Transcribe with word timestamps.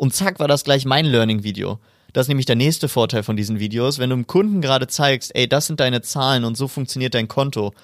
Und 0.00 0.14
zack, 0.14 0.38
war 0.38 0.48
das 0.48 0.64
gleich 0.64 0.86
mein 0.86 1.04
Learning-Video. 1.04 1.78
Das 2.14 2.24
ist 2.24 2.28
nämlich 2.28 2.46
der 2.46 2.56
nächste 2.56 2.88
Vorteil 2.88 3.22
von 3.22 3.36
diesen 3.36 3.60
Videos. 3.60 3.98
Wenn 3.98 4.08
du 4.08 4.16
dem 4.16 4.26
Kunden 4.26 4.62
gerade 4.62 4.86
zeigst, 4.86 5.30
ey, 5.34 5.46
das 5.46 5.66
sind 5.66 5.78
deine 5.78 6.00
Zahlen 6.00 6.44
und 6.44 6.56
so 6.56 6.68
funktioniert 6.68 7.12
dein 7.12 7.28
Konto. 7.28 7.74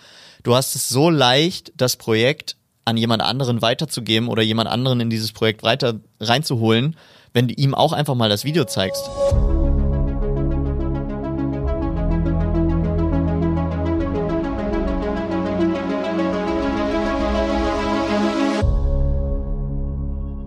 Du 0.43 0.55
hast 0.55 0.75
es 0.77 0.89
so 0.89 1.11
leicht, 1.11 1.75
das 1.77 1.97
Projekt 1.97 2.57
an 2.87 2.97
jemand 2.97 3.21
anderen 3.21 3.61
weiterzugeben 3.61 4.31
oder 4.31 4.43
jemand 4.43 4.71
anderen 4.71 5.01
in 5.01 5.11
dieses 5.11 5.33
Projekt 5.33 5.63
weiter 5.63 6.01
reinzuholen, 6.19 6.97
wenn 7.35 7.49
du 7.49 7.55
ihm 7.55 7.75
auch 7.75 7.93
einfach 7.93 8.15
mal 8.15 8.31
das 8.31 8.45
Video 8.45 8.65
zeigst. 8.65 9.11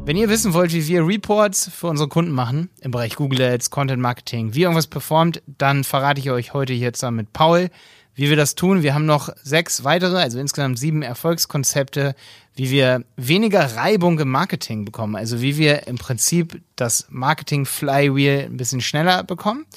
Wenn 0.10 0.18
ihr 0.18 0.28
wissen 0.28 0.56
wollt, 0.56 0.74
wie 0.74 0.88
wir 0.88 1.06
Reports 1.06 1.70
für 1.72 1.86
unsere 1.86 2.10
Kunden 2.10 2.32
machen, 2.32 2.72
im 2.82 2.90
Bereich 2.90 3.16
Google 3.16 3.44
Ads, 3.44 3.70
Content 3.70 4.02
Marketing, 4.02 4.56
wie 4.56 4.64
irgendwas 4.64 4.88
performt, 4.88 5.44
dann 5.46 5.84
verrate 5.84 6.20
ich 6.20 6.32
euch 6.32 6.52
heute 6.52 6.74
hier 6.74 6.94
zusammen 6.94 7.18
mit 7.18 7.32
Paul, 7.32 7.70
wie 8.16 8.28
wir 8.28 8.36
das 8.36 8.56
tun. 8.56 8.82
Wir 8.82 8.96
haben 8.96 9.06
noch 9.06 9.30
sechs 9.44 9.84
weitere, 9.84 10.18
also 10.18 10.40
insgesamt 10.40 10.80
sieben 10.80 11.04
Erfolgskonzepte, 11.04 12.16
wie 12.56 12.72
wir 12.72 13.04
weniger 13.18 13.76
Reibung 13.76 14.18
im 14.18 14.30
Marketing 14.30 14.84
bekommen. 14.84 15.16
Also 15.16 15.44
wie 15.44 15.58
wir 15.58 15.86
im 15.86 16.00
Prinzip 16.00 16.60
das 16.76 17.06
Marketing 17.12 17.68
Flywheel 17.68 18.46
ein 18.46 18.58
bisschen 18.58 18.82
schneller 18.82 19.24
bekommen. 19.24 19.68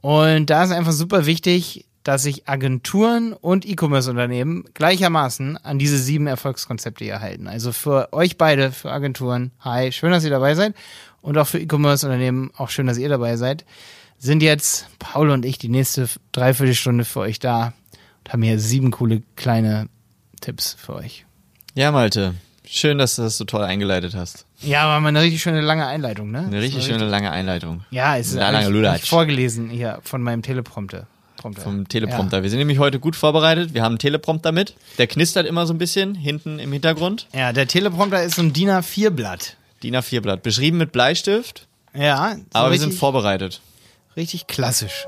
Und 0.00 0.48
da 0.48 0.64
ist 0.64 0.70
einfach 0.70 0.92
super 0.92 1.26
wichtig, 1.26 1.84
dass 2.04 2.22
sich 2.22 2.48
Agenturen 2.48 3.32
und 3.32 3.66
E-Commerce-Unternehmen 3.66 4.64
gleichermaßen 4.74 5.56
an 5.56 5.78
diese 5.78 5.98
sieben 5.98 6.26
Erfolgskonzepte 6.26 7.04
hier 7.04 7.20
halten. 7.20 7.46
Also 7.46 7.72
für 7.72 8.12
euch 8.12 8.36
beide, 8.36 8.72
für 8.72 8.90
Agenturen, 8.90 9.52
hi, 9.60 9.92
schön, 9.92 10.10
dass 10.10 10.24
ihr 10.24 10.30
dabei 10.30 10.54
seid. 10.54 10.74
Und 11.20 11.38
auch 11.38 11.46
für 11.46 11.60
E-Commerce-Unternehmen, 11.60 12.50
auch 12.56 12.70
schön, 12.70 12.86
dass 12.86 12.98
ihr 12.98 13.08
dabei 13.08 13.36
seid. 13.36 13.64
Sind 14.18 14.42
jetzt 14.42 14.86
Paul 14.98 15.30
und 15.30 15.44
ich 15.44 15.58
die 15.58 15.68
nächste 15.68 16.08
Dreiviertelstunde 16.32 17.04
für 17.04 17.20
euch 17.20 17.38
da 17.38 17.72
und 18.24 18.32
haben 18.32 18.42
hier 18.42 18.58
sieben 18.58 18.90
coole 18.90 19.22
kleine 19.36 19.88
Tipps 20.40 20.74
für 20.78 20.94
euch. 20.94 21.24
Ja, 21.74 21.92
Malte, 21.92 22.34
schön, 22.64 22.98
dass 22.98 23.16
du 23.16 23.22
das 23.22 23.38
so 23.38 23.44
toll 23.44 23.62
eingeleitet 23.62 24.14
hast. 24.14 24.46
Ja, 24.60 24.86
war 24.86 25.00
mal 25.00 25.08
eine 25.08 25.22
richtig 25.22 25.42
schöne 25.42 25.60
lange 25.60 25.86
Einleitung, 25.86 26.30
ne? 26.30 26.40
Eine 26.40 26.60
richtig 26.60 26.84
schöne 26.84 27.06
lange 27.06 27.30
Einleitung. 27.30 27.84
Ja, 27.90 28.16
es 28.16 28.28
ist 28.28 28.38
Eine 28.38 28.68
lange 28.68 28.98
vorgelesen 28.98 29.70
hier 29.70 29.98
von 30.02 30.22
meinem 30.22 30.42
Teleprompter. 30.42 31.06
Prompter. 31.42 31.62
Vom 31.62 31.88
Teleprompter. 31.88 32.42
Wir 32.44 32.50
sind 32.50 32.60
nämlich 32.60 32.78
heute 32.78 33.00
gut 33.00 33.16
vorbereitet. 33.16 33.74
Wir 33.74 33.82
haben 33.82 33.92
einen 33.92 33.98
Teleprompter 33.98 34.52
mit. 34.52 34.74
Der 34.98 35.08
knistert 35.08 35.44
immer 35.46 35.66
so 35.66 35.74
ein 35.74 35.78
bisschen 35.78 36.14
hinten 36.14 36.60
im 36.60 36.72
Hintergrund. 36.72 37.26
Ja. 37.32 37.40
ja, 37.40 37.52
der 37.52 37.66
Teleprompter 37.66 38.22
ist 38.22 38.36
so 38.36 38.42
ein 38.42 38.52
DIN 38.52 38.68
A4-Blatt. 38.70 39.56
DIN 39.82 39.96
A4-Blatt. 39.96 40.44
Beschrieben 40.44 40.78
mit 40.78 40.92
Bleistift, 40.92 41.66
Ja, 41.94 42.36
so 42.36 42.42
aber 42.52 42.70
wir 42.70 42.78
sind 42.78 42.94
vorbereitet. 42.94 43.60
richtig 44.16 44.46
klassisch. 44.46 45.04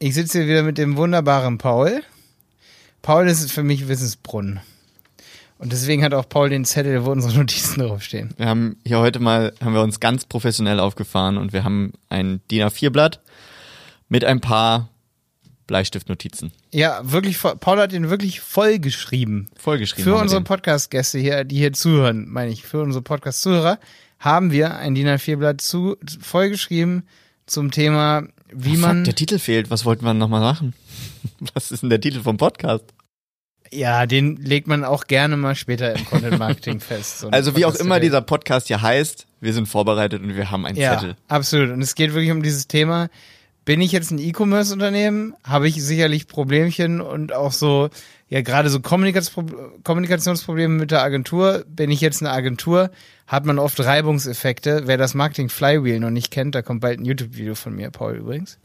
Ich 0.00 0.14
sitze 0.14 0.38
hier 0.38 0.48
wieder 0.48 0.62
mit 0.64 0.76
dem 0.78 0.96
wunderbaren 0.96 1.58
Paul. 1.58 2.02
Paul 3.02 3.28
ist 3.28 3.50
für 3.52 3.62
mich 3.62 3.86
Wissensbrunnen. 3.86 4.60
Und 5.58 5.70
deswegen 5.72 6.02
hat 6.02 6.12
auch 6.14 6.28
Paul 6.28 6.50
den 6.50 6.64
Zettel, 6.64 7.04
wo 7.04 7.12
unsere 7.12 7.34
Notizen 7.38 7.78
draufstehen. 7.80 8.34
Wir 8.36 8.46
haben 8.48 8.76
hier 8.84 8.98
heute 8.98 9.20
mal, 9.20 9.52
haben 9.62 9.74
wir 9.74 9.82
uns 9.82 10.00
ganz 10.00 10.24
professionell 10.24 10.80
aufgefahren 10.80 11.38
und 11.38 11.52
wir 11.52 11.62
haben 11.62 11.92
ein 12.08 12.40
DIN 12.50 12.64
A4-Blatt 12.64 13.20
mit 14.12 14.24
ein 14.26 14.42
paar 14.42 14.90
Bleistiftnotizen. 15.66 16.52
Ja, 16.72 17.00
wirklich, 17.02 17.38
voll- 17.38 17.56
Paul 17.56 17.78
hat 17.78 17.92
den 17.92 18.10
wirklich 18.10 18.40
voll 18.40 18.78
geschrieben. 18.78 19.48
Vollgeschrieben. 19.56 20.04
Für 20.04 20.10
haben 20.10 20.18
wir 20.18 20.22
unsere. 20.24 20.42
Podcast-Gäste 20.42 21.18
hier, 21.18 21.44
die 21.44 21.56
hier 21.56 21.72
zuhören, 21.72 22.28
meine 22.28 22.50
ich, 22.52 22.62
für 22.62 22.82
unsere 22.82 23.02
Podcast-Zuhörer, 23.02 23.78
haben 24.18 24.52
wir 24.52 24.76
ein 24.76 24.94
DIN 24.94 25.08
A4-Blatt 25.08 25.60
zu, 25.62 25.96
vollgeschrieben 26.20 27.04
zum 27.46 27.70
Thema, 27.70 28.24
wie 28.52 28.72
Fuck, 28.76 28.80
man. 28.80 29.04
der 29.04 29.14
Titel 29.14 29.38
fehlt. 29.38 29.70
Was 29.70 29.84
wollten 29.86 30.04
wir 30.04 30.12
nochmal 30.12 30.40
machen? 30.42 30.74
Was 31.54 31.70
ist 31.72 31.82
denn 31.82 31.90
der 31.90 32.00
Titel 32.00 32.20
vom 32.20 32.36
Podcast? 32.36 32.84
Ja, 33.72 34.04
den 34.04 34.36
legt 34.36 34.66
man 34.66 34.84
auch 34.84 35.04
gerne 35.06 35.38
mal 35.38 35.54
später 35.54 35.94
im 35.96 36.04
Content 36.04 36.38
Marketing 36.38 36.80
fest. 36.80 37.20
So 37.20 37.28
Also 37.30 37.56
wie 37.56 37.64
auch 37.64 37.74
immer 37.76 37.98
dieser 38.00 38.20
Podcast 38.20 38.66
hier 38.66 38.82
heißt, 38.82 39.26
wir 39.40 39.54
sind 39.54 39.66
vorbereitet 39.66 40.20
und 40.22 40.36
wir 40.36 40.50
haben 40.50 40.66
einen 40.66 40.76
Ja, 40.76 40.98
Zettel. 40.98 41.16
absolut. 41.28 41.70
Und 41.70 41.80
es 41.80 41.94
geht 41.94 42.12
wirklich 42.12 42.30
um 42.32 42.42
dieses 42.42 42.68
Thema. 42.68 43.08
Bin 43.64 43.80
ich 43.80 43.92
jetzt 43.92 44.10
ein 44.10 44.18
E-Commerce-Unternehmen? 44.18 45.34
Habe 45.44 45.68
ich 45.68 45.82
sicherlich 45.82 46.26
Problemchen 46.26 47.00
und 47.00 47.32
auch 47.32 47.52
so, 47.52 47.90
ja, 48.28 48.42
gerade 48.42 48.70
so 48.70 48.78
Kommunikationspro- 48.78 49.82
Kommunikationsprobleme 49.84 50.74
mit 50.74 50.90
der 50.90 51.02
Agentur. 51.02 51.64
Bin 51.68 51.90
ich 51.90 52.00
jetzt 52.00 52.22
eine 52.22 52.32
Agentur? 52.32 52.90
Hat 53.28 53.46
man 53.46 53.58
oft 53.58 53.78
Reibungseffekte. 53.78 54.82
Wer 54.86 54.98
das 54.98 55.14
Marketing 55.14 55.48
Flywheel 55.48 56.00
noch 56.00 56.10
nicht 56.10 56.30
kennt, 56.30 56.54
da 56.54 56.62
kommt 56.62 56.80
bald 56.80 56.98
ein 56.98 57.04
YouTube-Video 57.04 57.54
von 57.54 57.74
mir, 57.74 57.90
Paul 57.90 58.16
übrigens. 58.16 58.58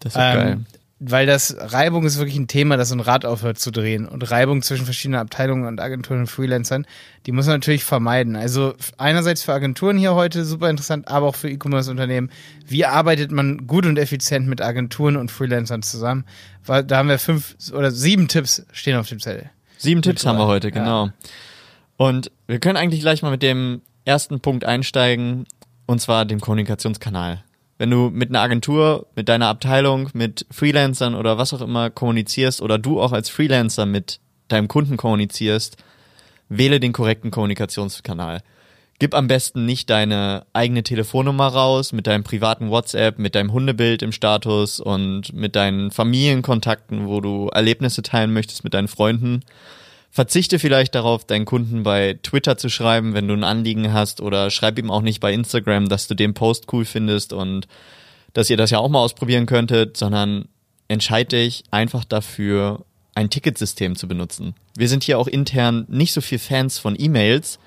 Das 0.00 0.12
ist 0.12 0.18
geil. 0.18 0.60
Weil 1.04 1.26
das 1.26 1.56
Reibung 1.58 2.04
ist 2.04 2.18
wirklich 2.18 2.36
ein 2.38 2.46
Thema, 2.46 2.76
das 2.76 2.90
so 2.90 2.94
ein 2.94 3.00
Rad 3.00 3.24
aufhört 3.24 3.58
zu 3.58 3.72
drehen. 3.72 4.06
Und 4.06 4.30
Reibung 4.30 4.62
zwischen 4.62 4.84
verschiedenen 4.84 5.18
Abteilungen 5.20 5.66
und 5.66 5.80
Agenturen 5.80 6.20
und 6.20 6.26
Freelancern, 6.28 6.86
die 7.26 7.32
muss 7.32 7.46
man 7.46 7.56
natürlich 7.56 7.82
vermeiden. 7.82 8.36
Also 8.36 8.74
einerseits 8.98 9.42
für 9.42 9.52
Agenturen 9.52 9.98
hier 9.98 10.14
heute 10.14 10.44
super 10.44 10.70
interessant, 10.70 11.08
aber 11.08 11.26
auch 11.26 11.34
für 11.34 11.50
E-Commerce-Unternehmen. 11.50 12.30
Wie 12.68 12.86
arbeitet 12.86 13.32
man 13.32 13.66
gut 13.66 13.84
und 13.84 13.98
effizient 13.98 14.46
mit 14.46 14.60
Agenturen 14.60 15.16
und 15.16 15.32
Freelancern 15.32 15.82
zusammen? 15.82 16.24
Weil 16.64 16.84
da 16.84 16.98
haben 16.98 17.08
wir 17.08 17.18
fünf 17.18 17.56
oder 17.72 17.90
sieben 17.90 18.28
Tipps 18.28 18.64
stehen 18.72 18.96
auf 18.96 19.08
dem 19.08 19.18
Zettel. 19.18 19.50
Sieben 19.78 20.02
Tipps 20.02 20.24
haben 20.24 20.38
wir 20.38 20.46
heute, 20.46 20.68
Ja. 20.68 20.74
genau. 20.74 21.08
Und 21.96 22.30
wir 22.46 22.60
können 22.60 22.76
eigentlich 22.76 23.00
gleich 23.00 23.22
mal 23.22 23.30
mit 23.30 23.42
dem 23.42 23.82
ersten 24.04 24.38
Punkt 24.38 24.64
einsteigen, 24.64 25.46
und 25.86 26.00
zwar 26.00 26.24
dem 26.26 26.40
Kommunikationskanal. 26.40 27.42
Wenn 27.78 27.90
du 27.90 28.10
mit 28.10 28.30
einer 28.30 28.40
Agentur, 28.40 29.06
mit 29.16 29.28
deiner 29.28 29.48
Abteilung, 29.48 30.10
mit 30.12 30.46
Freelancern 30.50 31.14
oder 31.14 31.38
was 31.38 31.52
auch 31.52 31.60
immer 31.60 31.90
kommunizierst 31.90 32.62
oder 32.62 32.78
du 32.78 33.00
auch 33.00 33.12
als 33.12 33.28
Freelancer 33.28 33.86
mit 33.86 34.20
deinem 34.48 34.68
Kunden 34.68 34.96
kommunizierst, 34.96 35.76
wähle 36.48 36.80
den 36.80 36.92
korrekten 36.92 37.30
Kommunikationskanal. 37.30 38.42
Gib 38.98 39.14
am 39.14 39.26
besten 39.26 39.64
nicht 39.64 39.90
deine 39.90 40.46
eigene 40.52 40.84
Telefonnummer 40.84 41.48
raus 41.48 41.92
mit 41.92 42.06
deinem 42.06 42.22
privaten 42.22 42.70
WhatsApp, 42.70 43.18
mit 43.18 43.34
deinem 43.34 43.52
Hundebild 43.52 44.00
im 44.02 44.12
Status 44.12 44.78
und 44.78 45.32
mit 45.32 45.56
deinen 45.56 45.90
Familienkontakten, 45.90 47.08
wo 47.08 47.20
du 47.20 47.48
Erlebnisse 47.48 48.02
teilen 48.02 48.32
möchtest 48.32 48.62
mit 48.62 48.74
deinen 48.74 48.86
Freunden. 48.86 49.40
Verzichte 50.14 50.58
vielleicht 50.58 50.94
darauf, 50.94 51.24
deinen 51.24 51.46
Kunden 51.46 51.84
bei 51.84 52.18
Twitter 52.22 52.58
zu 52.58 52.68
schreiben, 52.68 53.14
wenn 53.14 53.28
du 53.28 53.34
ein 53.34 53.44
Anliegen 53.44 53.94
hast, 53.94 54.20
oder 54.20 54.50
schreib 54.50 54.78
ihm 54.78 54.90
auch 54.90 55.00
nicht 55.00 55.20
bei 55.20 55.32
Instagram, 55.32 55.88
dass 55.88 56.06
du 56.06 56.14
den 56.14 56.34
Post 56.34 56.70
cool 56.70 56.84
findest 56.84 57.32
und 57.32 57.66
dass 58.34 58.50
ihr 58.50 58.58
das 58.58 58.68
ja 58.68 58.78
auch 58.78 58.90
mal 58.90 58.98
ausprobieren 58.98 59.46
könntet, 59.46 59.96
sondern 59.96 60.48
entscheid 60.88 61.32
dich 61.32 61.64
einfach 61.70 62.04
dafür, 62.04 62.84
ein 63.14 63.30
Ticketsystem 63.30 63.96
zu 63.96 64.06
benutzen. 64.06 64.54
Wir 64.76 64.90
sind 64.90 65.02
hier 65.02 65.18
auch 65.18 65.28
intern 65.28 65.86
nicht 65.88 66.12
so 66.12 66.20
viel 66.20 66.38
Fans 66.38 66.76
von 66.76 66.94
E-Mails, 66.98 67.58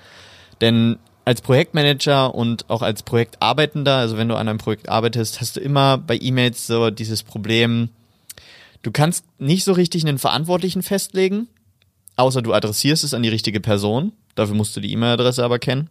denn 0.60 0.98
als 1.24 1.40
Projektmanager 1.40 2.32
und 2.32 2.70
auch 2.70 2.82
als 2.82 3.02
Projektarbeitender, 3.02 3.96
also 3.96 4.18
wenn 4.18 4.28
du 4.28 4.36
an 4.36 4.48
einem 4.48 4.58
Projekt 4.58 4.88
arbeitest, 4.88 5.40
hast 5.40 5.56
du 5.56 5.60
immer 5.60 5.98
bei 5.98 6.16
E-Mails 6.16 6.68
so 6.68 6.90
dieses 6.90 7.24
Problem, 7.24 7.88
du 8.82 8.92
kannst 8.92 9.24
nicht 9.40 9.64
so 9.64 9.72
richtig 9.72 10.06
einen 10.06 10.18
Verantwortlichen 10.18 10.84
festlegen, 10.84 11.48
außer 12.16 12.42
du 12.42 12.52
adressierst 12.52 13.04
es 13.04 13.14
an 13.14 13.22
die 13.22 13.28
richtige 13.28 13.60
Person. 13.60 14.12
Dafür 14.34 14.54
musst 14.54 14.76
du 14.76 14.80
die 14.80 14.92
E-Mail-Adresse 14.92 15.44
aber 15.44 15.58
kennen. 15.58 15.90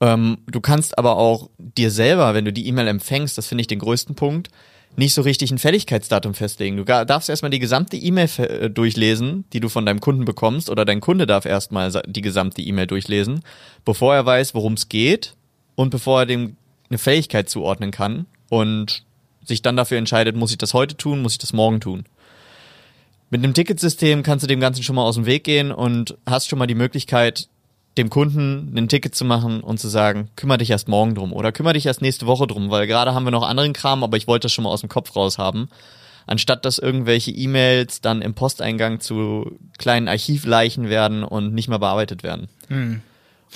Ähm, 0.00 0.38
du 0.46 0.60
kannst 0.60 0.98
aber 0.98 1.16
auch 1.16 1.50
dir 1.58 1.90
selber, 1.90 2.34
wenn 2.34 2.44
du 2.44 2.52
die 2.52 2.66
E-Mail 2.66 2.88
empfängst, 2.88 3.36
das 3.36 3.46
finde 3.46 3.62
ich 3.62 3.66
den 3.66 3.80
größten 3.80 4.14
Punkt, 4.14 4.48
nicht 4.96 5.14
so 5.14 5.22
richtig 5.22 5.50
ein 5.50 5.58
Fälligkeitsdatum 5.58 6.34
festlegen. 6.34 6.76
Du 6.76 6.84
darfst 6.84 7.28
erstmal 7.28 7.50
die 7.50 7.58
gesamte 7.58 7.96
E-Mail 7.96 8.28
äh, 8.38 8.70
durchlesen, 8.70 9.44
die 9.52 9.60
du 9.60 9.68
von 9.68 9.86
deinem 9.86 10.00
Kunden 10.00 10.24
bekommst, 10.24 10.70
oder 10.70 10.84
dein 10.84 11.00
Kunde 11.00 11.26
darf 11.26 11.44
erstmal 11.44 11.90
die 12.06 12.20
gesamte 12.20 12.62
E-Mail 12.62 12.86
durchlesen, 12.86 13.42
bevor 13.84 14.14
er 14.14 14.26
weiß, 14.26 14.54
worum 14.54 14.74
es 14.74 14.88
geht 14.88 15.34
und 15.74 15.90
bevor 15.90 16.20
er 16.20 16.26
dem 16.26 16.56
eine 16.90 16.98
Fähigkeit 16.98 17.48
zuordnen 17.48 17.90
kann 17.90 18.26
und 18.48 19.04
sich 19.44 19.62
dann 19.62 19.76
dafür 19.76 19.98
entscheidet, 19.98 20.36
muss 20.36 20.50
ich 20.50 20.58
das 20.58 20.74
heute 20.74 20.96
tun, 20.96 21.22
muss 21.22 21.32
ich 21.32 21.38
das 21.38 21.52
morgen 21.52 21.80
tun. 21.80 22.04
Mit 23.30 23.44
einem 23.44 23.54
Ticketsystem 23.54 24.22
kannst 24.22 24.42
du 24.42 24.46
dem 24.46 24.60
Ganzen 24.60 24.82
schon 24.82 24.96
mal 24.96 25.02
aus 25.02 25.16
dem 25.16 25.26
Weg 25.26 25.44
gehen 25.44 25.70
und 25.70 26.16
hast 26.26 26.48
schon 26.48 26.58
mal 26.58 26.66
die 26.66 26.74
Möglichkeit, 26.74 27.48
dem 27.98 28.10
Kunden 28.10 28.72
ein 28.76 28.88
Ticket 28.88 29.14
zu 29.14 29.24
machen 29.24 29.60
und 29.60 29.78
zu 29.78 29.88
sagen, 29.88 30.30
kümmere 30.36 30.58
dich 30.58 30.70
erst 30.70 30.88
morgen 30.88 31.14
drum 31.14 31.32
oder 31.32 31.52
kümmere 31.52 31.74
dich 31.74 31.86
erst 31.86 32.00
nächste 32.00 32.26
Woche 32.26 32.46
drum, 32.46 32.70
weil 32.70 32.86
gerade 32.86 33.12
haben 33.12 33.24
wir 33.24 33.30
noch 33.30 33.46
anderen 33.46 33.72
Kram, 33.72 34.04
aber 34.04 34.16
ich 34.16 34.26
wollte 34.26 34.44
das 34.44 34.52
schon 34.52 34.64
mal 34.64 34.70
aus 34.70 34.80
dem 34.80 34.88
Kopf 34.88 35.14
raus 35.16 35.36
haben. 35.36 35.68
Anstatt 36.26 36.64
dass 36.64 36.78
irgendwelche 36.78 37.30
E-Mails 37.30 38.00
dann 38.00 38.22
im 38.22 38.34
Posteingang 38.34 39.00
zu 39.00 39.58
kleinen 39.78 40.08
Archivleichen 40.08 40.88
werden 40.88 41.24
und 41.24 41.54
nicht 41.54 41.68
mehr 41.68 41.78
bearbeitet 41.78 42.22
werden. 42.22 42.48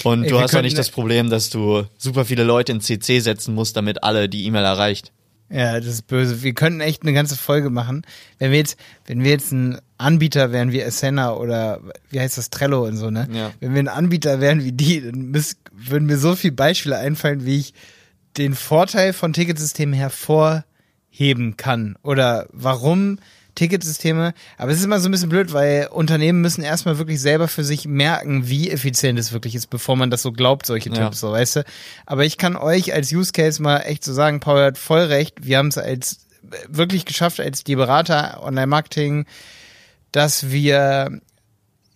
Und 0.05 0.25
Ey, 0.25 0.31
du 0.31 0.41
hast 0.41 0.53
ja 0.55 0.63
nicht 0.63 0.79
das 0.79 0.91
Problem, 0.91 1.31
dass 1.31 1.51
du 1.51 1.85
super 1.99 2.25
viele 2.25 2.45
Leute 2.45 2.73
in 2.73 2.81
CC 2.81 3.21
setzen 3.21 3.55
musst, 3.55 3.77
damit 3.77 4.03
alle 4.03 4.29
die 4.29 4.45
E-Mail 4.47 4.65
erreicht. 4.65 5.13
Ja, 5.53 5.79
das 5.79 5.87
ist 5.87 6.07
böse. 6.07 6.43
Wir 6.43 6.55
könnten 6.55 6.81
echt 6.81 7.03
eine 7.03 7.13
ganze 7.13 7.37
Folge 7.37 7.69
machen. 7.69 8.07
Wenn 8.39 8.53
wir 8.53 8.59
jetzt, 8.59 8.79
wenn 9.07 9.23
wir 9.23 9.33
jetzt 9.33 9.53
ein 9.53 9.79
Anbieter 9.99 10.51
wären 10.51 10.73
wie 10.73 10.83
Asana 10.83 11.35
oder 11.35 11.81
wie 12.09 12.21
heißt 12.21 12.39
das 12.39 12.49
Trello 12.49 12.87
und 12.87 12.97
so, 12.97 13.11
ne? 13.11 13.29
Ja. 13.31 13.51
Wenn 13.61 13.75
wir 13.75 13.83
ein 13.83 13.89
Anbieter 13.89 14.41
wären 14.41 14.65
wie 14.65 14.73
die, 14.73 15.03
dann 15.03 15.31
müß, 15.31 15.59
würden 15.73 16.07
mir 16.07 16.17
so 16.17 16.35
viele 16.37 16.55
Beispiele 16.55 16.97
einfallen, 16.97 17.45
wie 17.45 17.59
ich 17.59 17.75
den 18.39 18.55
Vorteil 18.55 19.13
von 19.13 19.35
Ticketsystemen 19.35 19.93
hervorheben 19.93 21.59
kann 21.59 21.97
oder 22.03 22.49
warum 22.51 23.19
Ticketsysteme, 23.55 24.33
aber 24.57 24.71
es 24.71 24.79
ist 24.79 24.85
immer 24.85 24.99
so 25.01 25.09
ein 25.09 25.13
bisschen 25.13 25.29
blöd, 25.29 25.53
weil 25.53 25.89
Unternehmen 25.91 26.41
müssen 26.41 26.63
erstmal 26.63 26.99
wirklich 26.99 27.21
selber 27.21 27.49
für 27.49 27.65
sich 27.65 27.87
merken, 27.87 28.49
wie 28.49 28.71
effizient 28.71 29.19
es 29.19 29.33
wirklich 29.33 29.55
ist, 29.55 29.69
bevor 29.69 29.97
man 29.97 30.11
das 30.11 30.23
so 30.23 30.33
glaubt, 30.33 30.67
solche 30.67 30.89
Ja. 30.89 30.95
Tipps, 31.05 31.21
so, 31.21 31.33
weißt 31.33 31.57
du. 31.57 31.65
Aber 32.07 32.25
ich 32.25 32.39
kann 32.39 32.57
euch 32.57 32.95
als 32.95 33.13
Use 33.13 33.33
Case 33.33 33.63
mal 33.63 33.81
echt 33.81 34.05
so 34.05 34.13
sagen, 34.13 34.41
Paul 34.41 34.63
hat 34.63 34.79
voll 34.79 35.01
recht, 35.01 35.45
wir 35.45 35.59
haben 35.59 35.69
es 35.69 35.79
als 35.79 36.27
wirklich 36.69 37.05
geschafft, 37.05 37.41
als 37.41 37.65
die 37.65 37.77
Berater 37.77 38.43
Online-Marketing, 38.43 39.27
dass 40.13 40.51
wir, 40.51 41.21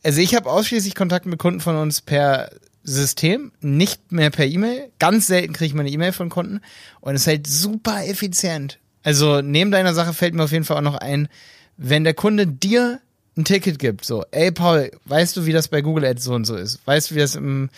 also 0.03 0.20
ich 0.20 0.35
habe 0.35 0.50
ausschließlich 0.50 0.94
Kontakt 0.94 1.26
mit 1.26 1.38
Kunden 1.38 1.61
von 1.61 1.76
uns 1.76 2.00
per 2.00 2.50
System, 2.82 3.53
nicht 3.61 4.12
mehr 4.12 4.31
per 4.31 4.47
E-Mail. 4.47 4.91
Ganz 4.99 5.26
selten 5.26 5.53
kriege 5.53 5.67
ich 5.67 5.75
mal 5.75 5.81
eine 5.81 5.91
E-Mail 5.91 6.12
von 6.12 6.29
Kunden 6.29 6.61
und 7.00 7.14
es 7.17 7.23
ist 7.23 7.26
halt 7.26 7.47
super 7.47 8.06
effizient. 8.06 8.79
Also 9.06 9.41
neben 9.41 9.70
deiner 9.70 9.94
Sache 9.94 10.12
fällt 10.12 10.35
mir 10.35 10.43
auf 10.43 10.50
jeden 10.50 10.64
Fall 10.64 10.79
auch 10.79 10.82
noch 10.82 10.97
ein, 10.97 11.29
wenn 11.76 12.03
der 12.03 12.12
Kunde 12.12 12.44
dir 12.44 12.99
ein 13.37 13.44
Ticket 13.44 13.79
gibt, 13.79 14.05
so, 14.05 14.25
ey 14.32 14.50
Paul, 14.50 14.91
weißt 15.05 15.37
du, 15.37 15.47
wie 15.47 15.53
das 15.53 15.69
bei 15.69 15.81
Google 15.81 16.05
Ads 16.05 16.25
so 16.25 16.35
und 16.35 16.44
so 16.44 16.56
ist? 16.56 16.85
Weißt 16.87 17.11
du, 17.12 17.14
wie 17.14 17.20
das 17.20 17.37
im, 17.37 17.70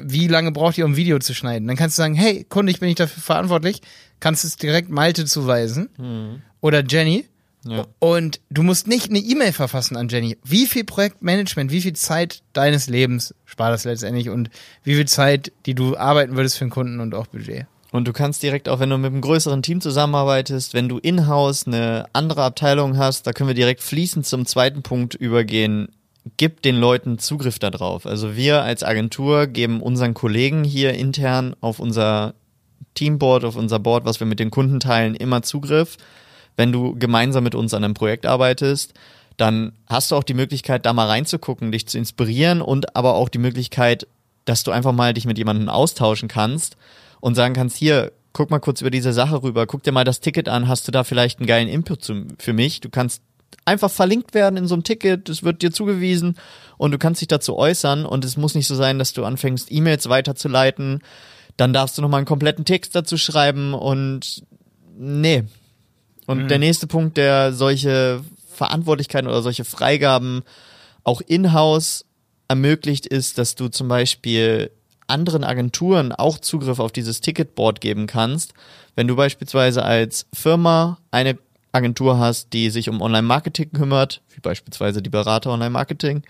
wie 0.00 0.28
lange 0.28 0.52
braucht 0.52 0.78
ihr, 0.78 0.84
um 0.84 0.92
ein 0.92 0.96
Video 0.96 1.18
zu 1.18 1.34
schneiden? 1.34 1.66
Dann 1.66 1.76
kannst 1.76 1.98
du 1.98 2.02
sagen, 2.02 2.14
hey, 2.14 2.46
Kunde, 2.48 2.70
ich 2.70 2.78
bin 2.78 2.86
nicht 2.86 3.00
dafür 3.00 3.20
verantwortlich, 3.20 3.82
kannst 4.20 4.44
es 4.44 4.56
direkt 4.56 4.88
Malte 4.88 5.24
zuweisen 5.24 5.88
oder 6.60 6.84
Jenny. 6.84 7.24
Ja. 7.64 7.84
Und 7.98 8.40
du 8.48 8.62
musst 8.62 8.86
nicht 8.86 9.10
eine 9.10 9.18
E-Mail 9.18 9.52
verfassen 9.52 9.96
an 9.96 10.08
Jenny. 10.08 10.38
Wie 10.44 10.66
viel 10.66 10.84
Projektmanagement, 10.84 11.72
wie 11.72 11.80
viel 11.80 11.94
Zeit 11.94 12.42
deines 12.52 12.86
Lebens 12.86 13.34
spart 13.46 13.74
das 13.74 13.82
letztendlich 13.82 14.30
und 14.30 14.48
wie 14.84 14.94
viel 14.94 15.08
Zeit, 15.08 15.50
die 15.66 15.74
du 15.74 15.96
arbeiten 15.96 16.36
würdest 16.36 16.56
für 16.56 16.66
den 16.66 16.70
Kunden 16.70 17.00
und 17.00 17.16
auch 17.16 17.26
Budget? 17.26 17.66
Und 17.90 18.06
du 18.06 18.12
kannst 18.12 18.42
direkt 18.42 18.68
auch, 18.68 18.80
wenn 18.80 18.90
du 18.90 18.98
mit 18.98 19.12
einem 19.12 19.22
größeren 19.22 19.62
Team 19.62 19.80
zusammenarbeitest, 19.80 20.74
wenn 20.74 20.88
du 20.88 20.98
in-house 20.98 21.66
eine 21.66 22.06
andere 22.12 22.42
Abteilung 22.42 22.98
hast, 22.98 23.26
da 23.26 23.32
können 23.32 23.48
wir 23.48 23.54
direkt 23.54 23.82
fließend 23.82 24.26
zum 24.26 24.44
zweiten 24.44 24.82
Punkt 24.82 25.14
übergehen. 25.14 25.88
Gib 26.36 26.60
den 26.60 26.76
Leuten 26.76 27.18
Zugriff 27.18 27.58
darauf. 27.58 28.04
Also 28.04 28.36
wir 28.36 28.62
als 28.62 28.82
Agentur 28.82 29.46
geben 29.46 29.80
unseren 29.80 30.12
Kollegen 30.12 30.64
hier 30.64 30.92
intern 30.92 31.56
auf 31.62 31.78
unser 31.78 32.34
Teamboard, 32.92 33.44
auf 33.44 33.56
unser 33.56 33.78
Board, 33.78 34.04
was 34.04 34.20
wir 34.20 34.26
mit 34.26 34.38
den 34.38 34.50
Kunden 34.50 34.80
teilen, 34.80 35.14
immer 35.14 35.40
Zugriff. 35.40 35.96
Wenn 36.56 36.72
du 36.72 36.94
gemeinsam 36.94 37.44
mit 37.44 37.54
uns 37.54 37.72
an 37.72 37.84
einem 37.84 37.94
Projekt 37.94 38.26
arbeitest, 38.26 38.92
dann 39.38 39.72
hast 39.86 40.10
du 40.10 40.16
auch 40.16 40.24
die 40.24 40.34
Möglichkeit, 40.34 40.84
da 40.84 40.92
mal 40.92 41.06
reinzugucken, 41.06 41.72
dich 41.72 41.86
zu 41.86 41.96
inspirieren 41.96 42.60
und 42.60 42.96
aber 42.96 43.14
auch 43.14 43.30
die 43.30 43.38
Möglichkeit, 43.38 44.06
dass 44.44 44.64
du 44.64 44.72
einfach 44.72 44.92
mal 44.92 45.14
dich 45.14 45.24
mit 45.24 45.38
jemandem 45.38 45.70
austauschen 45.70 46.28
kannst 46.28 46.76
und 47.20 47.34
sagen 47.34 47.54
kannst, 47.54 47.76
hier, 47.76 48.12
guck 48.32 48.50
mal 48.50 48.58
kurz 48.60 48.80
über 48.80 48.90
diese 48.90 49.12
Sache 49.12 49.42
rüber, 49.42 49.66
guck 49.66 49.82
dir 49.82 49.92
mal 49.92 50.04
das 50.04 50.20
Ticket 50.20 50.48
an, 50.48 50.68
hast 50.68 50.86
du 50.86 50.92
da 50.92 51.04
vielleicht 51.04 51.38
einen 51.38 51.46
geilen 51.46 51.68
Input 51.68 52.04
zum, 52.04 52.28
für 52.38 52.52
mich? 52.52 52.80
Du 52.80 52.90
kannst 52.90 53.22
einfach 53.64 53.90
verlinkt 53.90 54.34
werden 54.34 54.56
in 54.56 54.66
so 54.66 54.74
einem 54.74 54.84
Ticket, 54.84 55.28
es 55.28 55.42
wird 55.42 55.62
dir 55.62 55.72
zugewiesen 55.72 56.36
und 56.76 56.92
du 56.92 56.98
kannst 56.98 57.20
dich 57.20 57.28
dazu 57.28 57.56
äußern 57.56 58.06
und 58.06 58.24
es 58.24 58.36
muss 58.36 58.54
nicht 58.54 58.66
so 58.66 58.74
sein, 58.74 58.98
dass 58.98 59.12
du 59.12 59.24
anfängst, 59.24 59.70
E-Mails 59.70 60.08
weiterzuleiten, 60.08 61.00
dann 61.56 61.72
darfst 61.72 61.98
du 61.98 62.02
nochmal 62.02 62.18
einen 62.18 62.26
kompletten 62.26 62.64
Text 62.64 62.94
dazu 62.94 63.16
schreiben 63.16 63.74
und 63.74 64.42
nee. 64.96 65.44
Und 66.26 66.48
der 66.48 66.58
nächste 66.58 66.86
Punkt, 66.86 67.16
der 67.16 67.54
solche 67.54 68.20
Verantwortlichkeiten 68.52 69.28
oder 69.28 69.40
solche 69.40 69.64
Freigaben 69.64 70.42
auch 71.02 71.22
in-house 71.22 72.04
ermöglicht, 72.48 73.06
ist, 73.06 73.38
dass 73.38 73.54
du 73.54 73.68
zum 73.68 73.88
Beispiel 73.88 74.70
anderen 75.08 75.44
Agenturen 75.44 76.12
auch 76.12 76.38
Zugriff 76.38 76.78
auf 76.78 76.92
dieses 76.92 77.20
Ticketboard 77.20 77.80
geben 77.80 78.06
kannst. 78.06 78.54
Wenn 78.94 79.08
du 79.08 79.16
beispielsweise 79.16 79.84
als 79.84 80.26
Firma 80.32 80.98
eine 81.10 81.38
Agentur 81.72 82.18
hast, 82.18 82.52
die 82.52 82.70
sich 82.70 82.88
um 82.88 83.00
Online-Marketing 83.00 83.72
kümmert, 83.72 84.22
wie 84.34 84.40
beispielsweise 84.40 85.02
die 85.02 85.10
Berater 85.10 85.50
Online-Marketing, 85.50 86.22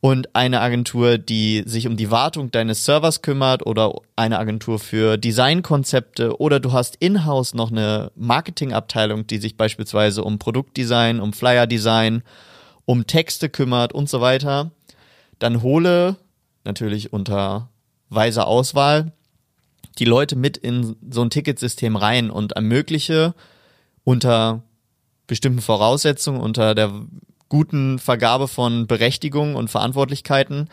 und 0.00 0.34
eine 0.36 0.60
Agentur, 0.60 1.16
die 1.16 1.62
sich 1.64 1.86
um 1.86 1.96
die 1.96 2.10
Wartung 2.10 2.50
deines 2.50 2.84
Servers 2.84 3.22
kümmert 3.22 3.64
oder 3.64 3.94
eine 4.16 4.38
Agentur 4.38 4.78
für 4.78 5.16
Designkonzepte 5.16 6.38
oder 6.38 6.60
du 6.60 6.74
hast 6.74 6.96
in-house 6.96 7.54
noch 7.54 7.70
eine 7.70 8.12
Marketingabteilung, 8.14 9.26
die 9.26 9.38
sich 9.38 9.56
beispielsweise 9.56 10.22
um 10.22 10.38
Produktdesign, 10.38 11.20
um 11.20 11.32
Flyer-Design, 11.32 12.22
um 12.84 13.06
Texte 13.06 13.48
kümmert 13.48 13.94
und 13.94 14.10
so 14.10 14.20
weiter, 14.20 14.72
dann 15.38 15.62
hole 15.62 16.16
natürlich 16.64 17.14
unter 17.14 17.70
weiser 18.14 18.46
Auswahl 18.46 19.12
die 19.98 20.04
Leute 20.04 20.36
mit 20.36 20.56
in 20.56 20.96
so 21.10 21.22
ein 21.22 21.30
Ticketsystem 21.30 21.96
rein 21.96 22.30
und 22.30 22.52
ermögliche 22.52 23.34
unter 24.02 24.62
bestimmten 25.26 25.60
Voraussetzungen, 25.60 26.40
unter 26.40 26.74
der 26.74 26.92
guten 27.48 27.98
Vergabe 27.98 28.48
von 28.48 28.86
Berechtigungen 28.86 29.54
und 29.54 29.70
Verantwortlichkeiten, 29.70 30.68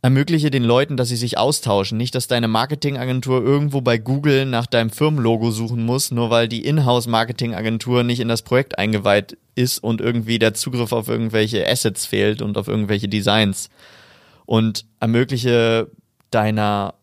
ermögliche 0.00 0.50
den 0.50 0.64
Leuten, 0.64 0.96
dass 0.96 1.08
sie 1.08 1.16
sich 1.16 1.38
austauschen. 1.38 1.98
Nicht, 1.98 2.14
dass 2.14 2.26
deine 2.26 2.48
Marketingagentur 2.48 3.42
irgendwo 3.42 3.80
bei 3.80 3.98
Google 3.98 4.46
nach 4.46 4.66
deinem 4.66 4.90
Firmenlogo 4.90 5.50
suchen 5.50 5.84
muss, 5.84 6.10
nur 6.10 6.30
weil 6.30 6.48
die 6.48 6.64
Inhouse-Marketingagentur 6.64 8.02
nicht 8.02 8.20
in 8.20 8.28
das 8.28 8.42
Projekt 8.42 8.78
eingeweiht 8.78 9.36
ist 9.54 9.78
und 9.78 10.00
irgendwie 10.00 10.38
der 10.38 10.54
Zugriff 10.54 10.92
auf 10.92 11.08
irgendwelche 11.08 11.68
Assets 11.68 12.06
fehlt 12.06 12.42
und 12.42 12.58
auf 12.58 12.68
irgendwelche 12.68 13.08
Designs. 13.08 13.68
Und 14.44 14.86
ermögliche 14.98 15.88
deiner 16.34 16.94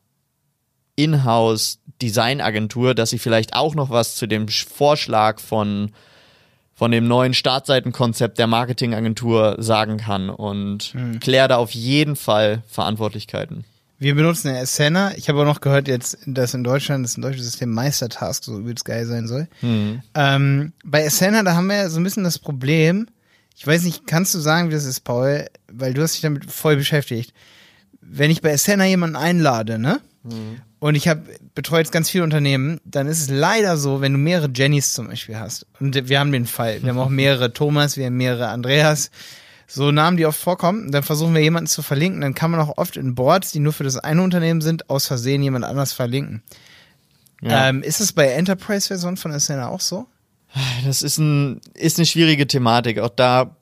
Inhouse-Designagentur, 0.95 2.93
dass 2.93 3.09
sie 3.09 3.19
vielleicht 3.19 3.53
auch 3.53 3.75
noch 3.75 3.89
was 3.89 4.15
zu 4.15 4.27
dem 4.27 4.47
Vorschlag 4.47 5.39
von 5.39 5.91
von 6.73 6.91
dem 6.91 7.09
neuen 7.09 7.33
Startseitenkonzept 7.33 8.39
der 8.39 8.47
Marketingagentur 8.47 9.57
sagen 9.59 9.97
kann 9.97 10.29
und 10.29 10.93
klär 11.19 11.49
da 11.49 11.57
auf 11.57 11.71
jeden 11.71 12.15
Fall 12.15 12.63
Verantwortlichkeiten. 12.69 13.65
Wir 13.97 14.15
benutzen 14.15 14.47
eine 14.47 14.59
Asana. 14.59 15.11
Ich 15.17 15.27
habe 15.27 15.41
auch 15.41 15.45
noch 15.45 15.59
gehört 15.59 15.89
jetzt, 15.89 16.19
dass 16.25 16.53
in 16.53 16.63
Deutschland 16.63 17.03
das 17.03 17.17
ein 17.17 17.21
deutsches 17.21 17.43
System 17.43 17.73
Meistertask 17.73 18.45
so 18.45 18.57
übelst 18.57 18.85
geil 18.85 19.05
sein 19.05 19.27
soll. 19.27 19.49
Ähm, 20.15 20.71
bei 20.85 21.05
Asana, 21.05 21.43
da 21.43 21.53
haben 21.53 21.67
wir 21.67 21.75
ja 21.75 21.89
so 21.89 21.99
ein 21.99 22.03
bisschen 22.03 22.23
das 22.23 22.39
Problem. 22.39 23.07
Ich 23.57 23.67
weiß 23.67 23.83
nicht, 23.83 24.07
kannst 24.07 24.33
du 24.33 24.39
sagen, 24.39 24.69
wie 24.69 24.73
das 24.73 24.85
ist, 24.85 25.01
Paul? 25.01 25.47
Weil 25.69 25.93
du 25.93 26.01
hast 26.01 26.13
dich 26.13 26.21
damit 26.21 26.49
voll 26.49 26.77
beschäftigt. 26.77 27.33
Wenn 28.11 28.31
ich 28.31 28.41
bei 28.41 28.53
Asana 28.53 28.85
jemanden 28.85 29.15
einlade, 29.15 29.79
ne? 29.79 30.01
Und 30.79 30.95
ich 30.95 31.07
habe 31.07 31.23
betreue 31.55 31.79
jetzt 31.79 31.91
ganz 31.91 32.09
viele 32.09 32.23
Unternehmen, 32.23 32.79
dann 32.85 33.07
ist 33.07 33.21
es 33.21 33.29
leider 33.29 33.77
so, 33.77 34.01
wenn 34.01 34.13
du 34.13 34.17
mehrere 34.17 34.49
Jennys 34.53 34.93
zum 34.93 35.07
Beispiel 35.07 35.37
hast. 35.37 35.65
Und 35.79 36.07
wir 36.07 36.19
haben 36.19 36.31
den 36.31 36.45
Fall. 36.45 36.81
Wir 36.81 36.89
haben 36.89 36.99
auch 36.99 37.09
mehrere 37.09 37.53
Thomas, 37.53 37.97
wir 37.97 38.05
haben 38.05 38.17
mehrere 38.17 38.47
Andreas. 38.47 39.11
So 39.67 39.91
Namen, 39.91 40.17
die 40.17 40.25
oft 40.25 40.39
vorkommen, 40.39 40.91
dann 40.91 41.03
versuchen 41.03 41.35
wir 41.35 41.41
jemanden 41.41 41.67
zu 41.67 41.83
verlinken. 41.83 42.21
Dann 42.21 42.33
kann 42.33 42.49
man 42.49 42.59
auch 42.59 42.77
oft 42.77 42.97
in 42.97 43.13
Boards, 43.13 43.51
die 43.51 43.59
nur 43.59 43.73
für 43.73 43.83
das 43.83 43.97
eine 43.97 44.23
Unternehmen 44.23 44.61
sind, 44.61 44.89
aus 44.89 45.05
Versehen 45.05 45.43
jemand 45.43 45.63
anders 45.63 45.93
verlinken. 45.93 46.41
Ja. 47.41 47.69
Ähm, 47.69 47.83
ist 47.83 48.01
es 48.01 48.13
bei 48.13 48.29
Enterprise-Version 48.29 49.17
von 49.17 49.31
Asana 49.31 49.67
auch 49.67 49.81
so? 49.81 50.07
Das 50.85 51.03
ist, 51.03 51.19
ein, 51.19 51.61
ist 51.75 51.97
eine 51.97 52.07
schwierige 52.07 52.47
Thematik. 52.47 52.99
Auch 52.99 53.09
da 53.09 53.55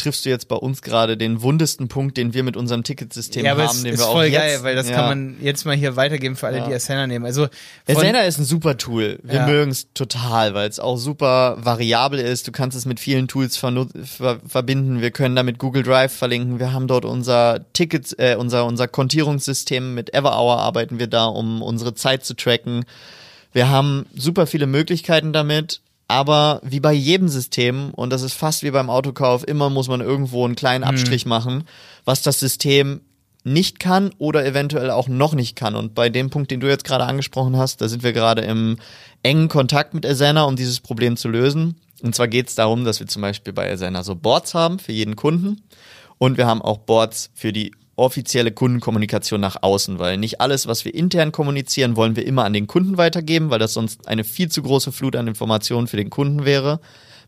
triffst 0.00 0.24
du 0.24 0.30
jetzt 0.30 0.48
bei 0.48 0.56
uns 0.56 0.82
gerade 0.82 1.16
den 1.16 1.42
wundesten 1.42 1.88
Punkt, 1.88 2.16
den 2.16 2.34
wir 2.34 2.42
mit 2.42 2.56
unserem 2.56 2.82
Ticketsystem 2.82 3.44
ja, 3.44 3.52
aber 3.52 3.68
haben, 3.68 3.76
es 3.76 3.82
den 3.82 3.92
ist 3.94 4.00
wir 4.00 4.06
auch 4.08 4.12
voll 4.12 4.24
jetzt, 4.26 4.34
geil, 4.40 4.58
weil 4.62 4.74
das 4.74 4.88
ja. 4.88 4.96
kann 4.96 5.04
man 5.06 5.36
jetzt 5.40 5.64
mal 5.64 5.76
hier 5.76 5.96
weitergeben 5.96 6.36
für 6.36 6.46
alle, 6.46 6.58
Ja. 6.58 6.66
die 6.68 6.74
Asana 6.74 7.06
nehmen. 7.06 7.24
Also 7.24 7.48
Asana 7.88 8.22
ist 8.22 8.38
ein 8.38 8.44
super 8.44 8.76
Tool. 8.76 9.18
Wir 9.22 9.36
Ja. 9.40 9.46
mögen 9.46 9.70
es 9.70 9.92
total, 9.94 10.54
weil 10.54 10.68
es 10.68 10.80
auch 10.80 10.96
super 10.96 11.56
variabel 11.60 12.18
ist. 12.18 12.48
Du 12.48 12.52
kannst 12.52 12.76
es 12.76 12.86
mit 12.86 12.98
vielen 13.00 13.28
Tools 13.28 13.58
vernu- 13.62 13.88
ver 14.04 14.40
verbinden. 14.46 15.00
Wir 15.00 15.10
können 15.10 15.36
damit 15.36 15.58
Google 15.58 15.82
Drive 15.82 16.12
verlinken. 16.12 16.58
Wir 16.58 16.72
haben 16.72 16.86
dort 16.88 17.04
unser 17.04 17.60
Tickets, 17.72 18.12
äh, 18.14 18.36
unser 18.38 18.64
unser 18.66 18.88
Kontierungssystem 18.88 19.94
mit 19.94 20.14
Everhour 20.14 20.58
arbeiten 20.58 20.98
wir 20.98 21.06
da, 21.06 21.26
um 21.26 21.62
unsere 21.62 21.94
Zeit 21.94 22.24
zu 22.24 22.34
tracken. 22.34 22.84
Wir 23.52 23.68
haben 23.68 24.06
super 24.14 24.46
viele 24.46 24.66
Möglichkeiten 24.66 25.32
damit. 25.32 25.80
Aber 26.10 26.60
wie 26.64 26.80
bei 26.80 26.92
jedem 26.92 27.28
System, 27.28 27.94
und 27.94 28.10
das 28.10 28.22
ist 28.22 28.32
fast 28.32 28.64
wie 28.64 28.72
beim 28.72 28.90
Autokauf, 28.90 29.46
immer 29.46 29.70
muss 29.70 29.86
man 29.86 30.00
irgendwo 30.00 30.44
einen 30.44 30.56
kleinen 30.56 30.82
Abstrich 30.82 31.24
machen, 31.24 31.62
was 32.04 32.20
das 32.22 32.40
System 32.40 33.02
nicht 33.44 33.78
kann 33.78 34.10
oder 34.18 34.44
eventuell 34.44 34.90
auch 34.90 35.06
noch 35.06 35.34
nicht 35.34 35.54
kann. 35.54 35.76
Und 35.76 35.94
bei 35.94 36.08
dem 36.08 36.28
Punkt, 36.28 36.50
den 36.50 36.58
du 36.58 36.66
jetzt 36.66 36.82
gerade 36.82 37.04
angesprochen 37.04 37.56
hast, 37.56 37.80
da 37.80 37.86
sind 37.86 38.02
wir 38.02 38.12
gerade 38.12 38.42
im 38.42 38.78
engen 39.22 39.48
Kontakt 39.48 39.94
mit 39.94 40.04
Asana, 40.04 40.42
um 40.42 40.56
dieses 40.56 40.80
Problem 40.80 41.16
zu 41.16 41.28
lösen. 41.28 41.76
Und 42.02 42.12
zwar 42.16 42.26
geht 42.26 42.48
es 42.48 42.56
darum, 42.56 42.84
dass 42.84 42.98
wir 42.98 43.06
zum 43.06 43.22
Beispiel 43.22 43.52
bei 43.52 43.70
Asana 43.70 44.02
so 44.02 44.16
Boards 44.16 44.52
haben 44.52 44.80
für 44.80 44.90
jeden 44.90 45.14
Kunden. 45.14 45.62
Und 46.18 46.38
wir 46.38 46.48
haben 46.48 46.60
auch 46.60 46.78
Boards 46.78 47.30
für 47.34 47.52
die 47.52 47.70
offizielle 48.00 48.52
Kundenkommunikation 48.52 49.40
nach 49.40 49.62
außen, 49.62 49.98
weil 49.98 50.16
nicht 50.16 50.40
alles, 50.40 50.66
was 50.66 50.84
wir 50.84 50.94
intern 50.94 51.32
kommunizieren, 51.32 51.96
wollen 51.96 52.16
wir 52.16 52.26
immer 52.26 52.44
an 52.44 52.52
den 52.52 52.66
Kunden 52.66 52.98
weitergeben, 52.98 53.50
weil 53.50 53.58
das 53.58 53.74
sonst 53.74 54.08
eine 54.08 54.24
viel 54.24 54.48
zu 54.48 54.62
große 54.62 54.92
Flut 54.92 55.16
an 55.16 55.28
Informationen 55.28 55.86
für 55.86 55.96
den 55.96 56.10
Kunden 56.10 56.44
wäre. 56.44 56.80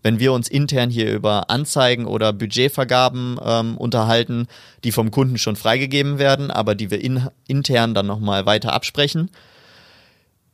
wenn 0.04 0.18
wir 0.18 0.32
uns 0.32 0.48
intern 0.48 0.90
hier 0.90 1.12
über 1.12 1.48
Anzeigen 1.48 2.06
oder 2.06 2.32
Budgetvergaben 2.32 3.38
ähm, 3.44 3.76
unterhalten, 3.76 4.48
die 4.82 4.90
vom 4.90 5.12
Kunden 5.12 5.38
schon 5.38 5.54
freigegeben 5.54 6.18
werden, 6.18 6.50
aber 6.50 6.74
die 6.74 6.90
wir 6.90 7.00
in, 7.00 7.28
intern 7.46 7.94
dann 7.94 8.06
nochmal 8.06 8.44
weiter 8.44 8.72
absprechen, 8.72 9.30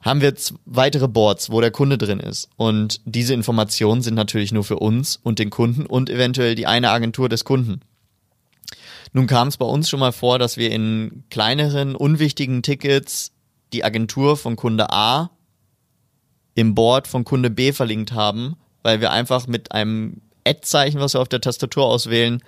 haben 0.00 0.20
wir 0.20 0.34
weitere 0.64 1.08
Boards, 1.08 1.50
wo 1.50 1.60
der 1.60 1.70
Kunde 1.70 1.98
drin 1.98 2.20
ist. 2.20 2.50
Und 2.56 3.00
diese 3.04 3.34
Informationen 3.34 4.02
sind 4.02 4.14
natürlich 4.14 4.52
nur 4.52 4.64
für 4.64 4.78
uns 4.78 5.18
und 5.22 5.38
den 5.38 5.50
Kunden 5.50 5.86
und 5.86 6.08
eventuell 6.08 6.54
die 6.54 6.66
eine 6.66 6.90
Agentur 6.90 7.28
des 7.28 7.44
Kunden. 7.44 7.80
Nun 9.12 9.26
kam 9.26 9.48
es 9.48 9.56
bei 9.56 9.66
uns 9.66 9.88
schon 9.88 10.00
mal 10.00 10.12
vor, 10.12 10.38
dass 10.38 10.56
wir 10.56 10.70
in 10.70 11.24
kleineren, 11.30 11.94
unwichtigen 11.94 12.62
Tickets 12.62 13.32
die 13.72 13.84
Agentur 13.84 14.36
von 14.36 14.56
Kunde 14.56 14.90
A 14.90 15.30
im 16.54 16.74
Board 16.74 17.06
von 17.06 17.24
Kunde 17.24 17.50
B 17.50 17.72
verlinkt 17.72 18.12
haben, 18.12 18.56
weil 18.82 19.00
wir 19.00 19.10
einfach 19.10 19.46
mit 19.46 19.72
einem 19.72 20.22
Ad-Zeichen, 20.46 21.00
was 21.00 21.14
wir 21.14 21.20
auf 21.20 21.28
der 21.28 21.40
Tastatur 21.40 21.86
auswählen, 21.86 22.42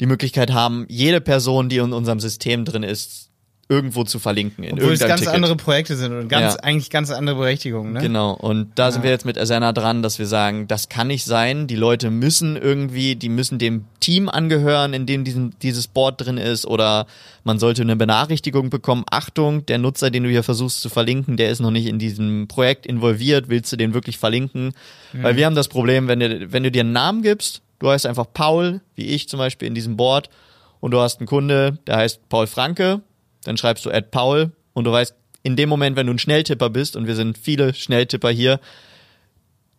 die 0.00 0.06
Möglichkeit 0.06 0.52
haben, 0.52 0.86
jede 0.88 1.20
Person, 1.20 1.68
die 1.68 1.78
in 1.78 1.92
unserem 1.92 2.20
System 2.20 2.64
drin 2.64 2.82
ist, 2.82 3.27
irgendwo 3.70 4.02
zu 4.04 4.18
verlinken. 4.18 4.64
In 4.64 4.74
Obwohl 4.78 4.92
es 4.92 5.00
ganz 5.00 5.20
Ticket. 5.20 5.34
andere 5.34 5.54
Projekte 5.54 5.94
sind 5.96 6.12
und 6.12 6.28
ganz, 6.28 6.54
Ja. 6.54 6.60
eigentlich 6.60 6.88
ganz 6.88 7.10
andere 7.10 7.36
Berechtigungen. 7.36 7.92
Ne? 7.92 8.00
Genau, 8.00 8.32
und 8.32 8.70
da 8.76 8.90
sind 8.90 9.02
wir 9.02 9.10
jetzt 9.10 9.26
mit 9.26 9.36
Asana 9.36 9.72
dran, 9.74 10.02
dass 10.02 10.18
wir 10.18 10.26
sagen, 10.26 10.66
das 10.68 10.88
kann 10.88 11.08
nicht 11.08 11.26
sein. 11.26 11.66
Die 11.66 11.76
Leute 11.76 12.10
müssen 12.10 12.56
irgendwie, 12.56 13.14
die 13.14 13.28
müssen 13.28 13.58
dem 13.58 13.84
Team 14.00 14.30
angehören, 14.30 14.94
in 14.94 15.04
dem 15.04 15.24
diesen, 15.24 15.54
dieses 15.60 15.86
Board 15.86 16.24
drin 16.24 16.38
ist, 16.38 16.64
oder 16.66 17.06
man 17.44 17.58
sollte 17.58 17.82
eine 17.82 17.94
Benachrichtigung 17.96 18.70
bekommen. 18.70 19.04
Achtung, 19.10 19.66
der 19.66 19.76
Nutzer, 19.76 20.10
den 20.10 20.22
du 20.24 20.30
hier 20.30 20.42
versuchst 20.42 20.80
zu 20.80 20.88
verlinken, 20.88 21.36
der 21.36 21.50
ist 21.50 21.60
noch 21.60 21.70
nicht 21.70 21.86
in 21.86 21.98
diesem 21.98 22.48
Projekt 22.48 22.86
involviert. 22.86 23.50
Willst 23.50 23.70
du 23.70 23.76
den 23.76 23.92
wirklich 23.92 24.16
verlinken? 24.16 24.72
Weil 25.12 25.36
wir 25.36 25.44
haben 25.44 25.54
das 25.54 25.68
Problem, 25.68 26.08
wenn 26.08 26.20
du, 26.20 26.52
wenn 26.52 26.62
du 26.62 26.70
dir 26.70 26.80
einen 26.80 26.92
Namen 26.92 27.20
gibst, 27.22 27.60
du 27.80 27.90
heißt 27.90 28.06
einfach 28.06 28.26
Paul, 28.32 28.80
wie 28.94 29.06
ich 29.08 29.28
zum 29.28 29.38
Beispiel 29.38 29.68
in 29.68 29.74
diesem 29.74 29.96
Board, 29.98 30.30
und 30.80 30.92
du 30.92 31.00
hast 31.00 31.20
einen 31.20 31.26
Kunde, 31.26 31.78
der 31.86 31.96
heißt 31.96 32.28
Paul 32.28 32.46
Franke, 32.46 33.02
dann 33.48 33.56
schreibst 33.56 33.86
du 33.86 33.90
Ad 33.90 34.08
Paul 34.10 34.52
und 34.74 34.84
du 34.84 34.92
weißt, 34.92 35.14
in 35.42 35.56
dem 35.56 35.70
Moment, 35.70 35.96
wenn 35.96 36.06
du 36.06 36.12
ein 36.12 36.18
Schnelltipper 36.18 36.68
bist, 36.68 36.96
und 36.96 37.06
wir 37.06 37.16
sind 37.16 37.38
viele 37.38 37.72
Schnelltipper 37.72 38.28
hier, 38.28 38.60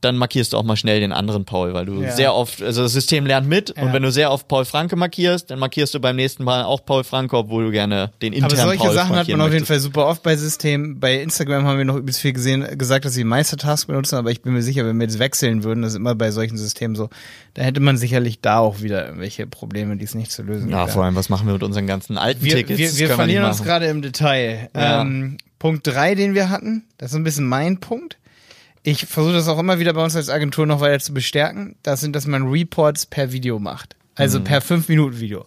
dann 0.01 0.15
markierst 0.17 0.53
du 0.53 0.57
auch 0.57 0.63
mal 0.63 0.77
schnell 0.77 0.99
den 1.01 1.11
anderen 1.11 1.43
Paul, 1.45 1.73
weil 1.73 1.85
du 1.85 2.01
Ja. 2.03 2.11
sehr 2.11 2.33
oft, 2.33 2.61
also 2.61 2.83
das 2.83 2.93
System 2.93 3.25
lernt 3.25 3.47
mit 3.47 3.73
Ja. 3.75 3.83
und 3.83 3.91
wenn 3.93 4.01
du 4.03 4.11
sehr 4.11 4.31
oft 4.31 4.47
Paul 4.47 4.63
Franke 4.65 4.95
markierst, 4.95 5.51
dann 5.51 5.59
markierst 5.59 5.93
du 5.93 5.99
beim 5.99 6.15
nächsten 6.15 6.43
Mal 6.43 6.63
auch 6.63 6.85
Paul 6.85 7.03
Franke, 7.03 7.35
obwohl 7.37 7.65
du 7.65 7.71
gerne 7.71 8.11
den 8.21 8.31
internen 8.33 8.53
Aber 8.59 8.69
solche 8.69 8.83
Paul 8.85 8.93
Sachen 8.93 9.15
hat 9.15 9.27
man 9.27 9.41
auf 9.41 9.51
jeden. 9.51 9.65
Fall 9.65 9.79
super 9.79 10.07
oft 10.07 10.23
bei 10.23 10.35
Systemen. 10.37 10.99
Bei 10.99 11.21
Instagram 11.21 11.65
haben 11.65 11.77
wir 11.77 11.85
noch 11.85 11.97
übelst 11.97 12.19
viel 12.21 12.33
gesehen, 12.33 12.65
gesagt, 12.77 13.03
dass 13.05 13.13
sie 13.13 13.23
Meistertask 13.23 13.87
benutzen, 13.87 14.15
aber 14.15 14.31
ich 14.31 14.41
bin 14.41 14.53
mir 14.53 14.61
sicher, 14.63 14.85
wenn 14.85 14.97
wir 14.97 15.05
jetzt 15.05 15.19
wechseln 15.19 15.63
würden, 15.63 15.81
das 15.81 15.91
ist 15.93 15.97
immer 15.97 16.15
bei 16.15 16.31
solchen 16.31 16.57
Systemen 16.57 16.95
so, 16.95 17.09
da 17.55 17.63
hätte 17.63 17.79
man 17.81 17.97
sicherlich 17.97 18.39
da 18.41 18.59
auch 18.59 18.81
wieder 18.81 19.05
irgendwelche 19.05 19.47
Probleme, 19.47 19.97
die 19.97 20.05
es 20.05 20.15
nicht 20.15 20.31
zu 20.31 20.43
lösen 20.43 20.69
Ja, 20.69 20.83
gibt. 20.83 20.93
vor 20.93 21.03
allem, 21.03 21.15
was 21.15 21.29
machen 21.29 21.45
wir 21.47 21.53
mit 21.53 21.63
unseren 21.63 21.87
ganzen 21.87 22.17
alten 22.17 22.43
wir, 22.43 22.55
Tickets? 22.55 22.77
wir, 22.79 23.09
wir 23.09 23.15
verlieren 23.15 23.43
uns 23.45 23.63
gerade 23.63 23.87
im 23.87 24.01
Detail. 24.01 24.69
Ja. 24.75 25.01
Ähm, 25.01 25.37
Punkt 25.59 25.85
drei, 25.85 26.15
den 26.15 26.35
wir 26.35 26.49
hatten, 26.49 26.85
das 26.97 27.11
ist 27.11 27.17
ein 27.17 27.23
bisschen 27.25 27.45
mein 27.45 27.79
Punkt. 27.81 28.17
Ich 28.83 29.05
versuche 29.05 29.33
das 29.33 29.47
auch 29.47 29.59
immer 29.59 29.79
wieder 29.79 29.93
bei 29.93 30.03
uns 30.03 30.15
als 30.15 30.29
Agentur 30.29 30.65
noch 30.65 30.79
weiter 30.79 30.99
zu 30.99 31.13
bestärken. 31.13 31.75
Das 31.83 31.99
sind, 31.99 32.15
dass 32.15 32.27
man 32.27 32.47
Reports 32.47 33.05
per 33.05 33.31
Video 33.31 33.59
macht. 33.59 33.95
Also 34.15 34.41
per 34.41 34.61
5-Minuten-Video. 34.61 35.45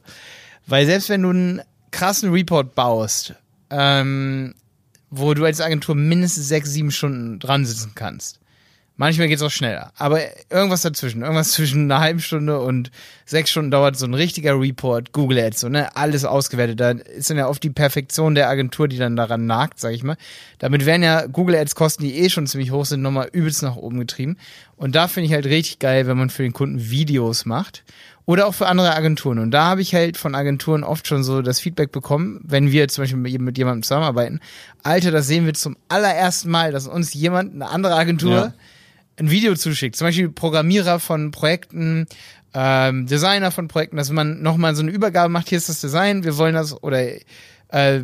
Weil 0.67 0.87
selbst 0.87 1.09
wenn 1.09 1.23
du 1.23 1.31
einen 1.31 1.63
krassen 1.91 2.31
Report 2.31 2.75
baust, 2.75 3.35
ähm, 3.71 4.55
wo 5.11 5.35
du 5.35 5.45
als 5.45 5.61
Agentur 5.61 5.95
mindestens 5.95 6.49
sechs, 6.49 6.71
sieben 6.71 6.91
Stunden 6.91 7.39
dran 7.39 7.67
sitzen 7.67 7.93
kannst, 7.95 8.41
Manchmal 8.97 9.29
geht's 9.29 9.43
auch 9.43 9.51
schneller. 9.51 9.91
Aber 9.97 10.21
irgendwas 10.51 10.83
dazwischen, 10.83 11.23
irgendwas 11.23 11.53
zwischen 11.53 11.91
einer 11.91 12.01
halben 12.01 12.21
Stunde 12.21 12.61
und 12.61 12.91
sechs 13.25 13.51
Stunden 13.51 13.71
dauert 13.71 13.97
so 13.97 14.07
ein 14.07 14.15
richtiger 14.15 14.61
Report, 14.61 15.13
Google 15.13 15.39
Ads, 15.39 15.61
so, 15.61 15.69
ne? 15.69 15.97
Alles 15.97 16.25
ausgewertet. 16.25 16.79
Da 16.79 16.91
ist 16.91 17.31
dann 17.31 17.39
ja 17.39 17.49
oft 17.49 17.63
die 17.63 17.71
Perfektion 17.71 18.35
der 18.35 18.49
Agentur, 18.49 18.89
die 18.89 18.99
dann 18.99 19.17
daran 19.17 19.47
nagt, 19.47 19.81
sag 19.81 19.93
ich 19.95 20.03
mal. 20.03 20.17
Damit 20.59 20.85
werden 20.85 21.03
ja 21.03 21.27
Google 21.27 21.57
Ads 21.57 21.75
Kosten, 21.75 22.05
die 22.05 22.19
eh 22.19 22.29
schon 22.29 22.47
ziemlich 22.47 22.71
hoch 22.71 22.85
sind, 22.85 23.01
nochmal 23.01 23.29
übelst 23.33 23.63
nach 23.63 23.77
oben 23.77 23.99
getrieben. 23.99 24.37
Und 24.77 24.95
da 24.95 25.09
finde 25.09 25.27
ich 25.27 25.33
halt 25.33 25.47
richtig 25.47 25.79
geil, 25.79 26.07
wenn 26.07 26.19
man 26.19 26.29
für 26.31 26.43
den 26.43 26.53
Kunden 26.53 26.91
Videos 26.91 27.47
macht. 27.47 27.85
Oder 28.25 28.47
auch 28.47 28.55
für 28.55 28.69
andere 28.69 28.95
Agenturen. 28.95 29.41
Und 29.41 29.51
da 29.51 29.65
habe 29.65 29.81
ich 29.81 29.95
halt 29.95 30.17
von 30.17 30.37
Agenturen 30.37 30.85
oft 30.85 31.09
schon 31.09 31.25
so 31.25 31.43
das 31.43 31.59
Feedback 31.59 31.91
bekommen, 31.91 32.41
wenn 32.45 32.71
wir 32.71 32.87
zum 32.87 33.03
Beispiel 33.03 33.19
mit 33.19 33.59
jemandem 33.59 33.83
zusammenarbeiten. 33.83 34.39
Alter, 34.85 35.11
das 35.11 35.27
sehen 35.27 35.45
wir 35.45 35.55
zum 35.55 35.77
allerersten 35.89 36.51
Mal, 36.51 36.71
dass 36.71 36.87
uns 36.87 37.15
jemand, 37.15 37.55
eine 37.55 37.69
andere 37.69 37.97
Agentur, 37.97 38.31
Ja. 38.31 38.55
Ein 39.19 39.31
Video 39.31 39.55
zuschickt. 39.55 39.97
Zum 39.97 40.07
Beispiel 40.07 40.29
Programmierer 40.29 41.01
von 41.01 41.31
Projekten, 41.31 42.07
ähm, 42.55 43.07
Designer 43.07 43.51
von 43.51 43.69
Projekten, 43.69 43.97
dass 43.97 44.11
man 44.11 44.43
nochmal 44.43 44.75
so 44.75 44.83
eine 44.83 44.91
Übergabe 44.91 45.29
macht, 45.29 45.49
hier 45.49 45.59
ist 45.59 45.69
das 45.69 45.81
Design, 45.81 46.25
wir 46.25 46.37
wollen 46.37 46.55
das 46.55 46.83
oder 46.83 47.01
äh, 47.69 48.01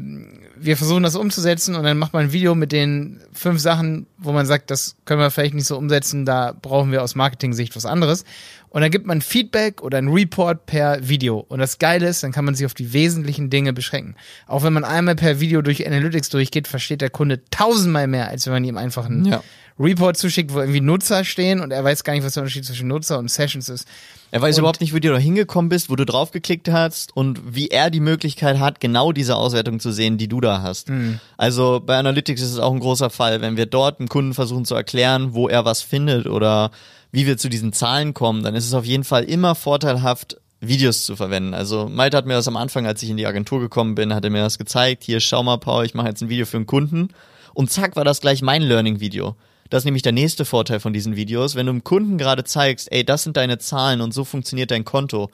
wir 0.56 0.76
versuchen 0.76 1.02
das 1.02 1.14
umzusetzen 1.14 1.74
und 1.74 1.84
dann 1.84 1.98
macht 1.98 2.14
man 2.14 2.26
ein 2.26 2.32
Video 2.32 2.54
mit 2.54 2.72
den 2.72 3.20
fünf 3.32 3.60
Sachen, 3.60 4.06
wo 4.16 4.32
man 4.32 4.46
sagt, 4.46 4.70
das 4.70 4.96
können 5.04 5.20
wir 5.20 5.30
vielleicht 5.30 5.54
nicht 5.54 5.66
so 5.66 5.76
umsetzen, 5.76 6.24
da 6.24 6.54
brauchen 6.60 6.90
wir 6.90 7.02
aus 7.02 7.14
Marketing-Sicht 7.14 7.76
was 7.76 7.86
anderes. 7.86 8.24
Und 8.70 8.82
dann 8.82 8.90
gibt 8.90 9.06
man 9.06 9.22
Feedback 9.22 9.82
oder 9.82 9.98
ein 9.98 10.08
Report 10.08 10.66
per 10.66 11.08
Video. 11.08 11.38
Und 11.38 11.58
das 11.58 11.78
Geile 11.78 12.06
ist, 12.06 12.22
dann 12.22 12.32
kann 12.32 12.44
man 12.44 12.54
sich 12.54 12.66
auf 12.66 12.74
die 12.74 12.92
wesentlichen 12.92 13.48
Dinge 13.48 13.72
beschränken. 13.72 14.14
Auch 14.46 14.62
wenn 14.62 14.74
man 14.74 14.84
einmal 14.84 15.16
per 15.16 15.40
Video 15.40 15.62
durch 15.62 15.86
Analytics 15.86 16.28
durchgeht, 16.28 16.68
versteht 16.68 17.00
der 17.00 17.08
Kunde 17.08 17.42
tausendmal 17.50 18.06
mehr, 18.06 18.28
als 18.28 18.44
wenn 18.46 18.52
man 18.52 18.64
ihm 18.64 18.76
einfach 18.76 19.06
einen 19.06 19.24
Ja. 19.24 19.42
Report 19.80 20.16
zuschickt, 20.16 20.52
wo 20.52 20.58
irgendwie 20.60 20.80
Nutzer 20.80 21.24
stehen 21.24 21.60
und 21.60 21.70
er 21.70 21.84
weiß 21.84 22.02
gar 22.04 22.12
nicht, 22.12 22.24
was 22.24 22.34
der 22.34 22.42
Unterschied 22.42 22.64
zwischen 22.64 22.88
Nutzer 22.88 23.18
und 23.18 23.30
Sessions 23.30 23.68
ist. 23.68 23.86
Er 24.30 24.42
weiß 24.42 24.56
Und- 24.56 24.60
überhaupt 24.60 24.80
nicht, 24.80 24.92
wie 24.94 25.00
du 25.00 25.10
da 25.10 25.18
hingekommen 25.18 25.68
bist, 25.68 25.88
wo 25.88 25.96
du 25.96 26.04
draufgeklickt 26.04 26.68
hast 26.70 27.16
und 27.16 27.54
wie 27.54 27.68
er 27.68 27.90
die 27.90 28.00
Möglichkeit 28.00 28.58
hat, 28.58 28.80
genau 28.80 29.12
diese 29.12 29.36
Auswertung 29.36 29.78
zu 29.80 29.92
sehen, 29.92 30.18
die 30.18 30.28
du 30.28 30.40
da 30.40 30.62
hast. 30.62 30.88
Mhm. 30.88 31.20
Also 31.36 31.80
bei 31.84 31.96
Analytics 31.96 32.42
ist 32.42 32.52
es 32.52 32.58
auch 32.58 32.72
ein 32.72 32.80
großer 32.80 33.10
Fall, 33.10 33.40
wenn 33.40 33.56
wir 33.56 33.66
dort 33.66 34.00
dem 34.00 34.08
Kunden 34.08 34.34
versuchen 34.34 34.64
zu 34.64 34.74
erklären, 34.74 35.32
wo 35.34 35.48
er 35.48 35.64
was 35.64 35.80
findet 35.82 36.26
oder 36.26 36.70
wie 37.12 37.26
wir 37.26 37.38
zu 37.38 37.48
diesen 37.48 37.72
Zahlen 37.72 38.12
kommen, 38.14 38.42
dann 38.42 38.54
ist 38.54 38.66
es 38.66 38.74
auf 38.74 38.84
jeden 38.84 39.04
Fall 39.04 39.24
immer 39.24 39.54
vorteilhaft, 39.54 40.36
Videos 40.60 41.04
zu 41.04 41.14
verwenden. 41.14 41.54
Also 41.54 41.88
Malte 41.88 42.16
hat 42.16 42.26
mir 42.26 42.34
das 42.34 42.48
am 42.48 42.56
Anfang, 42.56 42.84
als 42.84 43.00
ich 43.04 43.10
in 43.10 43.16
die 43.16 43.26
Agentur 43.26 43.60
gekommen 43.60 43.94
bin, 43.94 44.12
hat 44.12 44.24
er 44.24 44.30
mir 44.30 44.42
das 44.42 44.58
gezeigt. 44.58 45.04
Hier, 45.04 45.20
schau 45.20 45.44
mal, 45.44 45.56
Paul, 45.58 45.84
ich 45.86 45.94
mache 45.94 46.08
jetzt 46.08 46.20
ein 46.20 46.28
Video 46.28 46.46
für 46.46 46.56
einen 46.56 46.66
Kunden. 46.66 47.10
Und 47.54 47.70
zack, 47.70 47.94
war 47.94 48.04
das 48.04 48.20
gleich 48.20 48.42
mein 48.42 48.62
Learning-Video. 48.62 49.36
Das 49.70 49.82
ist 49.82 49.84
nämlich 49.84 50.02
der 50.02 50.12
nächste 50.12 50.44
Vorteil 50.44 50.80
von 50.80 50.92
diesen 50.92 51.16
Videos. 51.16 51.54
Wenn 51.54 51.66
du 51.66 51.72
dem 51.72 51.84
Kunden 51.84 52.18
gerade 52.18 52.44
zeigst, 52.44 52.90
ey, 52.90 53.04
das 53.04 53.22
sind 53.22 53.36
deine 53.36 53.58
Zahlen 53.58 54.00
und 54.00 54.14
so 54.14 54.24
funktioniert 54.24 54.70
dein 54.70 54.84
Konto. 54.84 55.30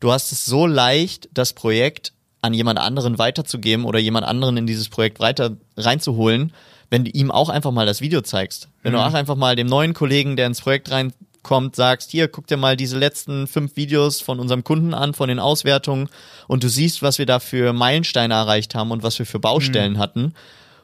Du 0.00 0.12
hast 0.12 0.32
es 0.32 0.44
so 0.44 0.66
leicht, 0.66 1.28
das 1.32 1.52
Projekt 1.52 2.12
an 2.40 2.54
jemand 2.54 2.78
anderen 2.78 3.18
weiterzugeben 3.18 3.84
oder 3.84 3.98
jemand 3.98 4.26
anderen 4.26 4.56
in 4.58 4.66
dieses 4.66 4.88
Projekt 4.88 5.18
weiter 5.18 5.56
reinzuholen, 5.76 6.52
wenn 6.90 7.04
du 7.04 7.10
ihm 7.10 7.30
auch 7.30 7.48
einfach 7.48 7.70
mal 7.70 7.86
das 7.86 8.00
Video 8.02 8.20
zeigst. 8.20 8.68
Wenn 8.82 8.92
du 8.92 8.98
auch 9.00 9.14
einfach 9.14 9.36
mal 9.36 9.56
dem 9.56 9.66
neuen 9.66 9.94
Kollegen, 9.94 10.36
der 10.36 10.46
ins 10.46 10.60
Projekt 10.60 10.90
reinkommt, 10.90 11.74
sagst, 11.74 12.10
hier, 12.10 12.28
guck 12.28 12.46
dir 12.46 12.58
mal 12.58 12.76
diese 12.76 12.98
letzten 12.98 13.46
fünf 13.46 13.76
Videos 13.76 14.20
von 14.20 14.40
unserem 14.40 14.62
Kunden 14.62 14.92
an, 14.92 15.14
von 15.14 15.28
den 15.28 15.38
Auswertungen 15.38 16.10
und 16.46 16.62
du 16.62 16.68
siehst, 16.68 17.02
was 17.02 17.18
wir 17.18 17.26
da 17.26 17.38
für 17.38 17.72
Meilensteine 17.72 18.34
erreicht 18.34 18.74
haben 18.74 18.90
und 18.90 19.02
was 19.02 19.18
wir 19.18 19.26
für 19.26 19.40
Baustellen 19.40 19.98
hatten 19.98 20.34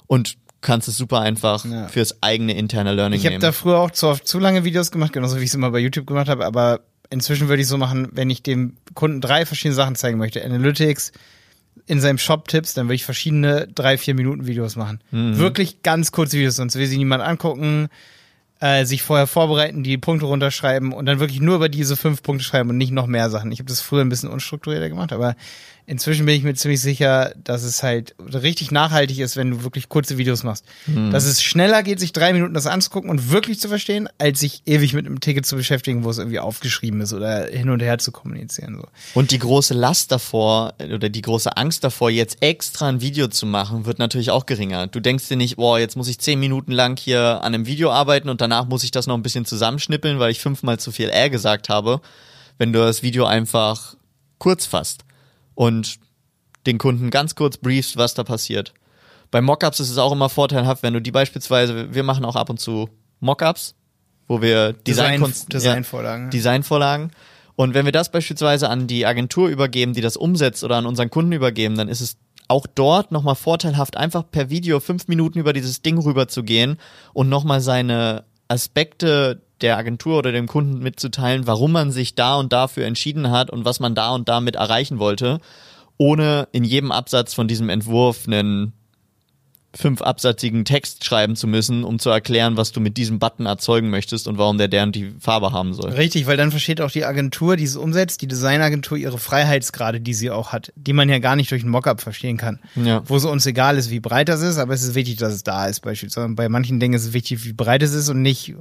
und 0.07 0.37
kannst 0.61 0.88
es 0.88 0.97
super 0.97 1.21
einfach 1.21 1.64
Ja. 1.64 1.88
fürs 1.88 2.23
eigene 2.23 2.55
interne 2.57 2.93
Learning 2.95 3.19
Ich 3.19 3.25
habe 3.26 3.35
nehmen. 3.35 3.43
da 3.43 3.52
früher 3.52 3.79
auch 3.79 3.90
zu 3.90 4.09
oft 4.09 4.26
zu 4.26 4.38
lange 4.38 4.64
Videos 4.64 4.90
gemacht, 4.90 5.12
genauso 5.12 5.37
wie 5.38 5.43
ich 5.45 5.49
es 5.50 5.55
immer 5.55 5.71
bei 5.71 5.79
YouTube 5.79 6.07
gemacht 6.07 6.29
habe, 6.29 6.45
aber 6.45 6.81
inzwischen 7.11 7.49
würde 7.49 7.62
ich 7.62 7.69
so 7.69 7.76
machen, 7.79 8.09
wenn 8.12 8.31
ich 8.31 8.43
dem 8.43 8.75
Kunden 8.95 9.21
drei 9.21 9.47
verschiedene 9.47 9.75
Sachen 9.75 9.97
zeigen 9.97 10.19
möchte, 10.19 10.45
Analytics, 10.45 11.12
in 11.87 12.00
seinem 12.00 12.19
Shop 12.19 12.47
Tipps, 12.49 12.75
dann 12.75 12.87
würde 12.87 12.97
ich 12.97 13.05
verschiedene 13.05 13.67
drei, 13.67 13.97
vier 13.99 14.14
Minuten 14.14 14.47
Videos 14.47 14.76
machen. 14.76 15.00
Wirklich 15.11 15.83
ganz 15.83 16.12
kurze 16.12 16.37
Videos, 16.37 16.57
sonst 16.57 16.76
will 16.76 16.87
sie 16.87 16.99
niemand 16.99 17.23
angucken, 17.23 17.88
äh, 18.61 18.85
sich 18.85 19.02
vorher 19.02 19.26
vorbereiten, 19.26 19.83
die 19.83 19.97
Punkte 19.97 20.26
runterschreiben 20.26 20.93
und 20.93 21.07
dann 21.07 21.19
wirklich 21.19 21.40
nur 21.40 21.57
über 21.57 21.69
diese 21.71 21.97
fünf 21.97 22.23
Punkte 22.23 22.45
schreiben 22.45 22.69
und 22.71 22.76
nicht 22.76 22.93
noch 22.93 23.07
mehr 23.07 23.31
Sachen. 23.31 23.50
Ich 23.50 23.59
habe 23.61 23.69
das 23.69 23.81
früher 23.81 24.02
ein 24.02 24.09
bisschen 24.11 24.29
unstrukturierter 24.29 24.88
gemacht, 24.90 25.12
aber 25.12 25.35
inzwischen 25.90 26.25
bin 26.25 26.37
ich 26.37 26.44
mir 26.44 26.54
ziemlich 26.54 26.80
sicher, 26.80 27.35
dass 27.42 27.64
es 27.64 27.82
halt 27.82 28.14
richtig 28.32 28.70
nachhaltig 28.70 29.18
ist, 29.18 29.37
wenn 29.37 29.50
du 29.50 29.64
wirklich 29.64 29.88
kurze 29.88 30.18
Videos 30.18 30.44
machst. 30.44 30.64
Dass 31.11 31.25
es 31.25 31.42
schneller 31.42 31.82
geht, 31.82 31.99
sich 31.99 32.12
drei 32.12 32.32
Minuten 32.32 32.54
das 32.54 32.68
anzugucken 32.68 33.11
und 33.11 33.32
wirklich 33.32 33.59
zu 33.59 33.68
verstehen, 33.68 34.09
als 34.18 34.38
sich 34.38 34.62
ewig 34.66 34.94
mit 34.94 35.06
einem 35.06 35.18
Ticket 35.18 35.47
zu 35.47 35.56
beschäftigen, 35.56 36.04
wo 36.04 36.11
es 36.11 36.18
irgendwie 36.18 36.38
aufgeschrieben 36.38 37.00
ist 37.00 37.12
oder 37.12 37.47
hin 37.47 37.70
und 37.70 37.82
her 37.82 37.99
zu 37.99 38.12
kommunizieren. 38.12 38.76
So. 38.76 38.87
Und 39.14 39.32
die 39.32 39.40
große 39.40 39.75
Last 39.75 40.12
davor 40.12 40.75
oder 40.78 41.09
die 41.09 41.23
große 41.23 41.56
Angst 41.56 41.82
davor, 41.82 42.09
jetzt 42.09 42.40
extra 42.40 42.88
ein 42.88 43.00
Video 43.00 43.26
zu 43.26 43.47
machen, 43.47 43.85
wird 43.85 43.99
natürlich 43.99 44.30
auch 44.30 44.47
geringer. 44.47 44.87
Du 44.87 45.00
denkst 45.00 45.26
dir 45.26 45.37
nicht, 45.37 45.56
boah, 45.56 45.80
jetzt 45.80 45.97
muss 45.97 46.06
ich 46.06 46.20
zehn 46.20 46.38
Minuten 46.38 46.70
lang 46.70 46.97
hier 46.99 47.42
an 47.42 47.52
einem 47.52 47.66
Video 47.66 47.90
arbeiten 47.90 48.28
und 48.28 48.40
danach 48.40 48.66
muss 48.66 48.85
ich 48.85 48.92
das 48.92 49.09
noch 49.09 49.16
ein 49.16 49.23
bisschen 49.23 49.44
zusammenschnippeln, 49.44 50.20
weil 50.20 50.30
ich 50.30 50.38
fünfmal 50.38 50.78
zu 50.78 50.92
viel 50.92 51.11
äh 51.12 51.30
gesagt 51.30 51.68
habe, 51.68 52.00
wenn 52.59 52.73
du 52.73 52.78
das 52.78 53.02
Video 53.02 53.25
einfach 53.25 53.97
kurz 54.38 54.66
fasst 54.66 55.04
und 55.61 55.99
den 56.64 56.79
Kunden 56.79 57.11
ganz 57.11 57.35
kurz 57.35 57.59
briefst, 57.59 57.99
was 57.99 58.14
da 58.14 58.25
passiert. 58.25 58.73
Bei 59.31 59.43
Mockups 59.43 59.79
ist 59.79 59.90
es 59.90 59.99
auch 59.99 60.11
immer 60.11 60.31
vorteilhaft, 60.31 60.83
wenn 60.83 60.95
du 60.95 61.02
die 61.02 61.11
beispielsweise, 61.11 61.93
wir 61.93 62.02
machen 62.02 62.25
auch 62.25 62.35
ab 62.35 62.49
und 62.49 62.59
zu 62.59 62.88
Mockups, 63.21 63.75
wo 64.26 64.40
wir 64.40 64.73
Design, 64.73 65.23
Design, 65.23 65.49
Designvorlagen. 65.50 66.25
Ja, 66.25 66.31
Designvorlagen. 66.31 67.11
Und 67.57 67.75
wenn 67.75 67.85
wir 67.85 67.93
das 67.93 68.11
beispielsweise 68.11 68.71
an 68.71 68.87
die 68.87 69.05
Agentur 69.05 69.50
übergeben, 69.50 69.93
die 69.93 70.00
das 70.00 70.17
umsetzt 70.17 70.64
oder 70.64 70.76
an 70.76 70.87
unseren 70.87 71.11
Kunden 71.11 71.33
übergeben, 71.33 71.76
dann 71.76 71.88
ist 71.88 72.00
es 72.00 72.17
auch 72.49 72.67
dort 72.67 73.12
nochmal 73.12 73.35
vorteilhaft, 73.35 73.99
einfach 73.99 74.25
per 74.31 74.49
Video 74.49 74.81
fünf 74.81 75.09
Minuten 75.09 75.38
über 75.38 75.52
dieses 75.52 75.83
Ding 75.83 75.99
rüber 75.99 76.26
zu 76.26 76.43
gehen 76.43 76.79
und 77.12 77.29
nochmal 77.29 77.61
seine 77.61 78.25
Aspekte 78.49 79.43
der 79.62 79.76
Agentur 79.76 80.19
oder 80.19 80.33
dem 80.33 80.47
Kunden 80.47 80.79
mitzuteilen, 80.79 81.47
warum 81.47 81.73
man 81.73 81.93
sich 81.93 82.14
da 82.14 82.37
und 82.37 82.52
dafür 82.52 82.87
entschieden 82.87 83.31
hat 83.31 83.50
und 83.50 83.64
was 83.64 83.81
man 83.81 83.95
da 83.95 84.11
und 84.14 84.29
damit 84.29 84.57
erreichen 84.57 84.99
wollte, 84.99 85.40
ohne 85.97 86.49
in 86.52 86.64
jedem 86.64 86.93
Absatz 86.93 87.35
von 87.35 87.49
diesem 87.49 87.69
Entwurf 87.69 88.26
einen 88.26 88.73
fünfabsatzigen 89.75 90.64
Text 90.64 91.05
schreiben 91.05 91.37
zu 91.37 91.47
müssen, 91.47 91.85
um 91.85 91.99
zu 91.99 92.11
erklären, 92.11 92.57
was 92.57 92.73
du 92.73 92.81
mit 92.81 92.97
diesem 92.97 93.21
Button 93.21 93.47
erzeugen 93.47 93.88
möchtest 93.90 94.26
und 94.26 94.37
warum 94.37 94.59
der 94.59 94.67
der 94.67 94.83
und 94.83 94.97
die 94.97 95.12
Farbe 95.21 95.52
haben 95.52 95.75
soll. 95.75 95.93
Richtig, 95.93 96.26
weil 96.26 96.37
dann 96.37 96.50
versteht 96.50 96.81
auch 96.81 96.90
die 96.90 97.05
Agentur, 97.05 97.57
die 97.57 97.64
es 97.64 97.76
umsetzt, 97.76 98.21
die 98.23 98.26
Designagentur 98.26 98.99
ihre 98.99 99.19
Freiheitsgrade, 99.19 100.00
die 100.00 100.14
sie 100.14 100.31
auch 100.31 100.50
hat, 100.52 100.73
die 100.75 100.93
man 100.93 101.09
ja 101.09 101.21
gar 101.21 101.37
nicht 101.37 101.50
durch 101.52 101.62
ein 101.62 101.69
Mockup 101.69 102.00
verstehen 102.00 102.37
kann. 102.37 102.59
Ja. 102.75 103.02
Wo 103.07 103.17
es 103.17 103.25
uns 103.25 103.47
egal 103.47 103.76
ist, 103.79 103.90
wie 103.90 104.00
breit 104.00 104.29
das 104.29 104.43
ist, 104.43 104.59
aber 104.59 104.75
es 104.75 104.83
ist 104.83 104.97
wichtig, 104.97 105.17
dass 105.19 105.33
es 105.33 105.45
da 105.45 105.67
ist 105.67 105.81
beispielsweise. 105.81 106.29
Bei 106.35 106.49
manchen 106.49 106.81
Dingen 106.81 106.95
ist 106.95 107.05
es 107.05 107.12
wichtig, 107.12 107.45
wie 107.45 107.52
breit 107.52 107.83
es 107.85 107.95
ist 107.95 108.09
und 108.09 108.23
nicht, 108.23 108.55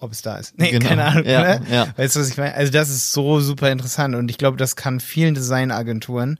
ob 0.00 0.12
es 0.12 0.22
da 0.22 0.36
ist. 0.36 0.58
Nee, 0.58 0.70
Genau. 0.72 0.86
keine 0.86 1.04
Ahnung. 1.04 1.24
Ja, 1.24 1.58
ne? 1.58 1.66
ja. 1.70 1.88
Weißt 1.96 2.16
du, 2.16 2.20
was 2.20 2.28
ich 2.30 2.36
meine? 2.36 2.54
Also 2.54 2.72
das 2.72 2.88
ist 2.88 3.12
so 3.12 3.40
super 3.40 3.70
interessant 3.70 4.14
und 4.14 4.30
ich 4.30 4.38
glaube, 4.38 4.56
das 4.56 4.76
kann 4.76 5.00
vielen 5.00 5.34
Designagenturen 5.34 6.38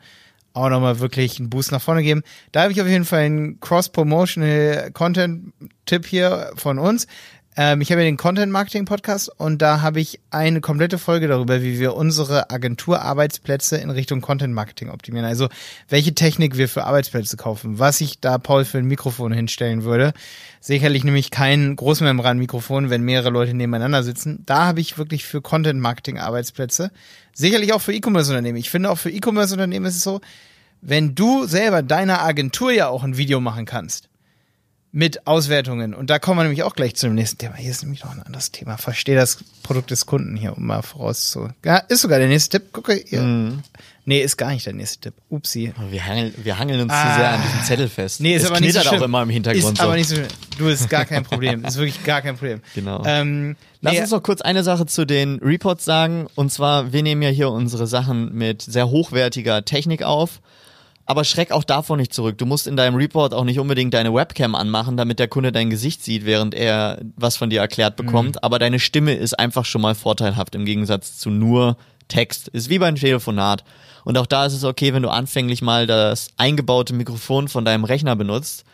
auch 0.54 0.70
nochmal 0.70 0.98
wirklich 0.98 1.38
einen 1.38 1.50
Boost 1.50 1.70
nach 1.72 1.80
vorne 1.80 2.02
geben. 2.02 2.22
Da 2.52 2.62
habe 2.62 2.72
ich 2.72 2.80
auf 2.80 2.88
jeden 2.88 3.04
Fall 3.04 3.20
einen 3.20 3.60
Cross-Promotional 3.60 4.90
Content-Tipp 4.92 6.06
hier 6.06 6.50
von 6.56 6.78
uns. 6.78 7.06
Ähm, 7.58 7.80
ich 7.80 7.90
habe 7.90 8.02
ja 8.02 8.06
den 8.06 8.16
Content-Marketing-Podcast 8.16 9.32
und 9.36 9.60
da 9.60 9.80
habe 9.82 9.98
ich 9.98 10.20
eine 10.30 10.60
komplette 10.60 10.96
Folge 10.96 11.26
darüber, 11.26 11.60
wie 11.60 11.80
wir 11.80 11.96
unsere 11.96 12.50
Agenturarbeitsplätze 12.50 13.76
in 13.78 13.90
Richtung 13.90 14.20
Content-Marketing 14.20 14.90
optimieren. 14.90 15.26
Also 15.26 15.48
welche 15.88 16.14
Technik 16.14 16.56
wir 16.56 16.68
für 16.68 16.84
Arbeitsplätze 16.84 17.36
kaufen, 17.36 17.80
was 17.80 18.00
ich 18.00 18.20
da 18.20 18.38
Paul 18.38 18.64
für 18.64 18.78
ein 18.78 18.84
Mikrofon 18.84 19.32
hinstellen 19.32 19.82
würde. 19.82 20.12
Sicherlich 20.60 21.02
nämlich 21.02 21.32
kein 21.32 21.74
Großmembran-Mikrofon, 21.74 22.90
wenn 22.90 23.02
mehrere 23.02 23.30
Leute 23.30 23.54
nebeneinander 23.54 24.04
sitzen. 24.04 24.44
Da 24.46 24.66
habe 24.66 24.80
ich 24.80 24.96
wirklich 24.96 25.24
für 25.24 25.42
Content-Marketing-Arbeitsplätze. 25.42 26.92
Sicherlich 27.34 27.72
auch 27.72 27.80
für 27.80 27.92
E-Commerce-Unternehmen. 27.92 28.58
Ich 28.58 28.70
finde 28.70 28.88
auch 28.88 28.98
für 28.98 29.10
E-Commerce-Unternehmen 29.10 29.86
ist 29.86 29.96
es 29.96 30.04
so, 30.04 30.20
wenn 30.80 31.16
du 31.16 31.44
selber 31.44 31.82
deiner 31.82 32.22
Agentur 32.22 32.70
ja 32.70 32.86
auch 32.86 33.02
ein 33.02 33.16
Video 33.16 33.40
machen 33.40 33.64
kannst 33.64 34.08
mit 34.90 35.26
Auswertungen 35.26 35.92
und 35.94 36.08
da 36.08 36.18
kommen 36.18 36.38
wir 36.38 36.44
nämlich 36.44 36.62
auch 36.62 36.74
gleich 36.74 36.96
zu 36.96 37.06
dem 37.06 37.14
nächsten 37.14 37.36
Thema. 37.38 37.56
Hier 37.56 37.70
ist 37.70 37.82
nämlich 37.82 38.02
noch 38.04 38.12
ein 38.12 38.22
anderes 38.22 38.52
Thema. 38.52 38.78
Verstehe 38.78 39.16
das 39.16 39.38
Produkt 39.62 39.90
des 39.90 40.06
Kunden 40.06 40.34
hier, 40.36 40.56
um 40.56 40.66
mal 40.66 40.80
voraus 40.82 41.30
zu. 41.30 41.48
Ja, 41.64 41.76
ist 41.76 42.00
sogar 42.00 42.18
der 42.18 42.28
nächste 42.28 42.58
Tipp. 42.58 42.72
Gucke 42.72 42.94
hier. 42.94 43.20
Mhm. 43.22 43.62
Nee, 44.06 44.22
ist 44.22 44.38
gar 44.38 44.48
nicht 44.50 44.64
der 44.64 44.72
nächste 44.72 44.98
Tipp. 45.00 45.14
Upsi. 45.28 45.74
Wir 45.90 46.06
hangeln, 46.06 46.32
wir 46.38 46.58
hangeln 46.58 46.80
uns 46.80 46.90
Ah. 46.94 47.10
zu 47.12 47.18
sehr 47.20 47.30
an 47.32 47.42
diesem 47.42 47.62
Zettel 47.64 47.88
fest. 47.90 48.20
Nee, 48.22 48.36
ist 48.36 48.44
es 48.44 48.50
aber 48.50 48.60
nicht 48.60 48.72
so 48.72 48.80
schlimm. 48.80 49.00
auch 49.02 49.04
immer 49.04 49.22
im 49.22 49.28
Hintergrund 49.28 49.72
Ist 49.74 49.76
so. 49.76 49.82
aber 49.84 49.96
nicht 49.96 50.08
so 50.08 50.14
schlimm. 50.14 50.28
Du, 50.56 50.68
ist 50.68 50.88
gar 50.88 51.04
kein 51.04 51.24
Problem. 51.24 51.62
Ist 51.66 51.76
wirklich 51.76 52.02
gar 52.04 52.22
kein 52.22 52.36
Problem. 52.38 52.62
Genau. 52.74 53.02
Ähm, 53.04 53.56
Lass 53.82 53.92
nee, 53.92 54.00
uns 54.00 54.10
noch 54.10 54.22
kurz 54.22 54.40
eine 54.40 54.62
Sache 54.64 54.86
zu 54.86 55.04
den 55.04 55.38
Reports 55.40 55.84
sagen. 55.84 56.26
Und 56.34 56.50
zwar, 56.50 56.94
wir 56.94 57.02
nehmen 57.02 57.20
ja 57.20 57.28
hier 57.28 57.50
unsere 57.50 57.86
Sachen 57.86 58.34
mit 58.34 58.62
sehr 58.62 58.88
hochwertiger 58.88 59.66
Technik 59.66 60.02
auf. 60.02 60.40
Aber 61.10 61.24
schreck 61.24 61.52
auch 61.52 61.64
davon 61.64 61.98
nicht 61.98 62.12
zurück. 62.12 62.36
Du 62.36 62.44
musst 62.44 62.66
in 62.66 62.76
deinem 62.76 62.94
Report 62.94 63.32
auch 63.32 63.44
nicht 63.44 63.58
unbedingt 63.58 63.94
deine 63.94 64.12
Webcam 64.12 64.54
anmachen, 64.54 64.98
damit 64.98 65.18
der 65.18 65.26
Kunde 65.26 65.52
dein 65.52 65.70
Gesicht 65.70 66.04
sieht, 66.04 66.26
während 66.26 66.54
er 66.54 67.00
was 67.16 67.38
von 67.38 67.48
dir 67.48 67.60
erklärt 67.60 67.96
bekommt. 67.96 68.44
Aber 68.44 68.58
deine 68.58 68.78
Stimme 68.78 69.14
ist 69.14 69.38
einfach 69.38 69.64
schon 69.64 69.80
mal 69.80 69.94
vorteilhaft 69.94 70.54
im 70.54 70.66
Gegensatz 70.66 71.16
zu 71.16 71.30
nur 71.30 71.78
Text. 72.08 72.48
Ist 72.48 72.68
wie 72.68 72.78
beim 72.78 72.96
Telefonat. 72.96 73.64
Und 74.04 74.18
auch 74.18 74.26
da 74.26 74.44
ist 74.44 74.52
es 74.52 74.64
okay, 74.64 74.92
wenn 74.92 75.02
du 75.02 75.08
anfänglich 75.08 75.62
mal 75.62 75.86
das 75.86 76.28
eingebaute 76.36 76.92
Mikrofon 76.92 77.48
von 77.48 77.64
deinem 77.64 77.84
Rechner 77.84 78.14
benutzt. 78.14 78.66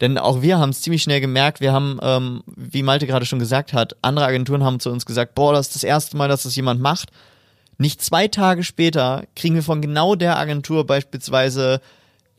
Denn 0.00 0.16
auch 0.16 0.40
wir 0.40 0.58
haben 0.58 0.70
es 0.70 0.80
ziemlich 0.80 1.02
schnell 1.02 1.20
gemerkt. 1.20 1.60
Wir 1.60 1.74
haben, 1.74 1.98
ähm, 2.00 2.42
wie 2.46 2.82
Malte 2.82 3.06
gerade 3.06 3.26
schon 3.26 3.38
gesagt 3.38 3.74
hat, 3.74 3.96
andere 4.00 4.24
Agenturen 4.24 4.64
haben 4.64 4.80
zu 4.80 4.88
uns 4.88 5.04
gesagt, 5.04 5.34
boah, 5.34 5.52
das 5.52 5.66
ist 5.66 5.74
das 5.74 5.84
erste 5.84 6.16
Mal, 6.16 6.28
dass 6.28 6.44
das 6.44 6.56
jemand 6.56 6.80
macht. 6.80 7.10
Nicht 7.82 8.00
zwei 8.00 8.28
Tage 8.28 8.62
später 8.62 9.24
kriegen 9.34 9.56
wir 9.56 9.64
von 9.64 9.82
genau 9.82 10.14
der 10.14 10.38
Agentur 10.38 10.86
beispielsweise, 10.86 11.80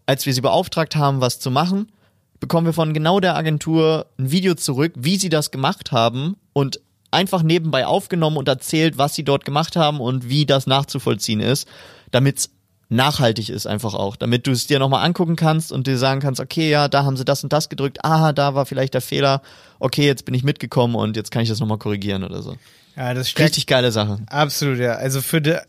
als 0.05 0.25
wir 0.25 0.33
sie 0.33 0.39
beauftragt 0.39 0.95
haben, 0.95 1.19
was 1.19 1.41
zu 1.41 1.51
machen, 1.51 1.91
bekommen 2.39 2.65
wir 2.65 2.71
von 2.71 2.93
genau 2.93 3.19
der 3.19 3.35
Agentur 3.35 4.05
ein 4.17 4.31
Video 4.31 4.55
zurück, 4.55 4.93
wie 4.95 5.17
sie 5.17 5.27
das 5.27 5.51
gemacht 5.51 5.91
haben 5.91 6.37
und 6.53 6.79
einfach 7.11 7.43
nebenbei 7.43 7.85
aufgenommen 7.85 8.37
und 8.37 8.47
erzählt, 8.47 8.97
was 8.97 9.15
sie 9.15 9.25
dort 9.25 9.43
gemacht 9.43 9.75
haben 9.75 9.99
und 9.99 10.29
wie 10.29 10.45
das 10.45 10.65
nachzuvollziehen 10.65 11.41
ist, 11.41 11.67
damit 12.11 12.37
es 12.37 12.49
nachhaltig 12.87 13.49
ist 13.49 13.67
einfach 13.67 13.95
auch, 13.95 14.15
damit 14.15 14.47
du 14.47 14.51
es 14.51 14.67
dir 14.67 14.79
nochmal 14.79 15.05
angucken 15.05 15.35
kannst 15.35 15.73
und 15.73 15.87
dir 15.87 15.97
sagen 15.97 16.21
kannst, 16.21 16.39
okay, 16.39 16.69
ja, 16.69 16.87
da 16.87 17.03
haben 17.03 17.17
sie 17.17 17.25
das 17.25 17.43
und 17.43 17.51
das 17.51 17.67
gedrückt, 17.67 18.05
aha, 18.05 18.31
da 18.31 18.55
war 18.55 18.65
vielleicht 18.65 18.93
der 18.93 19.01
Fehler, 19.01 19.41
okay, 19.81 20.05
jetzt 20.05 20.23
bin 20.23 20.35
ich 20.35 20.45
mitgekommen 20.45 20.95
und 20.95 21.17
jetzt 21.17 21.31
kann 21.31 21.43
ich 21.43 21.49
das 21.49 21.59
nochmal 21.59 21.79
korrigieren 21.79 22.23
oder 22.23 22.41
so. 22.41 22.55
Ja, 22.95 23.13
das 23.13 23.29
stärkt 23.29 23.51
Richtig 23.51 23.67
geile 23.67 23.91
Sache. 23.91 24.19
Absolut, 24.27 24.77
ja. 24.77 24.93
Also 24.93 25.21
für, 25.21 25.41
de, 25.41 25.59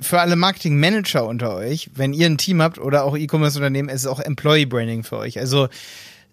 für 0.00 0.20
alle 0.20 0.36
Marketing-Manager 0.36 1.26
unter 1.26 1.54
euch, 1.54 1.90
wenn 1.94 2.12
ihr 2.12 2.26
ein 2.26 2.38
Team 2.38 2.62
habt 2.62 2.78
oder 2.78 3.04
auch 3.04 3.16
E-Commerce-Unternehmen, 3.16 3.88
ist 3.88 4.02
es 4.02 4.06
auch 4.06 4.20
Employee-Branding 4.20 5.04
für 5.04 5.18
euch. 5.18 5.38
Also 5.38 5.68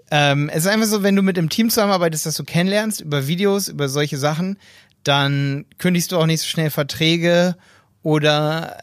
ähm, 0.09 0.49
es 0.49 0.59
ist 0.59 0.67
einfach 0.67 0.87
so, 0.87 1.03
wenn 1.03 1.15
du 1.15 1.21
mit 1.21 1.37
dem 1.37 1.49
Team 1.49 1.69
zusammenarbeitest, 1.69 2.25
das 2.25 2.35
du 2.35 2.43
kennenlernst, 2.43 3.01
über 3.01 3.27
Videos, 3.27 3.67
über 3.67 3.89
solche 3.89 4.17
Sachen, 4.17 4.57
dann 5.03 5.65
kündigst 5.77 6.11
du 6.11 6.17
auch 6.17 6.25
nicht 6.25 6.41
so 6.41 6.47
schnell 6.47 6.69
Verträge 6.69 7.55
oder 8.03 8.77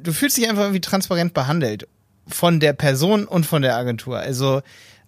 du 0.00 0.12
fühlst 0.12 0.36
dich 0.36 0.48
einfach 0.48 0.62
irgendwie 0.62 0.80
transparent 0.80 1.34
behandelt 1.34 1.88
von 2.28 2.60
der 2.60 2.72
Person 2.72 3.24
und 3.24 3.44
von 3.46 3.62
der 3.62 3.76
Agentur. 3.76 4.18
Also 4.18 4.62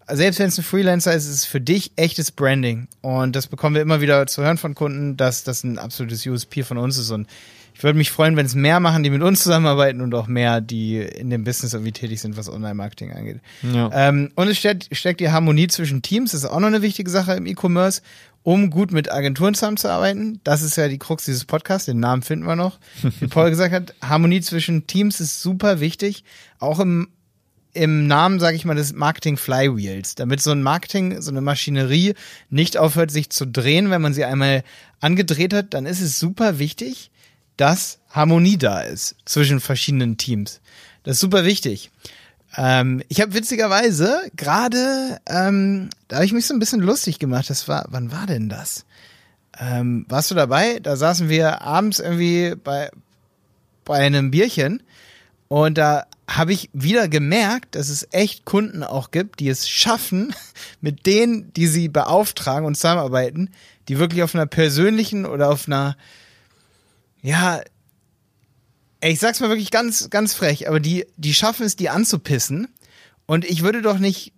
selbst 0.09 0.39
wenn 0.39 0.49
es 0.49 0.59
ein 0.59 0.65
Freelancer 0.65 1.13
ist, 1.15 1.27
ist 1.27 1.35
es 1.35 1.45
für 1.45 1.61
dich 1.61 1.93
echtes 1.97 2.31
Branding. 2.31 2.89
Und 3.01 3.37
das 3.37 3.47
bekommen 3.47 3.75
wir 3.75 3.83
immer 3.83 4.01
wieder 4.01 4.27
zu 4.27 4.43
hören 4.43 4.59
von 4.59 4.75
Kunden, 4.75 5.17
dass 5.17 5.45
das 5.45 5.65
ein 5.65 5.79
absolutes 5.79 6.27
USP 6.27 6.63
von 6.63 6.79
uns 6.79 6.99
ist. 6.99 7.11
Und 7.11 7.29
ich 7.75 7.83
würde 7.83 7.99
mich 7.99 8.11
freuen, 8.11 8.37
wenn 8.37 8.47
es 8.47 8.55
mehr 8.55 8.79
machen, 8.79 9.03
die 9.03 9.11
mit 9.11 9.23
uns 9.23 9.43
zusammenarbeiten 9.43 10.01
und 10.01 10.15
auch 10.15 10.29
mehr, 10.29 10.61
die 10.61 10.99
in 10.99 11.31
dem 11.31 11.43
Business 11.43 11.73
irgendwie 11.73 11.93
tätig 11.93 12.21
sind, 12.21 12.37
was 12.37 12.49
Online-Marketing 12.49 13.13
angeht. 13.13 13.41
Ja. 13.63 13.91
Ähm, 13.93 14.31
und 14.37 14.49
es 14.49 14.59
steckt, 14.59 14.89
steckt 14.93 15.21
die 15.21 15.31
Harmonie 15.31 15.67
zwischen 15.67 16.01
Teams, 16.01 16.31
das 16.33 16.45
ist 16.45 16.51
auch 16.51 16.61
noch 16.61 16.69
eine 16.69 16.83
wichtige 16.83 17.11
Sache 17.11 17.33
im 17.35 17.47
E-Commerce, 17.47 18.03
um 18.45 18.71
gut 18.71 18.93
mit 18.93 19.11
Agenturen 19.11 19.55
zusammenzuarbeiten. 19.55 20.41
Das 20.45 20.63
ist 20.63 20.77
ja 20.77 20.87
die 20.87 20.99
Krux 20.99 21.25
dieses 21.25 21.47
Podcasts, 21.47 21.87
den 21.87 21.99
Namen 21.99 22.23
finden 22.23 22.47
wir 22.47 22.57
noch. 22.57 22.79
Wie 23.19 23.27
Paul 23.27 23.51
gesagt 23.51 23.75
hat, 23.75 23.95
Harmonie 24.01 24.41
zwischen 24.41 24.87
Teams 24.87 25.19
ist 25.19 25.43
super 25.43 25.81
wichtig, 25.81 26.23
auch 26.61 26.79
im 26.79 27.09
im 27.75 28.07
Namen, 28.07 28.41
sage 28.41 28.57
ich 28.57 28.65
mal, 28.65 28.75
des 28.75 28.93
Marketing 28.93 29.37
Flywheels, 29.37 30.15
damit 30.15 30.41
so 30.41 30.53
ein 30.53 30.63
Marketing, 30.63 31.21
so 31.21 31.31
eine 31.31 31.41
Maschinerie 31.41 32.15
nicht 32.49 32.77
aufhört, 32.77 33.11
sich 33.11 33.31
zu 33.31 33.47
drehen, 33.47 33.91
wenn 33.91 34.01
man 34.01 34.15
sie 34.15 34.25
einmal 34.25 34.63
angedreht 35.01 35.53
hat, 35.53 35.75
dann 35.75 35.85
ist 35.85 36.01
es 36.01 36.19
super 36.19 36.59
wichtig, 36.59 37.11
dass 37.57 37.99
Harmonie 38.11 38.57
da 38.57 38.81
ist 38.81 39.17
zwischen 39.25 39.61
verschiedenen 39.61 40.17
Teams. 40.17 40.61
Das 41.03 41.15
ist 41.15 41.21
super 41.21 41.45
wichtig. 41.45 41.91
Ähm, 42.57 43.03
ich 43.09 43.21
habe 43.21 43.35
witzigerweise 43.35 44.31
gerade, 44.37 45.19
ähm, 45.29 45.91
da 46.09 46.17
habe 46.17 46.27
ich 46.27 46.33
mich 46.33 46.47
so 46.47 46.55
ein 46.55 46.61
bisschen 46.61 46.81
lustig 46.81 47.19
gemacht. 47.19 47.51
Das 47.51 47.69
war, 47.69 47.87
wann 47.89 48.13
war 48.13 48.27
denn 48.27 48.49
das? 48.49 48.87
Ähm, 49.59 50.07
warst 50.09 50.31
du 50.31 50.35
dabei? 50.35 50.79
Da 50.81 50.97
saßen 50.97 51.29
wir 51.29 51.63
abends 51.63 51.99
irgendwie 51.99 52.55
bei, 52.55 52.91
bei 53.85 53.99
einem 53.99 54.31
Bierchen 54.31 54.83
und 55.49 55.79
da 55.79 56.07
habe 56.29 56.53
ich 56.53 56.71
wieder 56.73 57.09
gemerkt, 57.09 57.75
dass 57.75 57.89
es 57.89 58.09
echt 58.13 58.45
Kunden 58.45 58.83
auch 58.83 59.11
gibt, 59.11 59.41
die 59.41 59.49
es 59.49 59.69
schaffen, 59.69 60.35
mit 60.81 61.07
denen, 61.07 61.53
die 61.55 61.67
sie 61.67 61.89
beauftragen 61.89 62.67
und 62.67 62.77
zusammenarbeiten, 62.77 63.51
die 63.89 63.99
wirklich 63.99 64.23
auf 64.23 64.35
einer 64.35 64.47
persönlichen 64.47 65.27
oder 65.27 65.51
auf 65.51 65.67
einer, 65.67 65.97
ja, 67.23 67.61
ich 69.03 69.19
sag's 69.19 69.41
mal 69.41 69.51
wirklich 69.51 69.71
ganz, 69.71 70.09
ganz 70.09 70.33
frech, 70.33 70.67
aber 70.69 70.81
die, 70.81 71.07
die 71.17 71.35
schaffen 71.35 71.67
es, 71.67 71.77
die 71.77 71.91
anzupissen. 71.91 72.69
Und 73.27 73.45
ich 73.45 73.63
würde 73.63 73.83
doch 73.83 73.99
nicht, 73.99 74.33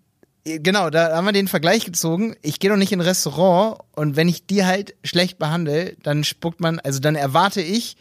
genau, 0.44 0.90
da 0.90 1.14
haben 1.14 1.24
wir 1.24 1.32
den 1.32 1.48
Vergleich 1.48 1.84
gezogen. 1.84 2.34
Ich 2.42 2.58
gehe 2.58 2.70
doch 2.70 2.76
nicht 2.76 2.92
in 2.92 3.00
ein 3.00 3.06
Restaurant 3.06 3.78
und 3.94 4.16
wenn 4.16 4.28
ich 4.28 4.46
die 4.46 4.64
halt 4.64 4.96
schlecht 5.04 5.38
behandle, 5.38 5.96
dann 6.02 6.24
spuckt 6.24 6.60
man, 6.60 6.80
also 6.80 6.98
dann 6.98 7.14
erwarte 7.14 7.60
ich, 7.60 7.96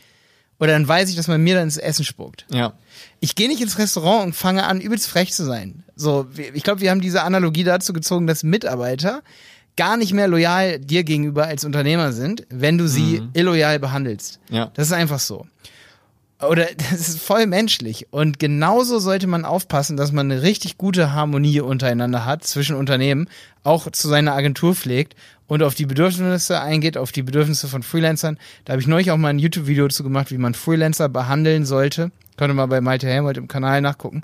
oder 0.60 0.74
dann 0.74 0.88
weiß 0.88 1.10
ich, 1.10 1.15
dass 1.15 1.28
man 1.28 1.41
mir 1.41 1.56
dann 1.56 1.65
ins 1.65 1.78
Essen 1.78 2.06
spuckt. 2.06 2.46
Ja. 2.52 2.74
Ich 3.20 3.36
gehe 3.36 3.48
nicht 3.48 3.62
ins 3.62 3.78
Restaurant 3.78 4.26
und 4.26 4.36
fange 4.36 4.65
an, 4.65 4.80
übelst 4.80 5.08
frech 5.08 5.34
zu 5.34 5.44
sein. 5.44 5.84
So, 5.96 6.28
ich 6.54 6.63
glaube, 6.63 6.82
wir 6.82 6.91
haben 6.91 7.02
diese 7.02 7.24
Analogie 7.24 7.63
dazu 7.63 7.94
gezogen, 7.94 8.28
dass 8.28 8.44
Mitarbeiter 8.44 9.22
gar 9.76 9.98
nicht 9.98 10.13
mehr 10.13 10.28
loyal 10.28 10.80
dir 10.80 11.04
gegenüber 11.04 11.46
als 11.46 11.65
Unternehmer 11.65 12.13
sind, 12.13 12.46
wenn 12.50 12.78
du 12.78 12.88
sie 12.88 13.22
illoyal 13.34 13.80
behandelst. 13.80 14.39
Ja. 14.50 14.72
Das 14.74 14.88
ist 14.88 14.94
einfach 14.94 15.20
so. 15.20 15.46
Oder 16.41 16.68
das 16.78 17.10
ist 17.10 17.22
voll 17.22 17.46
menschlich. 17.46 18.08
Und 18.12 18.39
genauso 18.39 19.00
sollte 19.00 19.28
man 19.28 19.46
aufpassen, 19.46 19.98
dass 19.98 20.12
man 20.12 20.32
eine 20.32 20.41
richtig 20.41 20.78
gute 20.78 21.13
Harmonie 21.13 21.62
untereinander 21.62 22.26
hat 22.26 22.46
zwischen 22.46 22.76
Unternehmen, 22.76 23.28
auch 23.63 23.89
zu 23.91 24.08
seiner 24.08 24.34
Agentur 24.34 24.76
pflegt 24.76 25.15
und 25.47 25.63
auf 25.63 25.75
die 25.75 25.86
Bedürfnisse 25.86 26.62
eingeht, 26.62 26.97
auf 26.97 27.12
die 27.12 27.23
Bedürfnisse 27.23 27.67
von 27.67 27.84
Freelancern. 27.84 28.38
Da 28.65 28.73
habe 28.73 28.81
ich 28.81 28.88
neulich 28.88 29.12
auch 29.12 29.17
mal 29.17 29.29
ein 29.29 29.39
YouTube-Video 29.39 29.88
zu 29.88 30.03
gemacht, 30.03 30.31
wie 30.31 30.38
man 30.38 30.53
Freelancer 30.53 31.10
behandeln 31.10 31.65
sollte. 31.65 32.12
Könnt 32.38 32.51
ihr 32.51 32.55
mal 32.55 32.65
bei 32.67 32.81
Malte 32.81 33.08
Helmut 33.08 33.38
im 33.38 33.47
Kanal 33.47 33.81
nachgucken. 33.81 34.23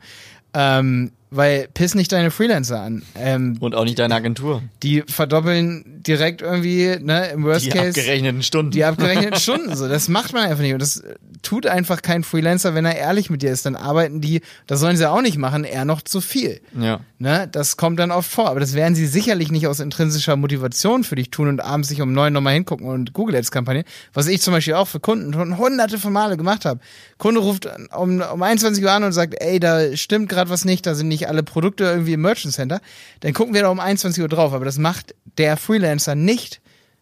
Ähm, 0.54 1.12
weil 1.32 1.68
piss 1.74 1.96
nicht 1.96 2.12
deine 2.12 2.30
Freelancer 2.30 2.82
an. 2.82 3.04
Ähm, 3.16 3.58
Und 3.62 3.74
auch 3.74 3.86
nicht 3.86 3.98
deine 4.00 4.14
Agentur. 4.16 4.62
die 4.84 5.04
verdoppeln 5.08 6.02
direkt 6.06 6.42
irgendwie, 6.42 6.98
ne, 7.02 7.28
im 7.30 7.44
Worst 7.44 7.66
Die 7.66 7.70
Case. 7.70 7.88
abgerechneten 8.00 8.44
Stunden. 8.44 8.72
Die 8.72 8.84
abgerechneten 8.84 9.40
Stunden, 9.40 9.76
so. 9.76 9.88
Das 9.88 10.08
macht 10.10 10.34
man 10.34 10.44
einfach 10.44 10.62
nicht. 10.62 10.74
Und 10.74 10.82
das 10.82 11.02
tut 11.42 11.66
einfach 11.68 12.02
kein 12.02 12.24
Freelancer, 12.24 12.76
wenn 12.76 12.86
er 12.86 12.96
ehrlich 12.96 13.30
mit 13.30 13.42
dir 13.42 13.52
ist. 13.52 13.66
Dann 13.66 13.76
arbeiten 13.76 14.20
die, 14.22 14.42
das 14.68 14.80
sollen 14.82 14.98
sie 14.98 15.10
auch 15.10 15.22
nicht 15.22 15.38
machen, 15.38 15.64
eher 15.64 15.86
noch 15.86 16.02
zu 16.02 16.22
viel. 16.22 16.62
ja. 16.78 17.00
Ne, 17.20 17.48
das 17.52 17.78
kommt 17.78 18.00
dann 18.00 18.10
oft 18.10 18.32
vor, 18.32 18.50
aber 18.50 18.60
das 18.60 18.74
werden 18.74 18.96
sie 18.96 19.06
sicherlich 19.06 19.52
nicht 19.52 19.68
aus 19.68 19.80
intrinsischer 19.80 20.36
Motivation 20.38 21.04
für 21.04 21.14
dich 21.16 21.30
tun 21.30 21.50
und 21.50 21.60
abends 21.60 21.90
sich 21.90 22.02
um 22.02 22.14
neun 22.14 22.34
nochmal 22.34 22.56
hingucken 22.56 22.88
und 22.88 23.14
Google 23.14 23.36
Ads 23.36 23.52
Kampagne, 23.52 23.84
was 24.12 24.26
ich 24.26 24.42
zum 24.42 24.54
Beispiel 24.56 24.74
auch 24.74 24.88
für 24.88 25.00
Kunden 25.00 25.32
schon 25.32 25.56
hunderte 25.60 26.00
von 26.00 26.12
Male 26.14 26.36
gemacht 26.36 26.66
habe. 26.66 26.80
Kunde 27.20 27.42
ruft 27.42 27.68
um, 27.96 28.22
um 28.22 28.42
21 28.42 28.84
Uhr 28.84 28.92
an 28.92 29.04
und 29.04 29.12
sagt, 29.12 29.36
ey, 29.40 29.60
da 29.60 29.96
stimmt 29.96 30.30
gerade 30.30 30.50
was 30.50 30.66
nicht, 30.66 30.88
da 30.88 30.96
sind 30.96 31.10
nicht 31.10 31.21
alle 31.28 31.44
Produkte 31.44 31.84
irgendwie 31.86 32.14
im 32.14 32.22
Merchant 32.22 32.54
Center. 32.54 32.82
Dann 33.22 33.34
gucken 33.34 33.54
wir 33.54 33.62
da 33.62 33.70
um 33.70 33.80
21 33.80 34.22
Uhr 34.22 34.30
drauf, 34.30 34.54
aber 34.54 34.66
das 34.66 34.78
macht 34.78 35.16
der 35.38 35.58
Freelancer 35.58 36.16
nicht, 36.16 36.62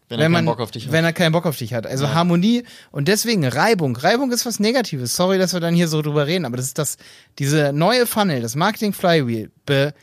Wenn 0.10 0.20
er 0.20 0.30
keinen 0.30 0.46
Bock 0.46 0.60
auf 0.60 0.72
dich 0.72 0.86
hat. 0.88 0.92
wenn 0.92 1.06
er 1.06 1.14
keinen 1.14 1.32
Bock 1.32 1.46
auf 1.46 1.58
dich 1.58 1.74
hat. 1.74 1.86
Also 1.88 2.10
Harmonie 2.14 2.64
und 2.92 3.08
deswegen 3.08 3.46
Reibung. 3.46 3.96
Reibung 3.96 4.32
ist 4.32 4.46
was 4.46 4.60
Negatives. 4.60 5.16
Sorry, 5.16 5.38
dass 5.38 5.54
wir 5.54 5.60
dann 5.60 5.76
hier 5.76 5.88
so 5.88 6.02
drüber 6.02 6.26
reden, 6.28 6.46
aber 6.46 6.58
das 6.58 6.66
ist 6.68 6.78
das, 6.78 6.98
diese 7.38 7.74
neue 7.74 8.06
Funnel, 8.06 8.42
das 8.42 8.56
Marketing 8.56 8.94
Flywheel, 8.94 9.52
be, 9.66 9.94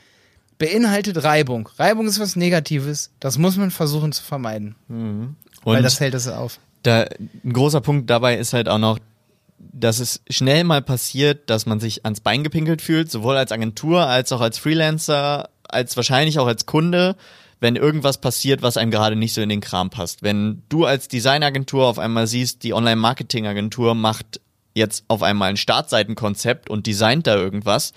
beinhaltet 0.59 1.23
Reibung. 1.23 1.69
Reibung 1.79 2.07
ist 2.07 2.19
was 2.21 2.37
Negatives. 2.37 3.11
Das 3.21 3.37
muss 3.39 3.57
man 3.57 3.71
versuchen 3.71 4.13
zu 4.13 4.23
vermeiden. 4.23 4.75
weil 4.89 5.77
Und 5.79 5.83
das 5.83 6.01
hält 6.01 6.15
es 6.15 6.29
auf. 6.29 6.59
da, 6.83 7.03
ein 7.45 7.53
großer 7.53 7.81
Punkt 7.81 8.09
dabei 8.09 8.37
ist 8.39 8.53
halt 8.53 8.69
auch 8.69 8.79
noch, 8.79 8.99
dass 9.59 10.01
es 10.01 10.23
schnell 10.29 10.65
mal 10.65 10.83
passiert, 10.83 11.49
dass 11.51 11.67
man 11.67 11.81
sich 11.81 12.05
ans 12.05 12.21
Bein 12.21 12.45
gepinkelt 12.45 12.83
fühlt, 12.83 13.11
sowohl 13.11 13.37
als 13.37 13.53
Agentur 13.53 14.07
als 14.07 14.33
auch 14.33 14.41
als 14.41 14.59
Freelancer, 14.59 15.49
als 15.69 15.97
wahrscheinlich 15.97 16.39
auch 16.39 16.47
als 16.47 16.67
Kunde, 16.67 17.17
wenn 17.61 17.77
irgendwas 17.77 18.19
passiert, 18.19 18.63
was 18.63 18.77
einem 18.77 18.91
gerade 18.91 19.17
nicht 19.17 19.35
so 19.35 19.41
in 19.41 19.49
den 19.49 19.61
Kram 19.61 19.91
passt. 19.91 20.23
Wenn 20.23 20.63
du 20.69 20.85
als 20.85 21.09
Designagentur 21.09 21.87
auf 21.87 21.99
einmal 21.99 22.27
siehst, 22.27 22.63
die 22.63 22.75
Online-Marketing-Agentur 22.75 23.95
macht 23.95 24.41
jetzt 24.75 25.05
auf 25.09 25.23
einmal 25.23 25.51
ein 25.51 25.57
Startseitenkonzept 25.57 26.69
und 26.69 26.87
designt 26.87 27.27
da 27.27 27.35
irgendwas, 27.35 27.95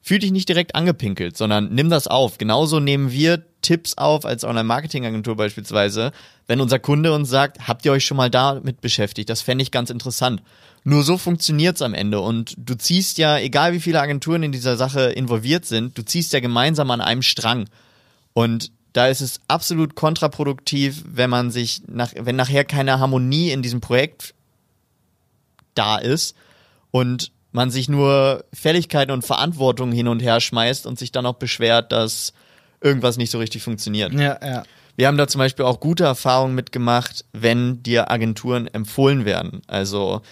fühl 0.00 0.20
dich 0.20 0.32
nicht 0.32 0.48
direkt 0.48 0.74
angepinkelt, 0.74 1.36
sondern 1.36 1.74
nimm 1.74 1.90
das 1.90 2.06
auf. 2.06 2.38
Genauso 2.38 2.80
nehmen 2.80 3.12
wir 3.12 3.44
Tipps 3.60 3.98
auf 3.98 4.24
als 4.24 4.44
Online-Marketing-Agentur 4.44 5.36
beispielsweise, 5.36 6.12
wenn 6.46 6.62
unser 6.62 6.78
Kunde 6.78 7.12
uns 7.12 7.28
sagt, 7.28 7.68
habt 7.68 7.84
ihr 7.84 7.92
euch 7.92 8.06
schon 8.06 8.16
mal 8.16 8.30
damit 8.30 8.80
beschäftigt? 8.80 9.28
Das 9.28 9.42
fände 9.42 9.62
ich 9.62 9.70
ganz 9.70 9.90
interessant. 9.90 10.42
Nur 10.84 11.02
so 11.02 11.18
funktioniert's 11.18 11.82
am 11.82 11.94
Ende 11.94 12.20
und 12.20 12.54
du 12.56 12.74
ziehst 12.74 13.18
ja, 13.18 13.38
egal 13.38 13.72
wie 13.72 13.80
viele 13.80 14.00
Agenturen 14.00 14.42
in 14.42 14.52
dieser 14.52 14.76
Sache 14.76 15.10
involviert 15.10 15.66
sind, 15.66 15.98
du 15.98 16.02
ziehst 16.02 16.32
ja 16.32 16.40
gemeinsam 16.40 16.90
an 16.90 17.00
einem 17.00 17.22
Strang. 17.22 17.68
Und 18.32 18.72
da 18.92 19.08
ist 19.08 19.20
es 19.20 19.40
absolut 19.48 19.94
kontraproduktiv, 19.94 21.04
wenn 21.06 21.30
man 21.30 21.50
sich 21.50 21.82
nach, 21.86 22.12
wenn 22.16 22.36
nachher 22.36 22.64
keine 22.64 22.98
Harmonie 22.98 23.50
in 23.50 23.62
diesem 23.62 23.80
Projekt 23.80 24.34
da 25.74 25.98
ist 25.98 26.34
und 26.90 27.32
man 27.52 27.70
sich 27.70 27.88
nur 27.88 28.44
Fälligkeiten 28.52 29.12
und 29.12 29.24
Verantwortung 29.24 29.92
hin 29.92 30.08
und 30.08 30.20
her 30.20 30.40
schmeißt 30.40 30.86
und 30.86 30.98
sich 30.98 31.12
dann 31.12 31.26
auch 31.26 31.34
beschwert, 31.34 31.92
dass 31.92 32.32
irgendwas 32.80 33.16
nicht 33.16 33.30
so 33.30 33.38
richtig 33.38 33.62
funktioniert. 33.62 34.12
Ja, 34.12 34.38
ja. 34.44 34.64
Wir 34.96 35.06
haben 35.06 35.16
da 35.16 35.28
zum 35.28 35.38
Beispiel 35.38 35.64
auch 35.64 35.78
gute 35.78 36.04
Erfahrungen 36.04 36.54
mitgemacht, 36.54 37.24
wenn 37.32 37.82
dir 37.82 38.10
Agenturen 38.10 38.66
empfohlen 38.66 39.24
werden. 39.24 39.62
Also 39.68 40.22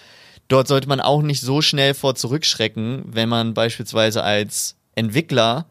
dort 0.47 0.67
sollte 0.67 0.87
man 0.87 1.01
auch 1.01 1.21
nicht 1.21 1.41
so 1.41 1.61
schnell 1.61 1.93
vor 1.93 2.15
zurückschrecken, 2.15 3.03
wenn 3.07 3.29
man 3.29 3.53
beispielsweise 3.53 4.23
als 4.23 4.75
Entwickler 4.95 5.65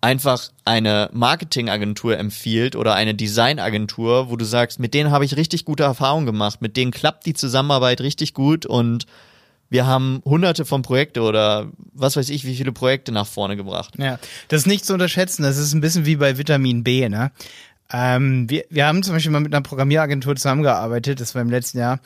einfach 0.00 0.48
eine 0.64 1.10
Marketingagentur 1.12 2.16
empfiehlt 2.18 2.74
oder 2.74 2.94
eine 2.94 3.14
Designagentur, 3.14 4.30
wo 4.30 4.36
du 4.36 4.44
sagst, 4.44 4.80
mit 4.80 4.94
denen 4.94 5.10
habe 5.10 5.24
ich 5.24 5.36
richtig 5.36 5.64
gute 5.64 5.82
Erfahrungen 5.82 6.26
gemacht, 6.26 6.62
mit 6.62 6.76
denen 6.76 6.90
klappt 6.90 7.26
die 7.26 7.34
Zusammenarbeit 7.34 8.00
richtig 8.00 8.32
gut 8.32 8.64
und 8.64 9.06
wir 9.68 9.86
haben 9.86 10.20
hunderte 10.24 10.64
von 10.64 10.82
Projekte 10.82 11.22
oder 11.22 11.70
was 11.92 12.16
weiß 12.16 12.30
ich, 12.30 12.44
wie 12.44 12.56
viele 12.56 12.72
Projekte 12.72 13.12
nach 13.12 13.26
vorne 13.26 13.56
gebracht. 13.56 13.94
Ja, 13.98 14.18
das 14.48 14.62
ist 14.62 14.66
nicht 14.66 14.84
zu 14.84 14.94
unterschätzen. 14.94 15.44
Das 15.44 15.58
ist 15.58 15.74
ein 15.74 15.80
bisschen 15.80 16.06
wie 16.06 16.16
bei 16.16 16.38
Vitamin 16.38 16.82
B, 16.82 17.08
ne? 17.08 17.30
Ähm, 17.92 18.48
wir, 18.48 18.64
wir 18.70 18.86
haben 18.86 19.02
zum 19.02 19.14
Beispiel 19.14 19.32
mal 19.32 19.40
mit 19.40 19.54
einer 19.54 19.62
Programmieragentur 19.62 20.36
zusammengearbeitet, 20.36 21.20
das 21.20 21.34
war 21.34 21.42
im 21.42 21.50
letzten 21.50 21.78
Jahr. 21.78 22.00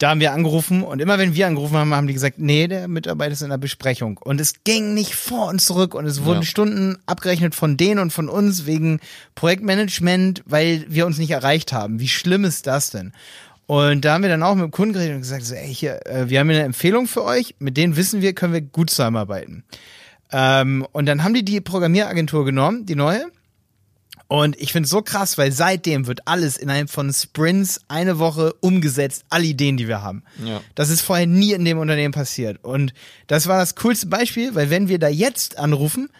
Da 0.00 0.08
haben 0.08 0.20
wir 0.20 0.32
angerufen 0.32 0.82
und 0.82 0.98
immer 1.00 1.18
wenn 1.18 1.34
wir 1.34 1.46
angerufen 1.46 1.76
haben, 1.76 1.92
haben 1.92 2.06
die 2.06 2.14
gesagt, 2.14 2.38
nee, 2.38 2.66
der 2.66 2.88
Mitarbeiter 2.88 3.32
ist 3.32 3.42
in 3.42 3.48
einer 3.48 3.58
Besprechung. 3.58 4.16
Und 4.16 4.40
es 4.40 4.54
ging 4.64 4.94
nicht 4.94 5.14
vor 5.14 5.48
und 5.48 5.60
zurück 5.60 5.94
und 5.94 6.06
es 6.06 6.24
wurden 6.24 6.40
Ja. 6.40 6.46
Stunden 6.46 6.96
abgerechnet 7.04 7.54
von 7.54 7.76
denen 7.76 8.00
und 8.00 8.10
von 8.10 8.30
uns 8.30 8.64
wegen 8.64 9.00
Projektmanagement, 9.34 10.42
weil 10.46 10.86
wir 10.88 11.04
uns 11.04 11.18
nicht 11.18 11.32
erreicht 11.32 11.74
haben. 11.74 12.00
Wie 12.00 12.08
schlimm 12.08 12.44
ist 12.44 12.66
das 12.66 12.88
denn? 12.90 13.12
Und 13.66 14.04
da 14.06 14.14
haben 14.14 14.22
wir 14.22 14.30
dann 14.30 14.42
auch 14.42 14.54
mit 14.54 14.64
dem 14.64 14.70
Kunden 14.70 14.94
geredet 14.94 15.16
und 15.16 15.20
gesagt, 15.20 15.44
so, 15.44 15.54
ey, 15.54 15.72
hier, 15.72 16.04
äh, 16.06 16.30
wir 16.30 16.40
haben 16.40 16.48
hier 16.48 16.58
eine 16.60 16.66
Empfehlung 16.66 17.06
für 17.06 17.22
euch, 17.22 17.54
mit 17.58 17.76
denen 17.76 17.94
wissen 17.96 18.22
wir, 18.22 18.32
können 18.32 18.54
wir 18.54 18.62
gut 18.62 18.88
zusammenarbeiten. 18.88 19.64
Ähm, 20.32 20.86
und 20.92 21.04
dann 21.06 21.22
haben 21.22 21.34
die 21.34 21.44
die 21.44 21.60
Programmieragentur 21.60 22.46
genommen, 22.46 22.86
die 22.86 22.94
neue. 22.96 23.26
Und 24.30 24.60
ich 24.60 24.70
finde 24.70 24.84
es 24.84 24.90
so 24.90 25.02
krass, 25.02 25.38
weil 25.38 25.50
seitdem 25.50 26.06
wird 26.06 26.28
alles 26.28 26.56
innerhalb 26.56 26.88
von 26.88 27.12
Sprints 27.12 27.80
eine 27.88 28.20
Woche 28.20 28.52
umgesetzt, 28.60 29.24
alle 29.28 29.46
Ideen, 29.46 29.76
die 29.76 29.88
wir 29.88 30.02
haben. 30.02 30.22
Ja. 30.44 30.60
Das 30.76 30.88
ist 30.88 31.00
vorher 31.00 31.26
nie 31.26 31.52
in 31.52 31.64
dem 31.64 31.78
Unternehmen 31.78 32.14
passiert. 32.14 32.62
Und 32.62 32.94
das 33.26 33.48
war 33.48 33.58
das 33.58 33.74
coolste 33.74 34.06
Beispiel, 34.06 34.54
weil 34.54 34.70
wenn 34.70 34.86
wir 34.86 35.00
da 35.00 35.08
jetzt 35.08 35.58
anrufen, 35.58 36.10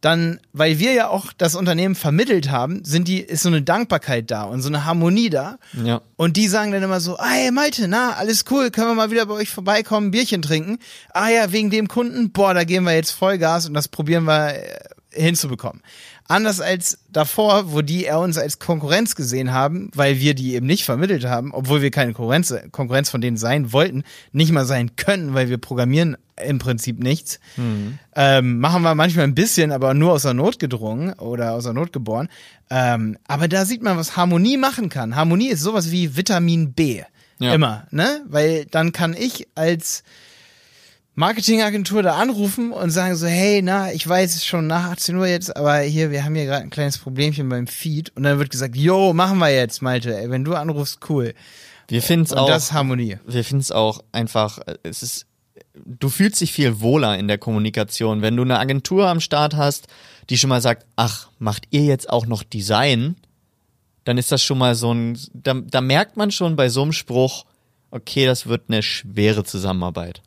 dann, 0.00 0.40
weil 0.54 0.78
wir 0.78 0.94
ja 0.94 1.08
auch 1.08 1.34
das 1.36 1.54
Unternehmen 1.54 1.94
vermittelt 1.94 2.50
haben, 2.50 2.82
sind 2.82 3.08
die, 3.08 3.20
ist 3.20 3.42
so 3.42 3.50
eine 3.50 3.60
Dankbarkeit 3.60 4.30
da 4.30 4.44
und 4.44 4.62
so 4.62 4.70
eine 4.70 4.86
Harmonie 4.86 5.28
da. 5.28 5.58
Ja. 5.84 6.00
Und 6.16 6.38
die 6.38 6.48
sagen 6.48 6.72
dann 6.72 6.82
immer 6.82 7.00
so, 7.00 7.18
hey 7.18 7.50
Malte, 7.50 7.88
na, 7.88 8.14
alles 8.14 8.46
cool, 8.50 8.70
können 8.70 8.86
wir 8.86 8.94
mal 8.94 9.10
wieder 9.10 9.26
bei 9.26 9.34
euch 9.34 9.50
vorbeikommen, 9.50 10.06
ein 10.06 10.10
Bierchen 10.12 10.40
trinken. 10.40 10.78
Ah 11.10 11.28
ja, 11.28 11.52
wegen 11.52 11.68
dem 11.68 11.88
Kunden, 11.88 12.32
boah, 12.32 12.54
da 12.54 12.64
geben 12.64 12.86
wir 12.86 12.94
jetzt 12.94 13.10
Vollgas 13.10 13.66
und 13.66 13.74
das 13.74 13.88
probieren 13.88 14.24
wir 14.24 14.54
äh, 14.54 14.78
hinzubekommen. 15.10 15.82
Anders 16.26 16.60
als 16.60 16.98
davor, 17.10 17.72
wo 17.72 17.82
die 17.82 18.04
eher 18.04 18.18
uns 18.18 18.38
als 18.38 18.58
Konkurrenz 18.58 19.14
gesehen 19.14 19.52
haben, 19.52 19.90
weil 19.94 20.20
wir 20.20 20.34
die 20.34 20.54
eben 20.54 20.66
nicht 20.66 20.84
vermittelt 20.84 21.26
haben, 21.26 21.52
obwohl 21.52 21.82
wir 21.82 21.90
keine 21.90 22.14
Konkurrenz, 22.14 22.54
Konkurrenz 22.72 23.10
von 23.10 23.20
denen 23.20 23.36
sein 23.36 23.72
wollten, 23.72 24.04
nicht 24.32 24.50
mal 24.50 24.64
sein 24.64 24.96
können, 24.96 25.34
weil 25.34 25.50
wir 25.50 25.58
programmieren 25.58 26.16
im 26.42 26.58
Prinzip 26.58 26.98
nichts. 26.98 27.40
Ähm, 28.16 28.58
machen 28.58 28.82
wir 28.82 28.94
manchmal 28.94 29.24
ein 29.24 29.34
bisschen, 29.34 29.70
aber 29.70 29.92
nur 29.94 30.12
aus 30.12 30.22
der 30.22 30.34
Not 30.34 30.58
gedrungen 30.58 31.12
oder 31.14 31.52
aus 31.52 31.64
der 31.64 31.74
Not 31.74 31.92
geboren. 31.92 32.28
Ähm, 32.70 33.18
aber 33.28 33.46
da 33.46 33.66
sieht 33.66 33.82
man, 33.82 33.96
was 33.96 34.16
Harmonie 34.16 34.56
machen 34.56 34.88
kann. 34.88 35.16
Harmonie 35.16 35.50
ist 35.50 35.60
sowas 35.60 35.90
wie 35.90 36.16
Vitamin 36.16 36.72
B. 36.72 37.02
Ja. 37.38 37.54
Immer, 37.54 37.86
ne? 37.90 38.22
Weil 38.26 38.64
dann 38.66 38.92
kann 38.92 39.14
ich 39.14 39.48
als 39.54 40.04
Marketingagentur 41.16 42.02
da 42.02 42.16
anrufen 42.16 42.72
und 42.72 42.90
sagen 42.90 43.14
so, 43.14 43.26
hey, 43.26 43.62
na, 43.62 43.92
ich 43.92 44.06
weiß, 44.06 44.34
es 44.34 44.44
schon 44.44 44.66
nach 44.66 44.90
18 44.90 45.14
Uhr 45.16 45.28
jetzt, 45.28 45.56
aber 45.56 45.78
hier, 45.78 46.10
wir 46.10 46.24
haben 46.24 46.34
hier 46.34 46.46
gerade 46.46 46.62
ein 46.62 46.70
kleines 46.70 46.98
Problemchen 46.98 47.48
beim 47.48 47.68
Feed. 47.68 48.12
Und 48.16 48.24
dann 48.24 48.38
wird 48.38 48.50
gesagt, 48.50 48.74
yo, 48.74 49.12
machen 49.12 49.38
wir 49.38 49.54
jetzt, 49.54 49.80
Malte, 49.80 50.16
ey, 50.16 50.28
wenn 50.30 50.44
du 50.44 50.54
anrufst, 50.54 51.08
cool. 51.08 51.34
Wir 51.88 52.02
finden 52.02 52.24
es 52.24 52.32
Und 52.32 52.38
auch. 52.38 52.48
das 52.48 52.72
Harmonie. 52.72 53.18
wir 53.26 53.44
finden 53.44 53.60
es 53.60 53.70
auch 53.70 54.02
einfach, 54.10 54.58
äh, 54.66 54.76
es 54.82 55.02
ist, 55.04 55.26
du 55.84 56.08
fühlst 56.08 56.40
dich 56.40 56.52
viel 56.52 56.80
wohler 56.80 57.16
in 57.16 57.28
der 57.28 57.38
Kommunikation. 57.38 58.20
Wenn 58.22 58.36
du 58.36 58.42
eine 58.42 58.58
Agentur 58.58 59.06
am 59.06 59.20
Start 59.20 59.54
hast, 59.54 59.86
die 60.30 60.38
schon 60.38 60.50
mal 60.50 60.60
sagt, 60.60 60.84
ach, 60.96 61.28
macht 61.38 61.64
ihr 61.70 61.82
jetzt 61.82 62.10
auch 62.10 62.26
noch 62.26 62.42
Design? 62.42 63.16
Dann 64.04 64.18
ist 64.18 64.32
das 64.32 64.42
schon 64.42 64.58
mal 64.58 64.74
so 64.74 64.92
ein, 64.92 65.16
da, 65.32 65.54
da 65.54 65.80
merkt 65.80 66.16
man 66.16 66.30
schon 66.32 66.56
bei 66.56 66.68
so 66.68 66.82
einem 66.82 66.92
Spruch, 66.92 67.44
okay, 67.90 68.26
das 68.26 68.46
wird 68.46 68.62
eine 68.68 68.82
schwere 68.82 69.44
Zusammenarbeit. 69.44 70.22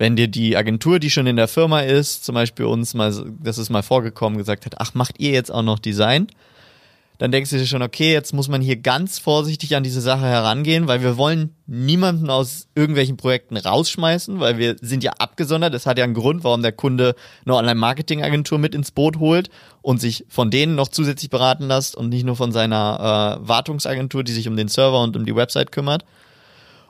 Wenn 0.00 0.16
dir 0.16 0.28
die 0.28 0.56
Agentur, 0.56 0.98
die 0.98 1.10
schon 1.10 1.26
in 1.26 1.36
der 1.36 1.46
Firma 1.46 1.80
ist, 1.80 2.24
zum 2.24 2.34
Beispiel 2.34 2.64
uns 2.64 2.94
mal, 2.94 3.12
das 3.42 3.58
ist 3.58 3.68
mal 3.68 3.82
vorgekommen, 3.82 4.38
gesagt 4.38 4.64
hat, 4.64 4.76
ach, 4.78 4.94
macht 4.94 5.16
ihr 5.18 5.32
jetzt 5.32 5.52
auch 5.52 5.62
noch 5.62 5.78
Design? 5.78 6.28
dann 7.20 7.32
denkst 7.32 7.50
du 7.50 7.58
dir 7.58 7.66
schon, 7.66 7.82
okay, 7.82 8.14
jetzt 8.14 8.32
muss 8.32 8.48
man 8.48 8.62
hier 8.62 8.76
ganz 8.76 9.18
vorsichtig 9.18 9.76
an 9.76 9.82
diese 9.82 10.00
Sache 10.00 10.24
herangehen, 10.24 10.88
weil 10.88 11.02
wir 11.02 11.18
wollen 11.18 11.54
niemanden 11.66 12.30
aus 12.30 12.66
irgendwelchen 12.74 13.18
Projekten 13.18 13.58
rausschmeißen, 13.58 14.40
weil 14.40 14.56
wir 14.56 14.76
sind 14.80 15.04
ja 15.04 15.12
abgesondert. 15.18 15.74
Das 15.74 15.84
hat 15.84 15.98
ja 15.98 16.04
einen 16.04 16.14
Grund, 16.14 16.44
warum 16.44 16.62
der 16.62 16.72
Kunde 16.72 17.14
eine 17.44 17.56
Online-Marketing-Agentur 17.56 18.58
mit 18.58 18.74
ins 18.74 18.90
Boot 18.90 19.18
holt 19.18 19.50
und 19.82 20.00
sich 20.00 20.24
von 20.30 20.50
denen 20.50 20.76
noch 20.76 20.88
zusätzlich 20.88 21.28
beraten 21.28 21.68
lässt 21.68 21.94
und 21.94 22.08
nicht 22.08 22.24
nur 22.24 22.36
von 22.36 22.52
seiner 22.52 23.36
äh, 23.42 23.46
Wartungsagentur, 23.46 24.24
die 24.24 24.32
sich 24.32 24.48
um 24.48 24.56
den 24.56 24.68
Server 24.68 25.02
und 25.02 25.14
um 25.14 25.26
die 25.26 25.36
Website 25.36 25.72
kümmert. 25.72 26.06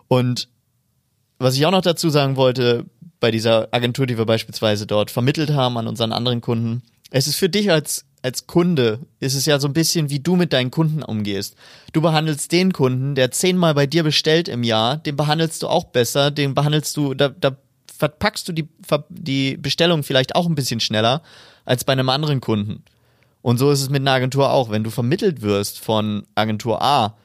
Und 0.06 0.48
was 1.40 1.56
ich 1.56 1.66
auch 1.66 1.72
noch 1.72 1.82
dazu 1.82 2.08
sagen 2.08 2.36
wollte, 2.36 2.84
bei 3.20 3.30
dieser 3.30 3.68
Agentur, 3.70 4.06
die 4.06 4.18
wir 4.18 4.26
beispielsweise 4.26 4.86
dort 4.86 5.10
vermittelt 5.10 5.50
haben 5.50 5.76
an 5.76 5.86
unseren 5.86 6.12
anderen 6.12 6.40
Kunden, 6.40 6.82
es 7.10 7.26
ist 7.26 7.36
für 7.36 7.48
dich 7.48 7.70
als 7.70 8.04
als 8.22 8.46
Kunde 8.46 9.00
ist 9.18 9.34
es 9.34 9.46
ja 9.46 9.58
so 9.58 9.68
ein 9.68 9.72
bisschen, 9.72 10.10
wie 10.10 10.20
du 10.20 10.36
mit 10.36 10.52
deinen 10.52 10.70
Kunden 10.70 11.02
umgehst. 11.02 11.56
Du 11.92 12.00
behandelst 12.00 12.52
den 12.52 12.72
Kunden, 12.72 13.14
der 13.14 13.30
zehnmal 13.30 13.74
bei 13.74 13.86
dir 13.86 14.02
bestellt 14.02 14.48
im 14.48 14.62
Jahr, 14.62 14.98
den 14.98 15.16
behandelst 15.16 15.62
du 15.62 15.68
auch 15.68 15.84
besser, 15.84 16.30
den 16.30 16.54
behandelst 16.54 16.96
du, 16.96 17.14
da, 17.14 17.28
da 17.28 17.56
verpackst 17.96 18.48
du 18.48 18.52
die, 18.52 18.68
die 19.08 19.56
Bestellung 19.56 20.02
vielleicht 20.02 20.34
auch 20.34 20.46
ein 20.46 20.54
bisschen 20.54 20.80
schneller 20.80 21.22
als 21.64 21.84
bei 21.84 21.92
einem 21.92 22.08
anderen 22.08 22.40
Kunden. 22.40 22.82
Und 23.42 23.58
so 23.58 23.70
ist 23.70 23.80
es 23.80 23.88
mit 23.88 24.02
einer 24.02 24.12
Agentur 24.12 24.50
auch. 24.50 24.70
Wenn 24.70 24.84
du 24.84 24.90
vermittelt 24.90 25.40
wirst 25.40 25.80
von 25.80 26.24
Agentur 26.34 26.82
A, 26.82 27.16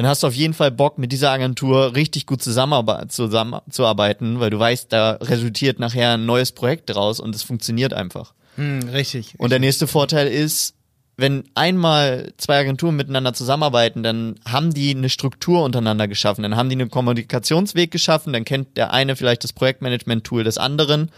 dann 0.00 0.08
hast 0.08 0.22
du 0.22 0.28
auf 0.28 0.34
jeden 0.34 0.54
Fall 0.54 0.70
Bock, 0.70 0.96
mit 0.96 1.12
dieser 1.12 1.30
Agentur 1.30 1.94
richtig 1.94 2.24
gut 2.24 2.42
zusammenzuarbeiten, 2.42 4.40
weil 4.40 4.48
du 4.48 4.58
weißt, 4.58 4.90
da 4.90 5.18
resultiert 5.20 5.78
nachher 5.78 6.14
ein 6.14 6.24
neues 6.24 6.52
Projekt 6.52 6.88
draus 6.88 7.20
und 7.20 7.34
es 7.34 7.42
funktioniert 7.42 7.92
einfach. 7.92 8.32
Hm, 8.56 8.88
richtig. 8.88 9.34
Und 9.36 9.50
der 9.50 9.58
nächste 9.58 9.86
Vorteil 9.86 10.28
ist, 10.28 10.74
wenn 11.18 11.44
einmal 11.54 12.32
zwei 12.38 12.60
Agenturen 12.60 12.96
miteinander 12.96 13.34
zusammenarbeiten, 13.34 14.02
dann 14.02 14.36
haben 14.48 14.72
die 14.72 14.96
eine 14.96 15.10
Struktur 15.10 15.62
untereinander 15.64 16.08
geschaffen, 16.08 16.44
dann 16.44 16.56
haben 16.56 16.70
die 16.70 16.76
einen 16.76 16.88
Kommunikationsweg 16.88 17.90
geschaffen, 17.90 18.32
dann 18.32 18.46
kennt 18.46 18.78
der 18.78 18.94
eine 18.94 19.16
vielleicht 19.16 19.44
das 19.44 19.52
Projektmanagement-Tool 19.52 20.44
des 20.44 20.56
anderen 20.56 21.10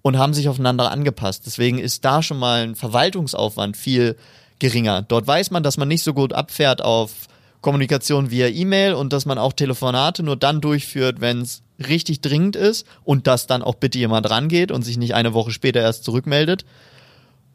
und 0.00 0.16
haben 0.16 0.32
sich 0.32 0.48
aufeinander 0.48 0.90
angepasst. 0.90 1.42
Deswegen 1.44 1.78
ist 1.78 2.06
da 2.06 2.22
schon 2.22 2.38
mal 2.38 2.62
ein 2.62 2.74
Verwaltungsaufwand 2.74 3.76
viel 3.76 4.16
geringer. 4.60 5.02
Dort 5.02 5.26
weiß 5.26 5.50
man, 5.50 5.62
dass 5.62 5.76
man 5.76 5.88
nicht 5.88 6.04
so 6.04 6.14
gut 6.14 6.32
abfährt 6.32 6.80
auf 6.80 7.28
Kommunikation 7.60 8.30
via 8.30 8.48
E-Mail 8.48 8.94
und 8.94 9.12
dass 9.12 9.26
man 9.26 9.38
auch 9.38 9.52
Telefonate 9.52 10.22
nur 10.22 10.36
dann 10.36 10.60
durchführt, 10.60 11.20
wenn 11.20 11.42
es 11.42 11.62
richtig 11.78 12.20
dringend 12.20 12.56
ist 12.56 12.86
und 13.04 13.26
dass 13.26 13.46
dann 13.46 13.62
auch 13.62 13.74
bitte 13.74 13.98
jemand 13.98 14.28
rangeht 14.30 14.70
und 14.70 14.82
sich 14.82 14.98
nicht 14.98 15.14
eine 15.14 15.34
Woche 15.34 15.50
später 15.50 15.80
erst 15.80 16.04
zurückmeldet. 16.04 16.64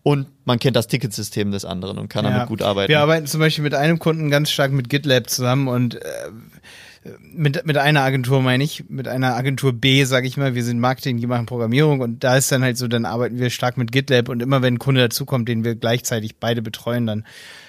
Und 0.03 0.27
man 0.45 0.59
kennt 0.59 0.75
das 0.75 0.85
Ticketsystem 0.85 1.51
des 1.51 1.65
anderen 1.65 1.97
und 1.97 2.09
kann 2.09 2.25
ja. 2.25 2.31
damit 2.31 2.47
gut 2.47 2.61
arbeiten. 2.61 2.89
Wir 2.89 2.99
arbeiten 2.99 3.25
zum 3.25 3.39
Beispiel 3.39 3.63
mit 3.63 3.73
einem 3.73 3.97
Kunden 3.97 4.29
ganz 4.29 4.51
stark 4.51 4.71
mit 4.71 4.87
GitLab 4.87 5.27
zusammen 5.31 5.67
und 5.67 5.95
äh, 5.95 5.99
mit, 7.19 7.65
mit 7.65 7.77
einer 7.77 8.01
Agentur 8.01 8.41
meine 8.41 8.63
ich, 8.63 8.87
mit 8.89 9.07
einer 9.07 9.35
Agentur 9.35 9.73
B, 9.73 10.03
sage 10.03 10.27
ich 10.27 10.37
mal, 10.37 10.53
wir 10.53 10.63
sind 10.63 10.79
Marketing, 10.79 11.17
die 11.17 11.27
machen 11.27 11.45
Programmierung 11.45 12.01
und 12.01 12.23
da 12.23 12.37
ist 12.37 12.51
dann 12.51 12.63
halt 12.63 12.77
so, 12.77 12.87
dann 12.87 13.05
arbeiten 13.05 13.39
wir 13.39 13.49
stark 13.49 13.77
mit 13.77 13.91
GitLab 13.91 14.29
und 14.29 14.41
immer 14.41 14.61
wenn 14.61 14.75
ein 14.75 14.79
Kunde 14.79 15.01
dazukommt, 15.01 15.49
den 15.49 15.63
wir 15.63 15.75
gleichzeitig 15.75 16.37
beide 16.37 16.61
betreuen, 16.61 17.07
dann 17.07 17.25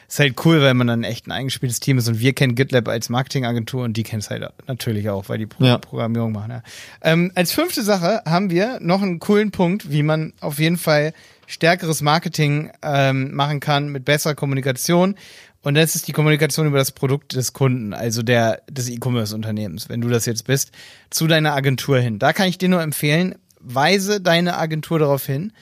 ist 0.08 0.18
halt 0.18 0.44
cool, 0.44 0.62
weil 0.62 0.74
man 0.74 0.86
dann 0.86 1.04
echt 1.04 1.26
ein 1.26 1.32
eingespieltes 1.32 1.80
Team 1.80 1.98
ist 1.98 2.08
und 2.08 2.20
wir 2.20 2.32
kennen 2.32 2.54
GitLab 2.54 2.88
als 2.88 3.08
Marketingagentur 3.08 3.84
und 3.84 3.96
die 3.96 4.02
kennen 4.02 4.20
es 4.20 4.30
halt 4.30 4.48
natürlich 4.66 5.08
auch, 5.10 5.28
weil 5.28 5.38
die 5.38 5.46
Pro 5.46 5.64
ja. 5.64 5.78
Programmierung 5.78 6.32
machen. 6.32 6.50
Ja. 6.50 6.62
Ähm, 7.02 7.32
als 7.34 7.52
fünfte 7.52 7.82
Sache 7.82 8.22
haben 8.24 8.50
wir 8.50 8.78
noch 8.80 9.02
einen 9.02 9.18
coolen 9.18 9.50
Punkt, 9.50 9.90
wie 9.90 10.02
man 10.02 10.32
auf 10.40 10.58
jeden 10.58 10.76
Fall 10.76 11.12
stärkeres 11.46 12.02
Marketing 12.02 12.70
ähm, 12.82 13.34
machen 13.34 13.60
kann 13.60 13.88
mit 13.88 14.04
besserer 14.04 14.34
Kommunikation. 14.34 15.16
Und 15.62 15.74
das 15.74 15.96
ist 15.96 16.06
die 16.06 16.12
Kommunikation 16.12 16.68
über 16.68 16.78
das 16.78 16.92
Produkt 16.92 17.34
des 17.34 17.52
Kunden, 17.52 17.92
also 17.92 18.22
der 18.22 18.62
des 18.70 18.88
E-Commerce-Unternehmens, 18.88 19.88
wenn 19.88 20.00
du 20.00 20.08
das 20.08 20.24
jetzt 20.26 20.44
bist, 20.44 20.70
zu 21.10 21.26
deiner 21.26 21.54
Agentur 21.54 21.98
hin. 21.98 22.20
Da 22.20 22.32
kann 22.32 22.48
ich 22.48 22.58
dir 22.58 22.68
nur 22.68 22.82
empfehlen, 22.82 23.34
weise 23.58 24.20
deine 24.20 24.58
Agentur 24.58 25.00
darauf 25.00 25.26
hin. 25.26 25.52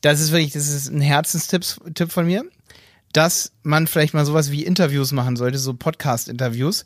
Das 0.00 0.20
ist 0.20 0.32
wirklich, 0.32 0.52
das 0.52 0.68
ist 0.68 0.88
ein 0.88 1.00
Herzenstipp 1.00 1.64
Tipp 1.94 2.10
von 2.10 2.26
mir 2.26 2.44
dass 3.16 3.52
man 3.62 3.86
vielleicht 3.86 4.12
mal 4.12 4.26
sowas 4.26 4.50
wie 4.50 4.64
Interviews 4.64 5.12
machen 5.12 5.36
sollte, 5.36 5.56
so 5.56 5.72
Podcast-Interviews. 5.72 6.84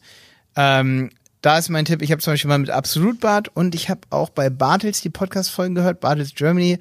Ähm, 0.55 1.11
da 1.41 1.59
ist 1.59 1.71
mein 1.71 1.85
Tipp, 1.85 2.03
ich 2.03 2.13
habe 2.13 2.23
zum 2.23 2.35
Beispiel 2.35 2.49
mal 2.49 2.59
mit 2.59 2.71
Absolut 2.71 3.19
Bart 3.19 3.49
und 3.49 3.75
ich 3.75 3.89
habe 3.89 4.03
auch 4.11 4.29
bei 4.29 4.49
Bartels 4.49 5.01
die 5.01 5.11
Podcast-Folgen 5.11 5.75
gehört, 5.75 5.99
Bartels 5.99 6.35
Germany. 6.37 6.79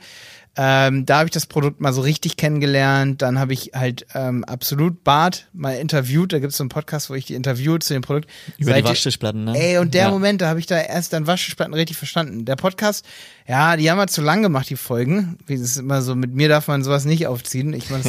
Ähm, 0.56 1.06
da 1.06 1.20
habe 1.20 1.28
ich 1.28 1.32
das 1.32 1.46
Produkt 1.46 1.80
mal 1.80 1.94
so 1.94 2.02
richtig 2.02 2.36
kennengelernt. 2.36 3.22
Dann 3.22 3.40
habe 3.40 3.54
ich 3.54 3.72
halt 3.74 4.06
ähm, 4.14 4.44
absolut 4.44 5.04
Bart 5.04 5.48
mal 5.54 5.76
interviewt. 5.76 6.34
Da 6.34 6.40
gibt 6.40 6.52
es 6.52 6.58
so 6.58 6.64
einen 6.64 6.70
Podcast, 6.70 7.10
wo 7.10 7.14
ich 7.14 7.26
die 7.26 7.36
interviewe 7.36 7.80
zu 7.80 7.94
dem 7.94 8.02
Produkt. 8.02 8.30
Über 8.58 8.72
Seit 8.72 8.84
die 8.84 8.90
Waschtischplatten, 8.90 9.46
ne? 9.46 9.54
Ey, 9.58 9.78
und 9.78 9.94
der 9.94 10.06
ja. 10.06 10.10
Moment, 10.10 10.42
da 10.42 10.50
habe 10.50 10.60
ich 10.60 10.66
da 10.66 10.78
erst 10.78 11.14
dann 11.14 11.28
Waschtischplatten 11.28 11.74
richtig 11.74 11.98
verstanden. 11.98 12.46
Der 12.46 12.56
Podcast, 12.56 13.06
ja, 13.48 13.78
die 13.78 13.90
haben 13.90 13.98
wir 13.98 14.08
zu 14.08 14.22
lang 14.22 14.42
gemacht, 14.42 14.70
die 14.70 14.76
Folgen. 14.76 15.38
Wie 15.46 15.56
das 15.56 15.62
ist 15.62 15.78
immer 15.78 16.02
so, 16.02 16.16
mit 16.16 16.34
mir 16.34 16.50
darf 16.50 16.68
man 16.68 16.84
sowas 16.84 17.06
nicht 17.06 17.28
aufziehen. 17.28 17.74
Ich 17.74 17.90
meine, 17.90 18.04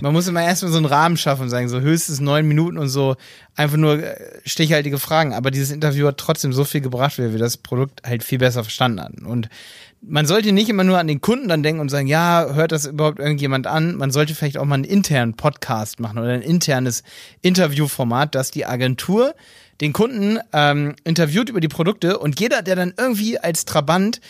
man 0.00 0.12
muss 0.12 0.26
immer 0.26 0.42
erstmal 0.42 0.72
so 0.72 0.78
einen 0.78 0.86
Rahmen 0.86 1.16
schaffen 1.16 1.42
und 1.42 1.50
sagen, 1.50 1.68
so 1.68 1.80
höchstens 1.80 2.20
neun 2.20 2.46
Minuten 2.46 2.78
und 2.78 2.88
so 2.88 3.16
einfach 3.56 3.76
nur 3.76 4.02
äh, 4.02 4.16
stichhaltige 4.46 4.98
Fragen. 4.98 5.34
Aber 5.34 5.50
dieses 5.50 5.70
Interview 5.70 6.06
hat 6.06 6.18
trotzdem 6.18 6.52
so 6.52 6.64
viel 6.64 6.80
gebracht, 6.80 7.18
weil 7.18 7.32
wir 7.32 7.38
das 7.38 7.56
Produkt 7.56 8.02
halt 8.06 8.24
viel 8.24 8.38
besser 8.38 8.62
verstanden 8.62 9.02
hatten. 9.02 9.26
Und 9.26 9.48
man 10.02 10.26
sollte 10.26 10.52
nicht 10.52 10.68
immer 10.68 10.84
nur 10.84 10.98
an 10.98 11.06
den 11.06 11.20
Kunden 11.20 11.48
dann 11.48 11.62
denken 11.62 11.80
und 11.80 11.90
sagen, 11.90 12.06
ja, 12.06 12.54
hört 12.54 12.72
das 12.72 12.86
überhaupt 12.86 13.18
irgendjemand 13.18 13.66
an? 13.66 13.96
Man 13.96 14.10
sollte 14.10 14.34
vielleicht 14.34 14.58
auch 14.58 14.64
mal 14.64 14.76
einen 14.76 14.84
internen 14.84 15.34
Podcast 15.34 16.00
machen 16.00 16.18
oder 16.18 16.32
ein 16.32 16.42
internes 16.42 17.02
Interviewformat, 17.42 18.34
dass 18.34 18.50
die 18.50 18.66
Agentur 18.66 19.34
den 19.80 19.92
Kunden 19.92 20.38
ähm, 20.52 20.96
interviewt 21.04 21.48
über 21.48 21.60
die 21.60 21.68
Produkte 21.68 22.18
und 22.18 22.40
jeder, 22.40 22.62
der 22.62 22.76
dann 22.76 22.94
irgendwie 22.96 23.38
als 23.38 23.64
Trabant 23.64 24.20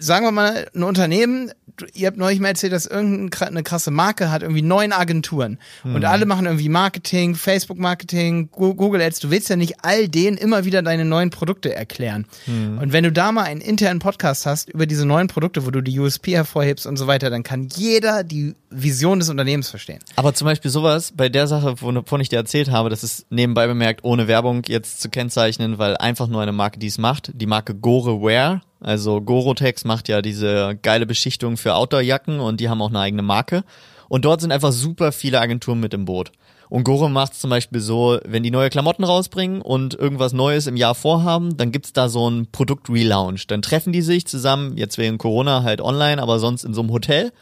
sagen 0.00 0.24
wir 0.24 0.32
mal, 0.32 0.66
ein 0.74 0.82
Unternehmen, 0.82 1.52
ihr 1.94 2.06
habt 2.06 2.16
neulich 2.16 2.40
mal 2.40 2.48
erzählt, 2.48 2.72
dass 2.72 2.86
irgendeine 2.86 3.62
krasse 3.62 3.90
Marke 3.90 4.30
hat 4.30 4.42
irgendwie 4.42 4.62
neun 4.62 4.92
Agenturen 4.92 5.58
mhm. 5.84 5.96
und 5.96 6.04
alle 6.04 6.26
machen 6.26 6.46
irgendwie 6.46 6.68
Marketing, 6.68 7.34
Facebook 7.34 7.78
Marketing, 7.78 8.50
Google 8.50 9.00
Ads. 9.00 9.20
Du 9.20 9.30
willst 9.30 9.48
ja 9.48 9.56
nicht 9.56 9.76
all 9.82 10.08
denen 10.08 10.36
immer 10.36 10.64
wieder 10.64 10.82
deine 10.82 11.04
neuen 11.04 11.30
Produkte 11.30 11.74
erklären. 11.74 12.26
Mhm. 12.46 12.78
Und 12.78 12.92
wenn 12.92 13.04
du 13.04 13.12
da 13.12 13.32
mal 13.32 13.44
einen 13.44 13.60
internen 13.60 14.00
Podcast 14.00 14.46
hast 14.46 14.68
über 14.68 14.86
diese 14.86 15.06
neuen 15.06 15.28
Produkte, 15.28 15.66
wo 15.66 15.70
du 15.70 15.80
die 15.80 15.98
USP 15.98 16.34
hervorhebst 16.34 16.86
und 16.86 16.96
so 16.96 17.06
weiter, 17.06 17.30
dann 17.30 17.42
kann 17.42 17.68
jeder 17.74 18.24
die 18.24 18.54
Vision 18.70 19.18
des 19.18 19.28
Unternehmens 19.28 19.68
verstehen. 19.68 20.00
Aber 20.16 20.34
zum 20.34 20.46
Beispiel 20.46 20.70
sowas 20.70 21.12
bei 21.16 21.28
der 21.28 21.46
Sache, 21.46 21.80
wovon 21.80 22.20
ich 22.20 22.28
dir 22.28 22.36
erzählt 22.36 22.70
habe, 22.70 22.90
das 22.90 23.02
ist 23.04 23.26
nebenbei 23.30 23.66
bemerkt, 23.66 24.04
ohne 24.04 24.28
Werbung 24.28 24.62
jetzt 24.66 25.00
zu 25.00 25.08
kennzeichnen, 25.08 25.78
weil 25.78 25.96
einfach 25.96 26.28
nur 26.28 26.42
eine 26.42 26.52
Marke, 26.52 26.78
die 26.78 26.86
es 26.86 26.98
macht, 26.98 27.30
die 27.34 27.46
Marke 27.46 27.74
Gore 27.74 28.22
Wear 28.22 28.62
also 28.80 29.20
Gorotex 29.20 29.84
macht 29.84 30.08
ja 30.08 30.22
diese 30.22 30.78
geile 30.82 31.06
Beschichtung 31.06 31.56
für 31.56 31.74
Outdoor-Jacken 31.74 32.40
und 32.40 32.60
die 32.60 32.68
haben 32.68 32.82
auch 32.82 32.88
eine 32.88 33.00
eigene 33.00 33.22
Marke. 33.22 33.64
Und 34.08 34.24
dort 34.24 34.40
sind 34.40 34.50
einfach 34.50 34.72
super 34.72 35.12
viele 35.12 35.40
Agenturen 35.40 35.80
mit 35.80 35.94
im 35.94 36.04
Boot. 36.04 36.32
Und 36.68 36.84
Goro 36.84 37.08
macht 37.08 37.32
es 37.32 37.40
zum 37.40 37.50
Beispiel 37.50 37.80
so, 37.80 38.20
wenn 38.24 38.44
die 38.44 38.52
neue 38.52 38.70
Klamotten 38.70 39.02
rausbringen 39.02 39.60
und 39.60 39.94
irgendwas 39.94 40.32
Neues 40.32 40.68
im 40.68 40.76
Jahr 40.76 40.94
vorhaben, 40.94 41.56
dann 41.56 41.72
gibt's 41.72 41.92
da 41.92 42.08
so 42.08 42.30
ein 42.30 42.46
Produkt-Relaunch. 42.50 43.48
Dann 43.48 43.60
treffen 43.60 43.92
die 43.92 44.02
sich 44.02 44.24
zusammen, 44.26 44.76
jetzt 44.76 44.96
wegen 44.96 45.18
Corona 45.18 45.64
halt 45.64 45.80
online, 45.80 46.22
aber 46.22 46.38
sonst 46.38 46.64
in 46.64 46.72
so 46.72 46.80
einem 46.80 46.92
Hotel 46.92 47.32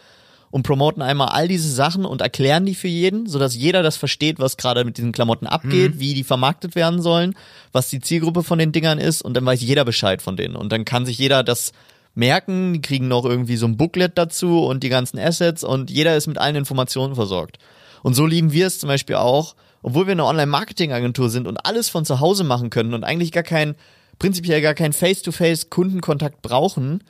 und 0.50 0.62
promoten 0.62 1.02
einmal 1.02 1.28
all 1.28 1.48
diese 1.48 1.70
Sachen 1.70 2.04
und 2.04 2.20
erklären 2.20 2.64
die 2.64 2.74
für 2.74 2.88
jeden, 2.88 3.26
sodass 3.26 3.54
jeder 3.54 3.82
das 3.82 3.96
versteht, 3.96 4.38
was 4.38 4.56
gerade 4.56 4.84
mit 4.84 4.96
diesen 4.96 5.12
Klamotten 5.12 5.46
abgeht, 5.46 5.96
mhm. 5.96 6.00
wie 6.00 6.14
die 6.14 6.24
vermarktet 6.24 6.74
werden 6.74 7.02
sollen, 7.02 7.34
was 7.72 7.90
die 7.90 8.00
Zielgruppe 8.00 8.42
von 8.42 8.58
den 8.58 8.72
Dingern 8.72 8.98
ist 8.98 9.22
und 9.22 9.34
dann 9.34 9.44
weiß 9.44 9.60
jeder 9.60 9.84
Bescheid 9.84 10.22
von 10.22 10.36
denen 10.36 10.56
und 10.56 10.72
dann 10.72 10.84
kann 10.84 11.06
sich 11.06 11.18
jeder 11.18 11.42
das 11.42 11.72
merken, 12.14 12.72
die 12.72 12.82
kriegen 12.82 13.08
noch 13.08 13.24
irgendwie 13.24 13.56
so 13.56 13.66
ein 13.66 13.76
Booklet 13.76 14.18
dazu 14.18 14.64
und 14.64 14.82
die 14.82 14.88
ganzen 14.88 15.18
Assets 15.18 15.64
und 15.64 15.90
jeder 15.90 16.16
ist 16.16 16.26
mit 16.26 16.38
allen 16.38 16.56
Informationen 16.56 17.14
versorgt. 17.14 17.58
Und 18.02 18.14
so 18.14 18.26
lieben 18.26 18.52
wir 18.52 18.66
es 18.66 18.78
zum 18.78 18.88
Beispiel 18.88 19.16
auch, 19.16 19.54
obwohl 19.82 20.06
wir 20.06 20.12
eine 20.12 20.24
Online-Marketing-Agentur 20.24 21.30
sind 21.30 21.46
und 21.46 21.64
alles 21.64 21.88
von 21.88 22.04
zu 22.04 22.20
Hause 22.20 22.44
machen 22.44 22.70
können 22.70 22.94
und 22.94 23.04
eigentlich 23.04 23.32
gar 23.32 23.44
kein, 23.44 23.76
prinzipiell 24.18 24.60
gar 24.60 24.74
kein 24.74 24.92
Face-to-Face-Kundenkontakt 24.92 26.42
brauchen, 26.42 27.04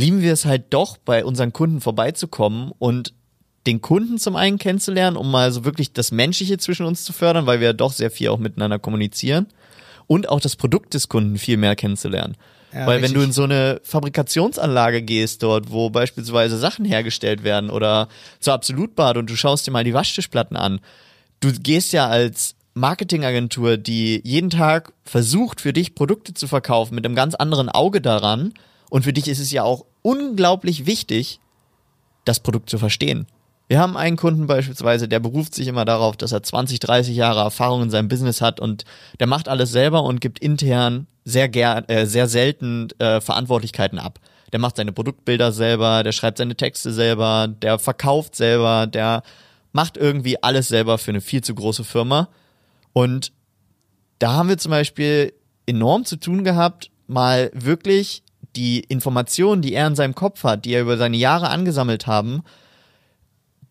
lieben 0.00 0.22
wir 0.22 0.32
es 0.32 0.44
halt 0.44 0.64
doch, 0.70 0.96
bei 0.96 1.24
unseren 1.24 1.52
Kunden 1.52 1.80
vorbeizukommen 1.80 2.72
und 2.78 3.12
den 3.66 3.82
Kunden 3.82 4.18
zum 4.18 4.36
einen 4.36 4.58
kennenzulernen, 4.58 5.16
um 5.16 5.30
mal 5.30 5.52
so 5.52 5.64
wirklich 5.64 5.92
das 5.92 6.10
Menschliche 6.10 6.56
zwischen 6.56 6.86
uns 6.86 7.04
zu 7.04 7.12
fördern, 7.12 7.46
weil 7.46 7.60
wir 7.60 7.74
doch 7.74 7.92
sehr 7.92 8.10
viel 8.10 8.30
auch 8.30 8.38
miteinander 8.38 8.78
kommunizieren 8.78 9.48
und 10.06 10.28
auch 10.28 10.40
das 10.40 10.56
Produkt 10.56 10.94
des 10.94 11.08
Kunden 11.08 11.36
viel 11.36 11.58
mehr 11.58 11.76
kennenzulernen. 11.76 12.36
Ja, 12.72 12.86
weil 12.86 12.98
richtig. 12.98 13.10
wenn 13.10 13.20
du 13.20 13.26
in 13.26 13.32
so 13.32 13.42
eine 13.42 13.80
Fabrikationsanlage 13.82 15.02
gehst 15.02 15.42
dort, 15.42 15.70
wo 15.70 15.90
beispielsweise 15.90 16.56
Sachen 16.56 16.84
hergestellt 16.84 17.42
werden 17.42 17.68
oder 17.68 18.08
zur 18.38 18.54
Absolutbad 18.54 19.18
und 19.18 19.28
du 19.28 19.36
schaust 19.36 19.66
dir 19.66 19.72
mal 19.72 19.84
die 19.84 19.94
Waschtischplatten 19.94 20.56
an, 20.56 20.80
du 21.40 21.52
gehst 21.52 21.92
ja 21.92 22.06
als 22.06 22.54
Marketingagentur, 22.74 23.76
die 23.76 24.22
jeden 24.24 24.50
Tag 24.50 24.92
versucht, 25.04 25.60
für 25.60 25.72
dich 25.72 25.94
Produkte 25.94 26.32
zu 26.32 26.46
verkaufen, 26.46 26.94
mit 26.94 27.04
einem 27.04 27.16
ganz 27.16 27.34
anderen 27.34 27.68
Auge 27.68 28.00
daran, 28.00 28.54
und 28.90 29.04
für 29.04 29.12
dich 29.12 29.28
ist 29.28 29.38
es 29.38 29.52
ja 29.52 29.62
auch 29.62 29.86
unglaublich 30.02 30.86
wichtig, 30.86 31.40
das 32.24 32.40
Produkt 32.40 32.70
zu 32.70 32.78
verstehen. 32.78 33.26
Wir 33.68 33.78
haben 33.78 33.96
einen 33.96 34.16
Kunden 34.16 34.48
beispielsweise, 34.48 35.06
der 35.06 35.20
beruft 35.20 35.54
sich 35.54 35.68
immer 35.68 35.84
darauf, 35.84 36.16
dass 36.16 36.32
er 36.32 36.42
20, 36.42 36.80
30 36.80 37.14
Jahre 37.14 37.40
Erfahrung 37.40 37.82
in 37.82 37.90
seinem 37.90 38.08
Business 38.08 38.40
hat 38.40 38.58
und 38.58 38.84
der 39.20 39.28
macht 39.28 39.48
alles 39.48 39.70
selber 39.70 40.02
und 40.02 40.20
gibt 40.20 40.40
intern 40.40 41.06
sehr 41.24 41.48
gern, 41.48 41.84
äh, 41.88 42.06
sehr 42.06 42.26
selten 42.26 42.88
äh, 42.98 43.20
Verantwortlichkeiten 43.20 44.00
ab. 44.00 44.18
Der 44.52 44.58
macht 44.58 44.76
seine 44.76 44.92
Produktbilder 44.92 45.52
selber, 45.52 46.02
der 46.02 46.10
schreibt 46.10 46.38
seine 46.38 46.56
Texte 46.56 46.92
selber, 46.92 47.46
der 47.46 47.78
verkauft 47.78 48.34
selber, 48.34 48.88
der 48.88 49.22
macht 49.72 49.96
irgendwie 49.96 50.42
alles 50.42 50.66
selber 50.66 50.98
für 50.98 51.12
eine 51.12 51.20
viel 51.20 51.44
zu 51.44 51.54
große 51.54 51.84
Firma. 51.84 52.28
Und 52.92 53.32
da 54.18 54.32
haben 54.32 54.48
wir 54.48 54.58
zum 54.58 54.70
Beispiel 54.70 55.32
enorm 55.66 56.04
zu 56.04 56.16
tun 56.16 56.42
gehabt, 56.42 56.90
mal 57.06 57.52
wirklich 57.54 58.24
die 58.56 58.80
Informationen, 58.80 59.62
die 59.62 59.74
er 59.74 59.86
in 59.86 59.94
seinem 59.94 60.14
Kopf 60.14 60.44
hat, 60.44 60.64
die 60.64 60.72
er 60.72 60.82
über 60.82 60.96
seine 60.96 61.16
Jahre 61.16 61.48
angesammelt 61.48 62.06
haben, 62.06 62.42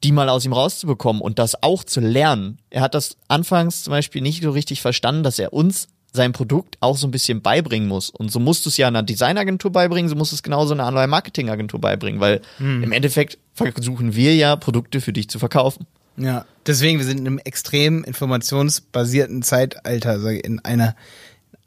die 0.03 0.11
mal 0.11 0.29
aus 0.29 0.45
ihm 0.45 0.53
rauszubekommen 0.53 1.21
und 1.21 1.39
das 1.39 1.61
auch 1.61 1.83
zu 1.83 1.99
lernen. 1.99 2.59
Er 2.69 2.81
hat 2.81 2.95
das 2.95 3.17
anfangs 3.27 3.83
zum 3.83 3.91
Beispiel 3.91 4.21
nicht 4.21 4.41
so 4.41 4.51
richtig 4.51 4.81
verstanden, 4.81 5.23
dass 5.23 5.39
er 5.39 5.53
uns 5.53 5.87
sein 6.11 6.31
Produkt 6.31 6.77
auch 6.79 6.97
so 6.97 7.07
ein 7.07 7.11
bisschen 7.11 7.41
beibringen 7.41 7.87
muss. 7.87 8.09
Und 8.09 8.31
so 8.31 8.39
musst 8.39 8.65
du 8.65 8.69
es 8.69 8.77
ja 8.77 8.87
einer 8.87 9.03
Designagentur 9.03 9.71
beibringen, 9.71 10.09
so 10.09 10.15
musst 10.15 10.31
du 10.31 10.35
es 10.35 10.43
genauso 10.43 10.73
einer 10.73 10.87
Online-Marketing-Agentur 10.87 11.79
beibringen, 11.79 12.19
weil 12.19 12.41
Hm. 12.57 12.83
im 12.83 12.91
Endeffekt 12.91 13.37
versuchen 13.53 14.15
wir 14.15 14.35
ja, 14.35 14.55
Produkte 14.55 15.01
für 15.01 15.13
dich 15.13 15.29
zu 15.29 15.37
verkaufen. 15.37 15.85
Ja, 16.17 16.45
deswegen, 16.65 16.99
wir 16.99 17.05
sind 17.05 17.19
in 17.19 17.27
einem 17.27 17.39
extrem 17.39 18.03
informationsbasierten 18.03 19.41
Zeitalter, 19.41 20.31
in 20.31 20.59
einer, 20.59 20.89
in 20.89 20.95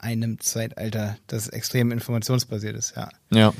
einem 0.03 0.39
Zeitalter, 0.39 1.17
das 1.27 1.47
extrem 1.47 1.91
informationsbasiert 1.91 2.75
ist, 2.75 2.93
ja. 2.95 3.09
Ja. 3.31 3.53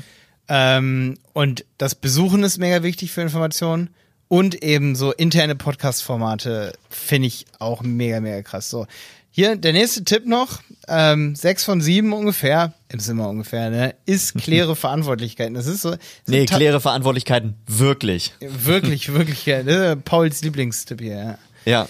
Ähm, 0.48 1.16
und 1.32 1.64
das 1.78 1.94
Besuchen 1.94 2.42
ist 2.44 2.58
mega 2.58 2.82
wichtig 2.82 3.10
für 3.12 3.22
Informationen 3.22 3.90
und 4.28 4.62
eben 4.62 4.94
so 4.94 5.12
interne 5.12 5.54
Podcast-Formate 5.56 6.72
finde 6.90 7.28
ich 7.28 7.46
auch 7.58 7.82
mega, 7.82 8.20
mega 8.20 8.42
krass. 8.42 8.68
So, 8.68 8.86
hier 9.30 9.56
der 9.56 9.72
nächste 9.72 10.04
Tipp 10.04 10.26
noch, 10.26 10.60
ähm, 10.86 11.34
sechs 11.34 11.64
von 11.64 11.80
sieben 11.80 12.12
ungefähr, 12.12 12.74
ist 12.88 13.08
immer 13.08 13.28
ungefähr, 13.28 13.70
ne, 13.70 13.94
ist 14.06 14.34
kläre 14.38 14.76
Verantwortlichkeiten. 14.76 15.54
Das 15.54 15.66
ist 15.66 15.80
so, 15.82 15.96
Nee, 16.26 16.40
so 16.40 16.46
ta- 16.46 16.56
kläre 16.56 16.80
Verantwortlichkeiten. 16.80 17.54
Wirklich. 17.66 18.34
wirklich, 18.40 19.12
wirklich, 19.14 19.46
ja, 19.46 19.94
Pauls 19.96 20.42
Lieblingstipp 20.42 21.00
hier, 21.00 21.16
ja. 21.16 21.38
Ja. 21.64 21.88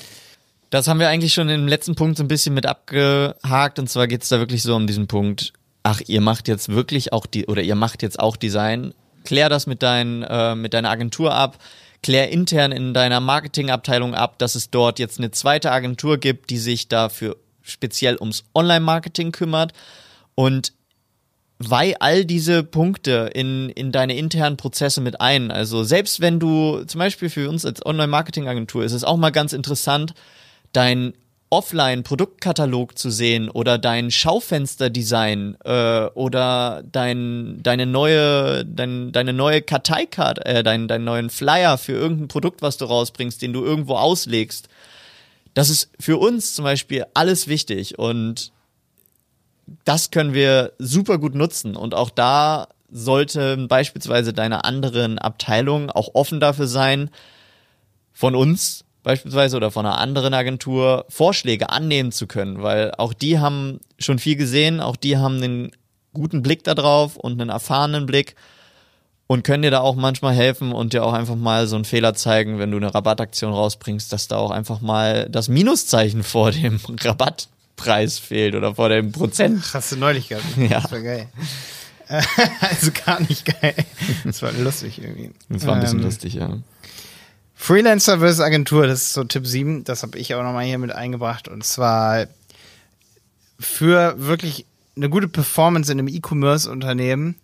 Das 0.75 0.89
haben 0.89 0.99
wir 0.99 1.09
eigentlich 1.09 1.33
schon 1.33 1.49
im 1.51 1.69
letzten 1.69 1.95
Punkt 1.95 2.19
so 2.19 2.25
ein 2.25 2.29
bisschen 2.29 2.53
mit 2.53 2.67
abgehakt. 2.67 3.79
Und 3.79 3.89
zwar 3.89 4.09
geht's 4.09 4.29
da 4.29 4.41
wirklich 4.41 4.65
so 4.65 4.75
um 4.75 4.89
diesen 4.89 5.07
Punkt, 5.07 5.53
ach, 5.85 6.01
ihr 6.09 6.21
macht 6.21 6.49
jetzt 6.49 6.69
wirklich 6.69 7.13
auch 7.13 7.27
die, 7.27 7.47
oder 7.47 7.63
ihr 7.63 7.77
macht 7.77 8.03
jetzt 8.03 8.19
auch 8.19 8.37
Design. 8.37 8.93
Klär 9.23 9.49
das 9.49 9.69
mit, 9.69 9.85
dein, 9.85 10.25
äh, 10.25 10.57
mit 10.57 10.75
deiner 10.75 10.91
Agentur 10.91 11.33
ab. 11.33 11.59
Klär 12.03 12.33
intern 12.33 12.73
in 12.73 12.93
deiner 12.93 13.21
Marketingabteilung 13.21 14.17
ab, 14.17 14.37
dass 14.41 14.57
es 14.57 14.71
dort 14.71 14.99
jetzt 14.99 15.19
eine 15.19 15.31
zweite 15.31 15.71
Agentur 15.71 16.19
gibt, 16.19 16.51
die 16.51 16.59
sich 16.59 16.89
dafür 16.89 17.37
speziell 17.63 18.17
ums 18.19 18.43
Online-Marketing 18.53 19.31
kümmert. 19.31 19.75
Und 20.35 20.73
weih 21.61 21.95
all 22.01 22.25
diese 22.25 22.65
Punkte 22.65 23.31
in, 23.33 23.69
in 23.69 23.93
deine 23.93 24.17
internen 24.17 24.57
Prozesse 24.57 25.01
mit 25.01 25.21
ein. 25.21 25.53
Also 25.53 25.85
selbst 25.85 26.21
wenn 26.21 26.41
du, 26.41 26.83
zum 26.85 26.99
Beispiel 26.99 27.31
für 27.31 27.49
uns 27.49 27.65
als 27.65 27.87
Online-Marketing-Agentur 27.87 28.83
ist 28.83 28.93
es 28.93 29.05
auch 29.05 29.17
mal 29.17 29.31
ganz 29.31 29.53
interessant, 29.53 30.15
dein 30.75 31.15
Offline-Produktkatalog 31.55 32.99
zu 32.99 33.11
sehen 33.11 33.49
oder 33.49 33.79
dein 33.79 34.11
Schaufensterdesign 34.11 35.57
äh, 35.65 36.07
oder 36.15 36.83
dein, 36.91 37.63
deine 37.63 37.87
neue, 37.87 38.65
dein, 38.65 39.13
deine 39.13 39.33
neue 39.33 39.63
Karteikarte, 39.63 40.45
äh, 40.45 40.63
dein, 40.65 40.89
deinen 40.89 41.05
neuen 41.05 41.31
Flyer 41.31 41.79
für 41.79 41.93
irgendein 41.93 42.29
Produkt, 42.29 42.61
was 42.61 42.77
du 42.77 42.87
rausbringst, 42.87 43.41
den 43.41 43.53
du 43.53 43.65
irgendwo 43.65 43.95
auslegst. 43.95 44.69
Das 45.55 45.71
ist 45.71 45.91
für 46.01 46.17
uns 46.19 46.55
zum 46.55 46.65
Beispiel 46.65 47.07
alles 47.15 47.47
wichtig 47.47 47.99
und 48.01 48.51
das 49.85 50.11
können 50.11 50.35
wir 50.35 50.73
super 50.79 51.19
gut 51.19 51.37
nutzen. 51.37 51.77
Und 51.77 51.95
auch 51.95 52.11
da 52.11 52.69
sollte 52.91 53.57
beispielsweise 53.69 54.33
deine 54.33 54.65
anderen 54.65 55.21
Abteilungen 55.21 55.91
auch 55.91 56.11
offen 56.15 56.41
dafür 56.41 56.67
sein, 56.67 57.11
von 58.13 58.35
uns 58.35 58.84
beispielsweise 59.05 59.57
oder 59.57 59.71
von 59.71 59.87
einer 59.87 59.99
anderen 59.99 60.35
Agentur 60.35 61.05
Vorschläge 61.09 61.71
annehmen 61.71 62.11
zu 62.11 62.27
können, 62.27 62.63
weil 62.63 62.93
auch 62.99 63.13
die 63.13 63.39
haben 63.39 63.79
schon 64.01 64.19
viel 64.19 64.35
gesehen, 64.35 64.81
auch 64.81 64.97
die 64.97 65.17
haben 65.17 65.37
einen 65.41 65.71
guten 66.13 66.43
Blick 66.43 66.65
darauf 66.65 67.17
und 67.17 67.41
einen 67.41 67.51
erfahrenen 67.51 68.07
Blick 68.07 68.35
und 69.27 69.45
können 69.45 69.63
dir 69.63 69.71
da 69.71 69.81
auch 69.81 69.95
manchmal 69.95 70.35
helfen 70.35 70.73
und 70.73 70.93
dir 70.93 71.05
auch 71.05 71.13
einfach 71.13 71.37
mal 71.37 71.67
so 71.67 71.77
einen 71.77 71.85
Fehler 71.85 72.15
zeigen, 72.15 72.59
wenn 72.59 72.71
du 72.71 72.77
eine 72.79 72.93
Rabattaktion 72.95 73.53
rausbringst, 73.53 74.13
dass 74.13 74.27
da 74.29 74.37
auch 74.37 74.51
einfach 74.51 74.81
mal 74.81 75.29
das 75.31 75.49
Minuszeichen 75.49 76.23
vor 76.25 76.51
dem 76.51 76.81
Rabattpreis 77.01 78.19
fehlt 78.19 78.55
oder 78.55 78.75
vor 78.75 78.89
dem 78.89 79.13
Prozent. 79.13 79.63
Hast 79.75 79.93
du 79.93 79.97
neulich 79.97 80.29
gehabt. 80.29 80.45
Ja. 80.57 80.81
Das 80.81 80.91
war 80.93 81.01
geil. 81.01 81.29
Also 82.61 82.91
gar 83.07 83.19
nicht 83.21 83.47
geil. 83.47 83.75
Das 84.25 84.43
war 84.43 84.53
lustig 84.53 85.03
irgendwie. 85.03 85.31
Das 85.49 85.67
war 85.67 85.75
ein 85.75 85.81
bisschen 85.81 86.01
Ähm, 86.01 86.05
lustig, 86.05 86.35
ja. 86.35 86.59
Freelancer 87.55 88.19
versus 88.19 88.41
Agentur, 88.41 88.87
das 88.87 89.03
ist 89.03 89.13
so 89.15 89.25
Tipp 89.25 89.47
7, 89.47 89.85
das 89.85 90.03
habe 90.03 90.19
ich 90.19 90.35
auch 90.35 90.43
nochmal 90.43 90.65
hier 90.65 90.79
mit 90.79 90.93
eingebracht. 90.93 91.49
Und 91.49 91.65
zwar 91.65 92.27
für 93.59 94.15
wirklich 94.19 94.67
eine 94.97 95.09
gute 95.09 95.29
Performance 95.29 95.91
in 95.91 95.99
einem 95.99 96.09
E-Commerce-Unternehmen, 96.09 97.37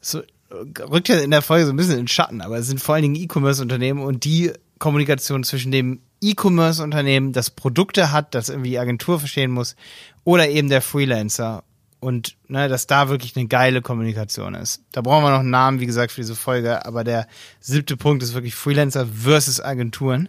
so, 0.00 0.22
rückt 0.50 1.08
ja 1.08 1.18
in 1.18 1.30
der 1.30 1.42
Folge 1.42 1.66
so 1.66 1.72
ein 1.72 1.76
bisschen 1.76 1.94
in 1.94 2.02
den 2.02 2.08
Schatten, 2.08 2.40
aber 2.40 2.58
es 2.58 2.66
sind 2.66 2.80
vor 2.80 2.94
allen 2.94 3.02
Dingen 3.02 3.16
E-Commerce-Unternehmen 3.16 4.00
und 4.00 4.24
die 4.24 4.52
Kommunikation 4.78 5.42
zwischen 5.44 5.72
dem 5.72 6.00
E-Commerce-Unternehmen, 6.20 7.32
das 7.32 7.50
Produkte 7.50 8.12
hat, 8.12 8.34
das 8.34 8.48
irgendwie 8.48 8.70
die 8.70 8.78
Agentur 8.78 9.18
verstehen 9.18 9.50
muss, 9.50 9.76
oder 10.24 10.48
eben 10.48 10.68
der 10.68 10.82
Freelancer. 10.82 11.62
Und 11.98 12.36
ne, 12.48 12.68
dass 12.68 12.86
da 12.86 13.08
wirklich 13.08 13.36
eine 13.36 13.46
geile 13.46 13.82
Kommunikation 13.82 14.54
ist. 14.54 14.82
Da 14.92 15.00
brauchen 15.00 15.24
wir 15.24 15.30
noch 15.30 15.40
einen 15.40 15.50
Namen, 15.50 15.80
wie 15.80 15.86
gesagt, 15.86 16.12
für 16.12 16.20
diese 16.20 16.36
Folge, 16.36 16.84
aber 16.84 17.04
der 17.04 17.26
siebte 17.58 17.96
Punkt 17.96 18.22
ist 18.22 18.34
wirklich 18.34 18.54
Freelancer 18.54 19.06
versus 19.06 19.60
Agenturen. 19.60 20.28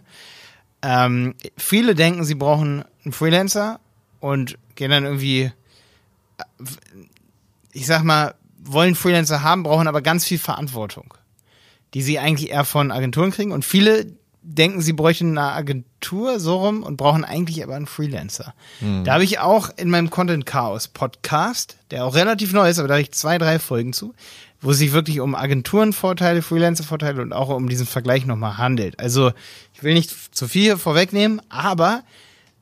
Ähm, 0.82 1.34
viele 1.56 1.94
denken, 1.94 2.24
sie 2.24 2.34
brauchen 2.34 2.84
einen 3.04 3.12
Freelancer 3.12 3.80
und 4.20 4.58
gehen 4.76 4.90
dann 4.90 5.04
irgendwie, 5.04 5.52
ich 7.72 7.86
sag 7.86 8.02
mal, 8.02 8.34
wollen 8.58 8.94
Freelancer 8.94 9.42
haben, 9.42 9.62
brauchen 9.62 9.88
aber 9.88 10.02
ganz 10.02 10.24
viel 10.24 10.38
Verantwortung, 10.38 11.14
die 11.94 12.02
sie 12.02 12.18
eigentlich 12.18 12.50
eher 12.50 12.64
von 12.64 12.90
Agenturen 12.90 13.30
kriegen. 13.30 13.52
Und 13.52 13.64
viele 13.64 14.06
denken, 14.48 14.80
sie 14.80 14.94
bräuchten 14.94 15.36
eine 15.36 15.52
Agentur 15.52 16.40
so 16.40 16.56
rum 16.56 16.82
und 16.82 16.96
brauchen 16.96 17.24
eigentlich 17.24 17.62
aber 17.62 17.74
einen 17.74 17.86
Freelancer. 17.86 18.54
Da 19.04 19.14
habe 19.14 19.24
ich 19.24 19.38
auch 19.38 19.70
in 19.76 19.90
meinem 19.90 20.10
Content 20.10 20.46
Chaos 20.46 20.88
Podcast, 20.88 21.76
der 21.90 22.04
auch 22.04 22.14
relativ 22.14 22.52
neu 22.52 22.68
ist, 22.68 22.78
aber 22.78 22.88
da 22.88 22.94
habe 22.94 23.02
ich 23.02 23.12
zwei, 23.12 23.36
drei 23.36 23.58
Folgen 23.58 23.92
zu, 23.92 24.14
wo 24.60 24.70
es 24.70 24.78
sich 24.78 24.92
wirklich 24.92 25.20
um 25.20 25.34
Agenturenvorteile, 25.34 26.40
Freelancer-Vorteile 26.40 27.20
und 27.20 27.32
auch 27.32 27.50
um 27.50 27.68
diesen 27.68 27.86
Vergleich 27.86 28.24
nochmal 28.24 28.56
handelt. 28.56 28.98
Also 28.98 29.32
ich 29.74 29.82
will 29.82 29.94
nicht 29.94 30.34
zu 30.34 30.48
viel 30.48 30.78
vorwegnehmen, 30.78 31.42
aber 31.50 32.02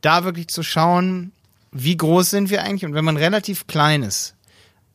da 0.00 0.24
wirklich 0.24 0.48
zu 0.48 0.62
schauen, 0.62 1.32
wie 1.70 1.96
groß 1.96 2.30
sind 2.30 2.50
wir 2.50 2.62
eigentlich 2.62 2.84
und 2.84 2.94
wenn 2.94 3.04
man 3.04 3.16
relativ 3.16 3.66
klein 3.68 4.02
ist, 4.02 4.34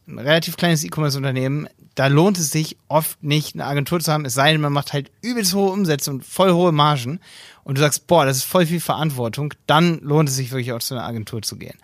ein 0.07 0.19
relativ 0.19 0.57
kleines 0.57 0.83
E-Commerce-Unternehmen, 0.83 1.69
da 1.95 2.07
lohnt 2.07 2.37
es 2.37 2.51
sich 2.51 2.77
oft 2.87 3.21
nicht, 3.23 3.55
eine 3.55 3.65
Agentur 3.65 3.99
zu 3.99 4.11
haben, 4.11 4.25
es 4.25 4.33
sei 4.33 4.51
denn, 4.51 4.61
man 4.61 4.73
macht 4.73 4.93
halt 4.93 5.11
übelst 5.21 5.53
hohe 5.53 5.71
Umsätze 5.71 6.11
und 6.11 6.25
voll 6.25 6.51
hohe 6.51 6.71
Margen 6.71 7.19
und 7.63 7.77
du 7.77 7.81
sagst, 7.81 8.07
boah, 8.07 8.25
das 8.25 8.37
ist 8.37 8.43
voll 8.43 8.65
viel 8.65 8.79
Verantwortung, 8.79 9.53
dann 9.67 9.99
lohnt 9.99 10.29
es 10.29 10.35
sich 10.35 10.51
wirklich 10.51 10.73
auch 10.73 10.79
zu 10.79 10.93
einer 10.93 11.05
Agentur 11.05 11.41
zu 11.41 11.57
gehen. 11.57 11.77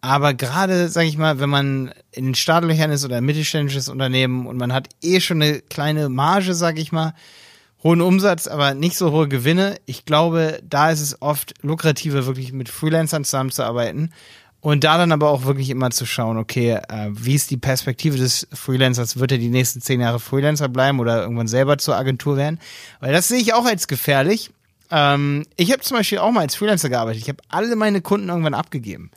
Aber 0.00 0.34
gerade, 0.34 0.88
sag 0.90 1.06
ich 1.06 1.16
mal, 1.16 1.40
wenn 1.40 1.48
man 1.48 1.94
in 2.12 2.26
den 2.26 2.34
Startlöchern 2.34 2.90
ist 2.90 3.06
oder 3.06 3.16
ein 3.16 3.24
mittelständisches 3.24 3.88
Unternehmen 3.88 4.46
und 4.46 4.58
man 4.58 4.72
hat 4.72 4.88
eh 5.02 5.20
schon 5.20 5.40
eine 5.40 5.60
kleine 5.60 6.10
Marge, 6.10 6.52
sag 6.54 6.78
ich 6.78 6.92
mal, 6.92 7.14
hohen 7.82 8.02
Umsatz, 8.02 8.46
aber 8.46 8.74
nicht 8.74 8.96
so 8.96 9.12
hohe 9.12 9.28
Gewinne. 9.28 9.76
Ich 9.86 10.04
glaube, 10.04 10.60
da 10.62 10.90
ist 10.90 11.00
es 11.00 11.22
oft 11.22 11.54
lukrativer, 11.62 12.26
wirklich 12.26 12.52
mit 12.52 12.68
Freelancern 12.68 13.24
zusammenzuarbeiten 13.24 14.12
und 14.64 14.82
da 14.82 14.96
dann 14.96 15.12
aber 15.12 15.28
auch 15.28 15.44
wirklich 15.44 15.68
immer 15.68 15.90
zu 15.90 16.06
schauen, 16.06 16.38
okay, 16.38 16.80
äh, 16.88 17.10
wie 17.10 17.34
ist 17.34 17.50
die 17.50 17.58
Perspektive 17.58 18.16
des 18.16 18.48
Freelancers? 18.50 19.18
Wird 19.18 19.32
er 19.32 19.36
die 19.36 19.50
nächsten 19.50 19.82
zehn 19.82 20.00
Jahre 20.00 20.18
Freelancer 20.18 20.70
bleiben 20.70 21.00
oder 21.00 21.20
irgendwann 21.20 21.48
selber 21.48 21.76
zur 21.76 21.96
Agentur 21.96 22.38
werden? 22.38 22.58
Weil 22.98 23.12
das 23.12 23.28
sehe 23.28 23.38
ich 23.38 23.52
auch 23.52 23.66
als 23.66 23.88
gefährlich. 23.88 24.52
Ähm, 24.90 25.44
ich 25.56 25.70
habe 25.70 25.82
zum 25.82 25.98
Beispiel 25.98 26.16
auch 26.16 26.30
mal 26.30 26.40
als 26.40 26.54
Freelancer 26.54 26.88
gearbeitet. 26.88 27.20
Ich 27.20 27.28
habe 27.28 27.42
alle 27.50 27.76
meine 27.76 28.00
Kunden 28.00 28.30
irgendwann 28.30 28.54
abgegeben. 28.54 29.10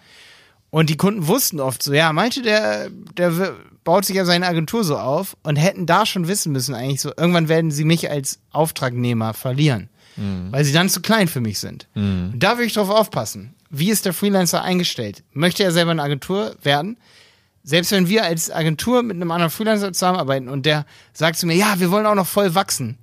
Und 0.70 0.90
die 0.90 0.98
Kunden 0.98 1.28
wussten 1.28 1.62
oft 1.62 1.82
so, 1.82 1.94
ja, 1.94 2.12
manche, 2.12 2.42
der, 2.42 2.90
der 3.18 3.56
baut 3.86 4.04
sich 4.04 4.18
ja 4.18 4.26
seine 4.26 4.48
Agentur 4.48 4.84
so 4.84 4.98
auf 4.98 5.38
und 5.44 5.56
hätten 5.56 5.86
da 5.86 6.06
schon 6.06 6.28
wissen 6.28 6.52
müssen, 6.52 6.76
eigentlich 6.76 7.00
so, 7.00 7.14
irgendwann 7.16 7.48
werden 7.48 7.72
sie 7.72 7.86
mich 7.86 8.12
als 8.12 8.40
Auftragnehmer 8.52 9.34
verlieren, 9.34 9.88
weil 10.52 10.66
sie 10.66 10.74
dann 10.74 10.90
zu 10.90 11.02
klein 11.02 11.30
für 11.30 11.40
mich 11.40 11.60
sind. 11.60 11.88
Und 12.34 12.40
da 12.42 12.58
will 12.58 12.66
ich 12.66 12.74
drauf 12.74 12.90
aufpassen. 12.90 13.54
Wie 13.70 13.90
ist 13.90 14.06
der 14.06 14.14
Freelancer 14.14 14.62
eingestellt? 14.62 15.24
Möchte 15.34 15.64
er 15.64 15.72
selber 15.72 15.92
eine 15.92 16.04
Agentur 16.04 16.56
werden? 16.62 16.98
Selbst 17.64 17.92
wenn 17.92 18.08
wir 18.08 18.24
als 18.24 18.50
Agentur 18.50 19.04
mit 19.04 19.16
einem 19.16 19.30
anderen 19.32 19.52
Freelancer 19.52 19.92
zusammenarbeiten 19.92 20.48
und 20.48 20.66
der 20.66 20.86
sagt 21.14 21.38
zu 21.38 21.48
mir, 21.48 21.56
ja, 21.56 21.80
wir 21.80 21.92
wollen 21.92 22.06
auch 22.06 22.16
noch 22.16 22.28
voll 22.28 22.56
wachsen, 22.56 22.98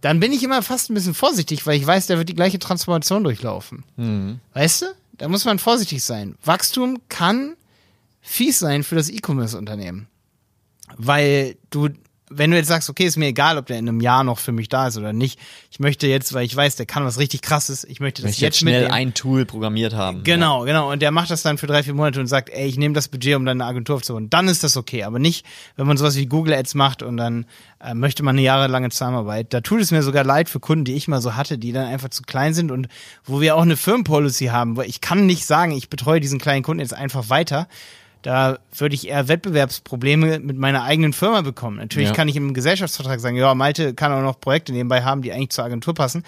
dann 0.00 0.18
bin 0.18 0.32
ich 0.32 0.42
immer 0.42 0.62
fast 0.62 0.90
ein 0.90 0.94
bisschen 0.94 1.14
vorsichtig, 1.14 1.66
weil 1.66 1.76
ich 1.76 1.86
weiß, 1.86 2.06
der 2.08 2.18
wird 2.18 2.28
die 2.28 2.34
gleiche 2.34 2.58
Transformation 2.58 3.22
durchlaufen. 3.22 3.84
Weißt 4.54 4.82
du? 4.82 4.86
Da 5.12 5.28
muss 5.28 5.44
man 5.44 5.58
vorsichtig 5.58 6.02
sein. 6.02 6.36
Wachstum 6.42 6.98
kann 7.08 7.54
fies 8.20 8.58
sein 8.58 8.82
für 8.82 8.94
das 8.94 9.10
E-Commerce-Unternehmen. 9.10 10.08
Weil 10.96 11.56
du 11.68 11.90
wenn 12.32 12.52
du 12.52 12.56
jetzt 12.56 12.68
sagst, 12.68 12.88
okay, 12.88 13.04
ist 13.04 13.16
mir 13.16 13.26
egal, 13.26 13.58
ob 13.58 13.66
der 13.66 13.78
in 13.78 13.88
einem 13.88 14.00
Jahr 14.00 14.22
noch 14.22 14.38
für 14.38 14.52
mich 14.52 14.68
da 14.68 14.86
ist 14.86 14.96
oder 14.96 15.12
nicht. 15.12 15.38
Ich 15.70 15.80
möchte 15.80 16.06
jetzt, 16.06 16.32
weil 16.32 16.44
ich 16.44 16.54
weiß, 16.54 16.76
der 16.76 16.86
kann 16.86 17.04
was 17.04 17.18
richtig 17.18 17.42
krasses, 17.42 17.82
ich 17.84 17.98
möchte 17.98 18.22
das 18.22 18.30
Ich 18.32 18.40
jetzt 18.40 18.58
schnell 18.58 18.82
mitnehmen. 18.82 18.94
ein 18.94 19.14
Tool 19.14 19.44
programmiert 19.44 19.94
haben. 19.94 20.22
Genau, 20.22 20.62
genau. 20.62 20.90
Und 20.92 21.02
der 21.02 21.10
macht 21.10 21.30
das 21.30 21.42
dann 21.42 21.58
für 21.58 21.66
drei, 21.66 21.82
vier 21.82 21.94
Monate 21.94 22.20
und 22.20 22.28
sagt, 22.28 22.48
ey, 22.50 22.68
ich 22.68 22.78
nehme 22.78 22.94
das 22.94 23.08
Budget, 23.08 23.34
um 23.34 23.44
dann 23.44 23.60
eine 23.60 23.68
Agentur 23.68 23.96
aufzubauen. 23.96 24.30
Dann 24.30 24.46
ist 24.46 24.62
das 24.62 24.76
okay. 24.76 25.02
Aber 25.02 25.18
nicht, 25.18 25.44
wenn 25.76 25.86
man 25.88 25.96
sowas 25.96 26.16
wie 26.16 26.26
Google 26.26 26.54
Ads 26.54 26.76
macht 26.76 27.02
und 27.02 27.16
dann 27.16 27.46
äh, 27.82 27.94
möchte 27.94 28.22
man 28.22 28.36
eine 28.36 28.42
jahrelange 28.42 28.90
Zusammenarbeit. 28.90 29.52
Da 29.52 29.60
tut 29.60 29.80
es 29.80 29.90
mir 29.90 30.02
sogar 30.02 30.22
leid 30.22 30.48
für 30.48 30.60
Kunden, 30.60 30.84
die 30.84 30.94
ich 30.94 31.08
mal 31.08 31.20
so 31.20 31.34
hatte, 31.34 31.58
die 31.58 31.72
dann 31.72 31.86
einfach 31.86 32.10
zu 32.10 32.22
klein 32.22 32.54
sind 32.54 32.70
und 32.70 32.86
wo 33.24 33.40
wir 33.40 33.56
auch 33.56 33.62
eine 33.62 33.76
Firmenpolicy 33.76 34.46
haben. 34.46 34.76
Weil 34.76 34.88
ich 34.88 35.00
kann 35.00 35.26
nicht 35.26 35.46
sagen, 35.46 35.72
ich 35.72 35.88
betreue 35.90 36.20
diesen 36.20 36.38
kleinen 36.38 36.62
Kunden 36.62 36.80
jetzt 36.80 36.94
einfach 36.94 37.28
weiter. 37.28 37.66
Da 38.22 38.58
würde 38.76 38.94
ich 38.94 39.08
eher 39.08 39.28
Wettbewerbsprobleme 39.28 40.40
mit 40.40 40.56
meiner 40.58 40.82
eigenen 40.82 41.12
Firma 41.12 41.40
bekommen. 41.40 41.78
Natürlich 41.78 42.08
Ja. 42.10 42.14
kann 42.14 42.28
ich 42.28 42.36
im 42.36 42.52
Gesellschaftsvertrag 42.52 43.18
sagen, 43.20 43.36
ja, 43.36 43.54
Malte 43.54 43.94
kann 43.94 44.12
auch 44.12 44.22
noch 44.22 44.40
Projekte 44.40 44.72
nebenbei 44.72 45.02
haben, 45.02 45.22
die 45.22 45.32
eigentlich 45.32 45.50
zur 45.50 45.64
Agentur 45.64 45.94
passen. 45.94 46.24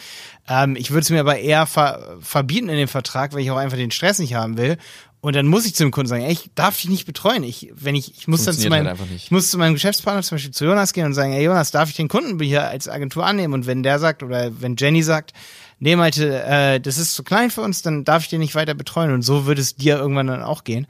Ähm, 0.49 0.74
ich 0.76 0.90
würde 0.90 1.03
es 1.03 1.11
mir 1.11 1.20
aber 1.20 1.38
eher 1.38 1.66
ver 1.66 2.16
verbieten 2.20 2.68
in 2.68 2.76
dem 2.76 2.88
Vertrag, 2.88 3.34
weil 3.34 3.40
ich 3.40 3.51
auch 3.51 3.57
einfach 3.59 3.76
den 3.76 3.90
Stress 3.90 4.18
nicht 4.18 4.34
haben 4.34 4.57
will. 4.57 4.78
Und 5.20 5.36
dann 5.36 5.47
muss 5.47 5.66
ich 5.66 5.74
zu 5.76 5.84
dem 5.84 5.93
Kunden 5.93 6.09
sagen, 6.09 6.24
ey, 6.24 6.32
ich 6.32 6.51
darf 6.57 6.80
dich 6.80 6.90
nicht 6.90 7.07
betreuen. 7.07 7.45
Ich, 7.45 7.70
wenn 7.74 7.95
ich, 7.95 8.16
ich 8.16 8.26
muss 8.26 8.45
dann 8.45 8.57
zu 8.57 8.68
meinem, 8.70 8.88
halt 8.88 8.99
ich 9.14 9.30
muss 9.30 9.51
zu 9.51 9.59
meinem 9.59 9.74
Geschäftspartner, 9.74 10.22
zum 10.22 10.34
Beispiel 10.36 10.51
zu 10.51 10.64
Jonas 10.64 10.93
gehen 10.93 11.07
und 11.07 11.14
sagen, 11.14 11.32
ey 11.32 11.45
Jonas, 11.45 11.70
darf 11.70 11.88
ich 11.90 11.95
den 11.95 12.09
Kunden 12.09 12.40
hier 12.40 12.66
als 12.66 12.88
Agentur 12.88 13.24
annehmen? 13.24 13.55
Und 13.55 13.66
wenn 13.66 13.84
der 13.84 14.01
sagt 14.01 14.24
oder 14.24 14.51
wenn 14.61 14.74
Jenny 14.76 15.03
sagt, 15.05 15.32
nee 15.78 15.95
Malte, 15.95 16.43
äh, 16.43 16.80
das 16.80 16.99
ist 16.99 17.14
zu 17.14 17.22
klein 17.22 17.51
für 17.53 17.61
uns, 17.61 17.82
dann 17.82 18.03
darf 18.03 18.24
ich 18.24 18.30
den 18.30 18.40
nicht 18.40 18.57
weiter 18.57 18.74
betreuen. 18.74 19.12
Und 19.12 19.22
so 19.22 19.47
würde 19.47 19.61
es 19.61 19.76
dir 19.76 19.97
irgendwann 19.97 20.26
dann 20.26 20.43
auch 20.43 20.64
gehen 20.64 20.88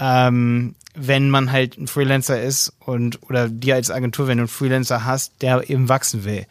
ähm, 0.00 0.74
wenn 0.94 1.30
man 1.30 1.52
halt 1.52 1.78
ein 1.78 1.86
Freelancer 1.86 2.40
ist 2.42 2.72
und 2.80 3.22
oder 3.22 3.48
dir 3.48 3.76
als 3.76 3.90
Agentur, 3.90 4.26
wenn 4.26 4.38
du 4.38 4.42
einen 4.42 4.48
Freelancer 4.48 5.04
hast, 5.04 5.42
der 5.42 5.68
eben 5.68 5.88
wachsen 5.88 6.24
will. 6.24 6.46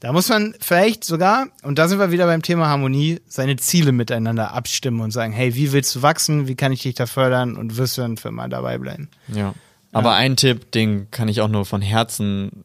Da 0.00 0.12
muss 0.12 0.30
man 0.30 0.54
vielleicht 0.60 1.04
sogar, 1.04 1.48
und 1.62 1.78
da 1.78 1.86
sind 1.86 1.98
wir 1.98 2.10
wieder 2.10 2.24
beim 2.24 2.40
Thema 2.40 2.68
Harmonie, 2.68 3.20
seine 3.26 3.56
Ziele 3.56 3.92
miteinander 3.92 4.54
abstimmen 4.54 5.00
und 5.00 5.10
sagen, 5.10 5.32
hey, 5.32 5.54
wie 5.54 5.72
willst 5.72 5.94
du 5.94 6.02
wachsen, 6.02 6.48
wie 6.48 6.54
kann 6.54 6.72
ich 6.72 6.82
dich 6.82 6.94
da 6.94 7.04
fördern 7.04 7.56
und 7.56 7.76
wirst 7.76 7.98
du 7.98 8.02
dann 8.02 8.16
für 8.16 8.28
immer 8.28 8.48
dabei 8.48 8.78
bleiben. 8.78 9.10
Ja. 9.28 9.54
Aber 9.92 10.14
ein 10.14 10.36
Tipp, 10.36 10.72
den 10.72 11.10
kann 11.10 11.28
ich 11.28 11.42
auch 11.42 11.48
nur 11.48 11.66
von 11.66 11.82
Herzen, 11.82 12.64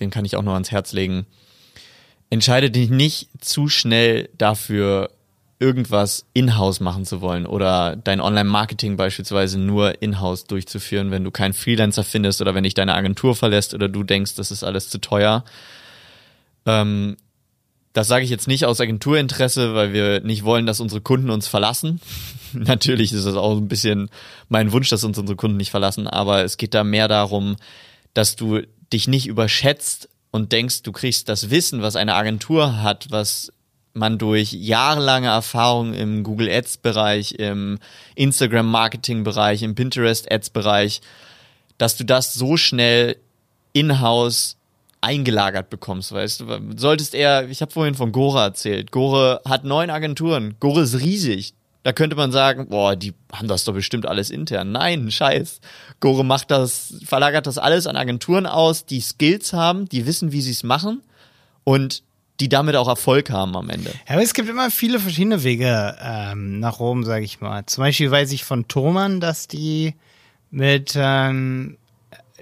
den 0.00 0.10
kann 0.10 0.26
ich 0.26 0.36
auch 0.36 0.42
nur 0.42 0.52
ans 0.52 0.70
Herz 0.70 0.92
legen. 0.92 1.24
Entscheide 2.28 2.70
dich 2.70 2.90
nicht 2.90 3.30
zu 3.40 3.68
schnell 3.68 4.28
dafür, 4.36 5.10
irgendwas 5.58 6.26
in-house 6.34 6.80
machen 6.80 7.04
zu 7.04 7.20
wollen 7.20 7.46
oder 7.46 7.96
dein 7.96 8.20
Online-Marketing 8.20 8.96
beispielsweise 8.96 9.58
nur 9.58 10.02
in-house 10.02 10.44
durchzuführen, 10.44 11.10
wenn 11.10 11.24
du 11.24 11.30
keinen 11.30 11.54
Freelancer 11.54 12.04
findest 12.04 12.42
oder 12.42 12.54
wenn 12.54 12.64
dich 12.64 12.74
deine 12.74 12.94
Agentur 12.94 13.34
verlässt 13.34 13.72
oder 13.72 13.88
du 13.88 14.02
denkst, 14.02 14.34
das 14.34 14.50
ist 14.50 14.64
alles 14.64 14.90
zu 14.90 14.98
teuer. 14.98 15.44
Ähm, 16.66 17.16
das 17.94 18.08
sage 18.08 18.24
ich 18.24 18.30
jetzt 18.30 18.48
nicht 18.48 18.66
aus 18.66 18.80
Agenturinteresse, 18.80 19.74
weil 19.74 19.94
wir 19.94 20.20
nicht 20.20 20.44
wollen, 20.44 20.66
dass 20.66 20.80
unsere 20.80 21.00
Kunden 21.00 21.30
uns 21.30 21.48
verlassen. 21.48 22.00
Natürlich 22.52 23.12
ist 23.12 23.24
es 23.24 23.36
auch 23.36 23.56
ein 23.56 23.68
bisschen 23.68 24.10
mein 24.50 24.72
Wunsch, 24.72 24.90
dass 24.90 25.04
uns 25.04 25.16
unsere 25.18 25.36
Kunden 25.36 25.56
nicht 25.56 25.70
verlassen, 25.70 26.06
aber 26.06 26.44
es 26.44 26.58
geht 26.58 26.74
da 26.74 26.84
mehr 26.84 27.08
darum, 27.08 27.56
dass 28.12 28.36
du 28.36 28.60
dich 28.92 29.08
nicht 29.08 29.26
überschätzt 29.26 30.10
und 30.30 30.52
denkst, 30.52 30.82
du 30.82 30.92
kriegst 30.92 31.30
das 31.30 31.48
Wissen, 31.48 31.80
was 31.80 31.96
eine 31.96 32.14
Agentur 32.14 32.82
hat, 32.82 33.06
was 33.08 33.50
man 33.96 34.18
durch 34.18 34.52
jahrelange 34.52 35.28
Erfahrung 35.28 35.94
im 35.94 36.22
Google 36.22 36.50
Ads 36.50 36.78
Bereich, 36.78 37.32
im 37.32 37.78
Instagram 38.14 38.70
Marketing 38.70 39.24
Bereich, 39.24 39.62
im 39.62 39.74
Pinterest 39.74 40.30
Ads 40.30 40.50
Bereich, 40.50 41.00
dass 41.78 41.96
du 41.96 42.04
das 42.04 42.34
so 42.34 42.56
schnell 42.56 43.16
in-house 43.72 44.56
eingelagert 45.00 45.70
bekommst, 45.70 46.12
weißt 46.12 46.40
du. 46.40 46.46
Solltest 46.76 47.14
eher, 47.14 47.48
ich 47.48 47.60
habe 47.60 47.72
vorhin 47.72 47.94
von 47.94 48.12
Gore 48.12 48.40
erzählt. 48.40 48.90
Gore 48.90 49.40
hat 49.46 49.64
neun 49.64 49.90
Agenturen. 49.90 50.56
Gore 50.60 50.82
ist 50.82 51.00
riesig. 51.00 51.54
Da 51.82 51.92
könnte 51.92 52.16
man 52.16 52.32
sagen, 52.32 52.68
boah, 52.68 52.96
die 52.96 53.14
haben 53.32 53.46
das 53.46 53.62
doch 53.62 53.74
bestimmt 53.74 54.06
alles 54.06 54.30
intern. 54.30 54.72
Nein, 54.72 55.10
scheiß. 55.10 55.60
Gore 56.00 56.24
macht 56.24 56.50
das, 56.50 56.94
verlagert 57.04 57.46
das 57.46 57.58
alles 57.58 57.86
an 57.86 57.96
Agenturen 57.96 58.46
aus, 58.46 58.86
die 58.86 59.00
Skills 59.00 59.52
haben, 59.52 59.88
die 59.88 60.06
wissen, 60.06 60.32
wie 60.32 60.40
sie 60.40 60.50
es 60.50 60.64
machen 60.64 61.02
und 61.62 62.02
die 62.40 62.48
damit 62.48 62.76
auch 62.76 62.88
Erfolg 62.88 63.30
haben 63.30 63.56
am 63.56 63.70
Ende. 63.70 63.90
Ja, 64.08 64.14
aber 64.14 64.22
es 64.22 64.34
gibt 64.34 64.48
immer 64.48 64.70
viele 64.70 65.00
verschiedene 65.00 65.42
Wege 65.42 65.96
ähm, 66.02 66.60
nach 66.60 66.78
Rom, 66.80 67.04
sage 67.04 67.24
ich 67.24 67.40
mal. 67.40 67.64
Zum 67.66 67.82
Beispiel 67.82 68.10
weiß 68.10 68.32
ich 68.32 68.44
von 68.44 68.68
Thomann, 68.68 69.20
dass 69.20 69.48
die 69.48 69.94
mit 70.50 70.94
ähm, 70.96 71.76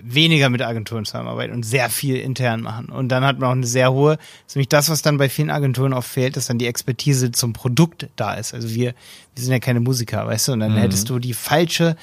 weniger 0.01 0.51
mit 0.51 0.63
Agenturen 0.63 1.05
zusammenarbeiten 1.05 1.55
und 1.55 1.63
sehr 1.63 1.89
viel 1.89 2.17
intern 2.17 2.61
machen. 2.61 2.87
Und 2.87 3.09
dann 3.09 3.25
hat 3.25 3.39
man 3.39 3.49
auch 3.49 3.55
eine 3.55 3.67
sehr 3.67 3.93
hohe, 3.93 4.19
ist 4.47 4.57
nämlich 4.57 4.69
das, 4.69 4.89
was 4.91 5.03
dann 5.03 5.17
bei 5.17 5.29
vielen 5.29 5.51
Agenturen 5.51 5.93
oft 5.93 6.09
fehlt, 6.09 6.37
dass 6.37 6.47
dann 6.47 6.59
die 6.59 6.67
Expertise 6.67 7.33
zum 7.33 7.53
Produkt 7.53 8.09
da 8.17 8.35
ist. 8.35 8.55
Also 8.55 8.71
wir, 8.71 8.95
wir 9.35 9.43
sind 9.43 9.53
ja 9.53 9.61
keine 9.61 9.81
Musiker, 9.81 10.27
weißt 10.27 10.49
du, 10.49 10.53
und 10.53 10.61
dann 10.61 10.77
hättest 10.77 11.09
du 11.09 11.19
die 11.19 11.35
falsche, 11.35 11.97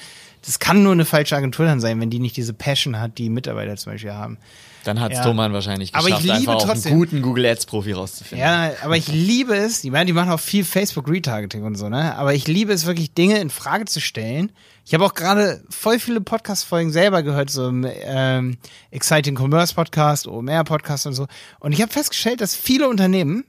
das 0.44 0.58
kann 0.58 0.82
nur 0.82 0.92
eine 0.92 1.04
falsche 1.04 1.36
Agentur 1.36 1.66
dann 1.66 1.80
sein, 1.80 2.00
wenn 2.00 2.10
die 2.10 2.18
nicht 2.18 2.36
diese 2.36 2.52
Passion 2.52 2.98
hat, 3.00 3.18
die 3.18 3.28
Mitarbeiter 3.30 3.76
zum 3.76 3.92
Beispiel 3.92 4.12
haben. 4.12 4.38
Dann 4.84 4.98
hat's 5.00 5.14
Ja. 5.18 5.22
Thomann 5.22 5.52
wahrscheinlich 5.52 5.94
Aber 5.94 6.08
ich 6.08 6.16
geschafft, 6.16 6.40
liebe 6.40 6.52
einfach 6.52 6.66
trotzdem- 6.66 6.90
einen 6.92 7.00
guten 7.00 7.22
Google 7.22 7.46
Ads 7.46 7.66
Profi 7.66 7.92
rauszufinden. 7.92 8.44
Ja, 8.44 8.72
aber 8.82 8.96
ich 8.96 9.06
liebe 9.06 9.54
es, 9.54 9.80
die, 9.82 9.90
meine, 9.92 10.06
die 10.06 10.12
machen 10.12 10.30
auch 10.32 10.40
viel 10.40 10.64
Facebook-Retargeting 10.64 11.62
und 11.62 11.76
so, 11.76 11.88
ne? 11.88 12.16
Aber 12.16 12.34
ich 12.34 12.48
liebe 12.48 12.72
es 12.72 12.84
wirklich, 12.84 13.14
Dinge 13.14 13.38
in 13.38 13.48
Frage 13.50 13.84
zu 13.84 14.00
stellen. 14.00 14.50
Ich 14.84 14.92
habe 14.94 15.04
auch 15.04 15.14
gerade 15.14 15.62
voll 15.70 16.00
viele 16.00 16.20
Podcast-Folgen 16.20 16.90
selber 16.90 17.22
gehört, 17.22 17.48
so 17.50 17.68
im 17.68 17.86
ähm, 17.88 18.56
Exciting 18.90 19.36
Commerce 19.38 19.72
Podcast, 19.72 20.26
OMR 20.26 20.64
Podcast 20.64 21.06
und 21.06 21.12
so. 21.14 21.28
Und 21.60 21.70
ich 21.70 21.80
habe 21.80 21.92
festgestellt, 21.92 22.40
dass 22.40 22.56
viele 22.56 22.88
Unternehmen 22.88 23.44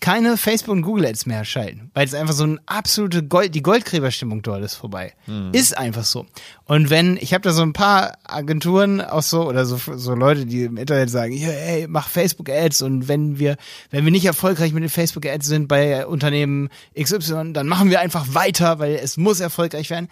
keine 0.00 0.38
Facebook 0.38 0.72
und 0.72 0.82
Google 0.82 1.06
Ads 1.06 1.26
mehr 1.26 1.44
schalten, 1.44 1.90
weil 1.92 2.06
es 2.06 2.14
einfach 2.14 2.32
so 2.32 2.44
eine 2.44 2.58
absolute 2.64 3.22
Gold, 3.22 3.54
die 3.54 3.62
Goldgräberstimmung 3.62 4.40
dort 4.40 4.64
ist 4.64 4.74
vorbei. 4.74 5.12
Ist 5.52 5.76
einfach 5.76 6.04
so. 6.04 6.26
Und 6.64 6.88
wenn, 6.88 7.18
ich 7.20 7.34
habe 7.34 7.42
da 7.42 7.52
so 7.52 7.62
ein 7.62 7.74
paar 7.74 8.16
Agenturen 8.24 9.02
auch 9.02 9.22
so 9.22 9.46
oder 9.46 9.66
so, 9.66 9.78
so 9.96 10.14
Leute, 10.14 10.46
die 10.46 10.64
im 10.64 10.78
Internet 10.78 11.10
sagen, 11.10 11.34
ja, 11.34 11.50
ey, 11.50 11.86
mach 11.86 12.08
Facebook 12.08 12.48
Ads 12.48 12.82
und 12.82 13.08
wenn 13.08 13.38
wir, 13.38 13.56
wenn 13.90 14.04
wir 14.04 14.10
nicht 14.10 14.24
erfolgreich 14.24 14.72
mit 14.72 14.82
den 14.82 14.90
Facebook 14.90 15.26
Ads 15.26 15.46
sind 15.46 15.68
bei 15.68 16.06
Unternehmen 16.06 16.70
XY, 16.98 17.52
dann 17.52 17.68
machen 17.68 17.90
wir 17.90 18.00
einfach 18.00 18.32
weiter, 18.32 18.78
weil 18.78 18.94
es 18.94 19.18
muss 19.18 19.40
erfolgreich 19.40 19.90
werden. 19.90 20.08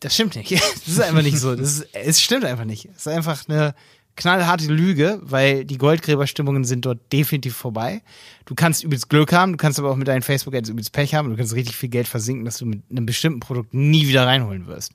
Das 0.00 0.14
stimmt 0.14 0.36
nicht. 0.36 0.50
Das 0.86 0.88
ist 0.88 1.00
einfach 1.00 1.22
nicht 1.22 1.38
so. 1.38 1.54
Das 1.54 1.78
ist, 1.78 1.88
es 1.92 2.20
stimmt 2.20 2.44
einfach 2.44 2.64
nicht. 2.64 2.86
Es 2.86 3.06
ist 3.06 3.08
einfach 3.08 3.48
eine 3.48 3.74
knallharte 4.18 4.66
Lüge, 4.66 5.18
weil 5.22 5.64
die 5.64 5.78
Goldgräberstimmungen 5.78 6.64
sind 6.64 6.84
dort 6.84 6.98
definitiv 7.12 7.56
vorbei. 7.56 8.02
Du 8.44 8.54
kannst 8.54 8.84
übelst 8.84 9.08
Glück 9.08 9.32
haben, 9.32 9.52
du 9.52 9.56
kannst 9.56 9.78
aber 9.78 9.90
auch 9.90 9.96
mit 9.96 10.08
deinen 10.08 10.22
Facebook-Ads 10.22 10.68
übelst 10.68 10.92
Pech 10.92 11.14
haben, 11.14 11.30
du 11.30 11.36
kannst 11.36 11.54
richtig 11.54 11.76
viel 11.76 11.88
Geld 11.88 12.06
versinken, 12.08 12.44
dass 12.44 12.58
du 12.58 12.66
mit 12.66 12.82
einem 12.90 13.06
bestimmten 13.06 13.40
Produkt 13.40 13.72
nie 13.72 14.06
wieder 14.08 14.26
reinholen 14.26 14.66
wirst. 14.66 14.92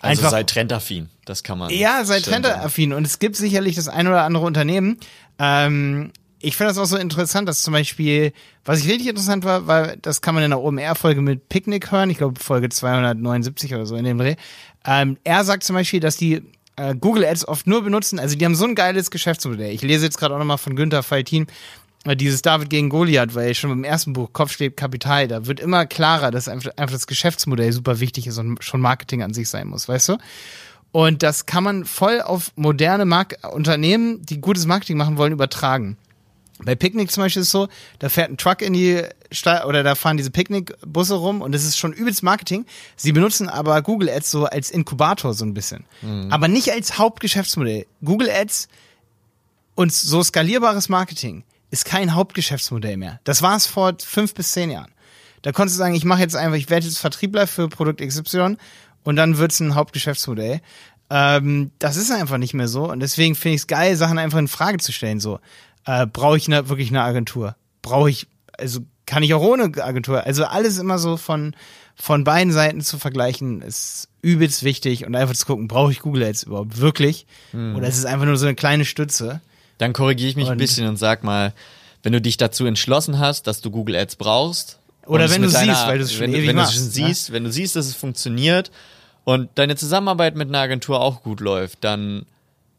Also 0.00 0.20
Einfach- 0.20 0.30
sei 0.30 0.42
trendaffin, 0.44 1.08
das 1.24 1.42
kann 1.42 1.58
man. 1.58 1.70
ja, 1.70 2.04
seid 2.04 2.22
stimmt. 2.22 2.44
trentaffin. 2.46 2.92
Und 2.92 3.06
es 3.06 3.18
gibt 3.18 3.36
sicherlich 3.36 3.74
das 3.76 3.88
ein 3.88 4.06
oder 4.06 4.22
andere 4.22 4.44
Unternehmen. 4.44 4.98
Ähm, 5.38 6.10
ich 6.40 6.56
finde 6.56 6.68
das 6.74 6.78
auch 6.78 6.84
so 6.84 6.96
interessant, 6.98 7.48
dass 7.48 7.62
zum 7.62 7.72
Beispiel, 7.72 8.32
was 8.66 8.80
ich 8.80 8.88
richtig 8.88 9.08
interessant 9.08 9.44
war, 9.44 9.66
weil 9.66 9.96
das 10.02 10.20
kann 10.20 10.34
man 10.34 10.44
in 10.44 10.50
der 10.50 10.60
OMR-Folge 10.60 11.22
mit 11.22 11.48
Picknick 11.48 11.90
hören, 11.90 12.10
ich 12.10 12.18
glaube 12.18 12.38
Folge 12.38 12.68
279 12.68 13.74
oder 13.74 13.86
so 13.86 13.96
in 13.96 14.04
dem 14.04 14.18
Dreh. 14.18 14.36
Ähm, 14.84 15.16
er 15.24 15.42
sagt 15.44 15.64
zum 15.64 15.74
Beispiel, 15.74 16.00
dass 16.00 16.16
die 16.16 16.42
äh, 16.76 16.94
Google 16.94 17.24
Ads 17.24 17.46
oft 17.48 17.66
nur 17.66 17.82
benutzen, 17.82 18.18
also 18.18 18.36
die 18.36 18.44
haben 18.44 18.54
so 18.54 18.64
ein 18.64 18.74
geiles 18.74 19.10
Geschäftsmodell. 19.10 19.72
Ich 19.72 19.82
lese 19.82 20.04
jetzt 20.04 20.18
gerade 20.18 20.34
auch 20.34 20.38
nochmal 20.38 20.58
von 20.58 20.76
Günther 20.76 21.02
Faltin, 21.02 21.46
äh, 22.04 22.16
dieses 22.16 22.42
David 22.42 22.70
gegen 22.70 22.88
Goliath, 22.90 23.34
weil 23.34 23.54
schon 23.54 23.70
im 23.70 23.84
ersten 23.84 24.12
Buch 24.12 24.32
Kopf 24.32 24.52
steht 24.52 24.76
Kapital, 24.76 25.28
da 25.28 25.46
wird 25.46 25.60
immer 25.60 25.86
klarer, 25.86 26.30
dass 26.30 26.48
einfach, 26.48 26.70
einfach 26.76 26.94
das 26.94 27.06
Geschäftsmodell 27.06 27.72
super 27.72 28.00
wichtig 28.00 28.26
ist 28.26 28.38
und 28.38 28.62
schon 28.62 28.80
Marketing 28.80 29.22
an 29.22 29.34
sich 29.34 29.48
sein 29.48 29.68
muss, 29.68 29.88
weißt 29.88 30.10
du? 30.10 30.18
Und 30.92 31.24
das 31.24 31.46
kann 31.46 31.64
man 31.64 31.84
voll 31.84 32.20
auf 32.20 32.52
moderne 32.54 33.04
Mark 33.04 33.38
Unternehmen, 33.52 34.24
die 34.24 34.40
gutes 34.40 34.64
Marketing 34.66 34.96
machen 34.96 35.16
wollen, 35.16 35.32
übertragen. 35.32 35.96
Bei 36.60 36.76
Picknick 36.76 37.10
zum 37.10 37.22
Beispiel 37.22 37.42
ist 37.42 37.48
es 37.48 37.52
so, 37.52 37.68
da 37.98 38.08
fährt 38.08 38.30
ein 38.30 38.36
Truck 38.36 38.62
in 38.62 38.72
die 38.74 39.02
Stadt 39.32 39.64
oder 39.66 39.82
da 39.82 39.96
fahren 39.96 40.16
diese 40.16 40.30
Picknickbusse 40.30 41.14
rum 41.14 41.42
und 41.42 41.52
das 41.52 41.64
ist 41.64 41.76
schon 41.76 41.92
übelst 41.92 42.22
Marketing. 42.22 42.64
Sie 42.96 43.10
benutzen 43.12 43.48
aber 43.48 43.82
Google 43.82 44.08
Ads 44.08 44.30
so 44.30 44.44
als 44.44 44.70
Inkubator 44.70 45.34
so 45.34 45.44
ein 45.44 45.52
bisschen. 45.54 45.84
Aber 46.30 46.46
nicht 46.46 46.70
als 46.70 46.96
Hauptgeschäftsmodell. 46.96 47.86
Google 48.04 48.30
Ads 48.30 48.68
und 49.74 49.92
so 49.92 50.22
skalierbares 50.22 50.88
Marketing 50.88 51.42
ist 51.70 51.84
kein 51.84 52.14
Hauptgeschäftsmodell 52.14 52.96
mehr. 52.96 53.18
Das 53.24 53.42
war 53.42 53.56
es 53.56 53.66
vor 53.66 53.94
fünf 53.98 54.32
bis 54.34 54.52
zehn 54.52 54.70
Jahren. 54.70 54.92
Da 55.42 55.50
konntest 55.50 55.76
du 55.76 55.78
sagen, 55.78 55.96
ich 55.96 56.04
mache 56.04 56.20
jetzt 56.20 56.36
einfach, 56.36 56.56
ich 56.56 56.70
werde 56.70 56.86
jetzt 56.86 56.98
Vertriebler 56.98 57.48
für 57.48 57.68
Produkt 57.68 58.00
XY 58.00 58.56
und 59.02 59.16
dann 59.16 59.38
wird's 59.38 59.58
ein 59.58 59.74
Hauptgeschäftsmodell. 59.74 60.60
Ähm, 61.10 61.72
das 61.80 61.96
ist 61.96 62.12
einfach 62.12 62.38
nicht 62.38 62.54
mehr 62.54 62.68
so 62.68 62.90
und 62.90 63.00
deswegen 63.00 63.34
finde 63.34 63.56
ich 63.56 63.62
es 63.62 63.66
geil, 63.66 63.96
Sachen 63.96 64.18
einfach 64.18 64.38
in 64.38 64.48
Frage 64.48 64.78
zu 64.78 64.92
stellen. 64.92 65.20
So, 65.20 65.40
äh, 65.86 66.06
brauche 66.06 66.36
ich 66.36 66.48
ne, 66.48 66.68
wirklich 66.68 66.90
eine 66.90 67.02
Agentur? 67.02 67.56
Brauche 67.82 68.10
ich, 68.10 68.26
also 68.58 68.80
kann 69.06 69.22
ich 69.22 69.34
auch 69.34 69.42
ohne 69.42 69.64
Agentur. 69.82 70.24
Also 70.24 70.44
alles 70.44 70.78
immer 70.78 70.98
so 70.98 71.16
von, 71.16 71.54
von 71.94 72.24
beiden 72.24 72.52
Seiten 72.52 72.80
zu 72.80 72.98
vergleichen, 72.98 73.62
ist 73.62 74.08
übelst 74.22 74.62
wichtig 74.62 75.06
und 75.06 75.14
einfach 75.14 75.34
zu 75.34 75.46
gucken, 75.46 75.68
brauche 75.68 75.92
ich 75.92 76.00
Google 76.00 76.24
Ads 76.24 76.44
überhaupt 76.44 76.78
wirklich? 76.78 77.26
Mhm. 77.52 77.76
Oder 77.76 77.88
ist 77.88 77.98
es 77.98 78.06
einfach 78.06 78.26
nur 78.26 78.36
so 78.36 78.46
eine 78.46 78.54
kleine 78.54 78.84
Stütze? 78.84 79.40
Dann 79.78 79.92
korrigiere 79.92 80.30
ich 80.30 80.36
mich 80.36 80.46
und 80.46 80.52
ein 80.52 80.58
bisschen 80.58 80.88
und 80.88 80.96
sag 80.96 81.24
mal, 81.24 81.52
wenn 82.02 82.12
du 82.12 82.20
dich 82.20 82.36
dazu 82.36 82.64
entschlossen 82.64 83.18
hast, 83.18 83.46
dass 83.46 83.60
du 83.60 83.70
Google 83.70 83.96
Ads 83.96 84.16
brauchst. 84.16 84.78
Oder 85.06 85.30
wenn 85.30 85.42
du 85.42 85.48
deiner, 85.48 85.74
siehst, 85.74 85.86
weil 85.86 85.98
du 85.98 86.04
es 86.04 86.12
schon 86.12 86.22
wenn, 86.22 86.34
ewig 86.34 86.48
wenn 86.48 86.56
machst. 86.56 86.74
Wenn 86.74 86.82
du 86.82 86.88
es 86.88 86.94
siehst, 86.94 87.32
wenn 87.32 87.44
du 87.44 87.52
siehst, 87.52 87.76
dass 87.76 87.86
es 87.86 87.94
funktioniert 87.94 88.70
und 89.24 89.50
deine 89.56 89.76
Zusammenarbeit 89.76 90.36
mit 90.36 90.48
einer 90.48 90.60
Agentur 90.60 91.00
auch 91.00 91.22
gut 91.22 91.40
läuft, 91.40 91.84
dann 91.84 92.24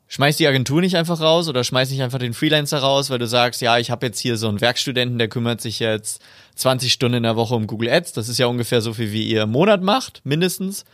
schmeiß 0.08 0.38
die 0.38 0.47
Agentur 0.47 0.82
nicht 0.82 0.95
einfach 0.95 1.20
raus 1.20 1.49
oder 1.49 1.64
schmeiß 1.64 1.89
nicht 1.89 2.01
einfach 2.01 2.20
den 2.20 2.34
Freelancer 2.34 2.80
raus, 2.80 3.10
weil 3.10 3.20
du 3.20 3.28
sagst, 3.28 3.62
ja, 3.62 3.78
ich 3.78 3.91
habe 3.91 4.06
jetzt 4.06 4.20
hier 4.20 4.38
so 4.38 4.47
einen 4.47 4.62
Werkstudenten, 4.62 5.18
der 5.18 5.28
kümmert 5.28 5.62
sich 5.62 5.80
jetzt 5.80 6.22
20 6.56 6.91
Stunden 6.91 7.18
in 7.18 7.24
der 7.24 7.36
Woche 7.36 7.56
um 7.56 7.68
Google 7.68 7.89
Ads. 7.89 8.14
Das 8.14 8.30
ist 8.30 8.38
ja 8.38 8.47
ungefähr 8.47 8.82
so 8.82 8.93
viel, 8.93 9.12
wie 9.12 9.28
ihr 9.28 9.43
im 9.43 9.51
Monat 9.51 9.82
macht, 9.82 10.22
mindestens. 10.24 10.86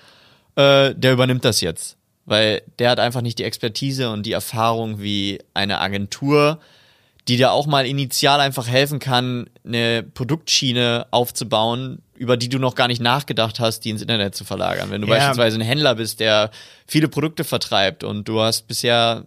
Äh, 0.56 0.96
der 0.96 1.14
übernimmt 1.14 1.46
das 1.46 1.62
jetzt, 1.62 1.98
weil 2.26 2.62
der 2.80 2.90
hat 2.90 3.00
einfach 3.00 3.22
nicht 3.22 3.40
die 3.40 3.44
Expertise 3.44 4.10
und 4.10 4.26
die 4.26 4.34
Erfahrung 4.34 5.02
wie 5.02 5.40
eine 5.54 5.80
Agentur, 5.80 6.60
die 7.28 7.38
dir 7.38 7.52
auch 7.52 7.68
mal 7.68 7.86
initial 7.86 8.40
einfach 8.40 8.68
helfen 8.68 9.00
kann, 9.00 9.50
eine 9.64 10.04
Produktschiene 10.04 11.08
aufzubauen, 11.12 12.02
über 12.22 12.38
die 12.38 12.50
du 12.50 12.60
noch 12.60 12.76
gar 12.76 12.88
nicht 12.88 13.02
nachgedacht 13.02 13.60
hast, 13.60 13.80
die 13.80 13.90
ins 13.90 14.04
Internet 14.04 14.36
zu 14.36 14.46
verlagern. 14.46 14.92
Wenn 14.92 15.02
du 15.02 15.08
ja. 15.08 15.16
beispielsweise 15.16 15.58
ein 15.58 15.62
Händler 15.62 15.96
bist, 15.96 16.20
der 16.20 16.52
viele 16.86 17.08
Produkte 17.08 17.44
vertreibt 17.44 18.04
und 18.04 18.28
du 18.28 18.40
hast 18.40 18.68
bisher 18.68 19.26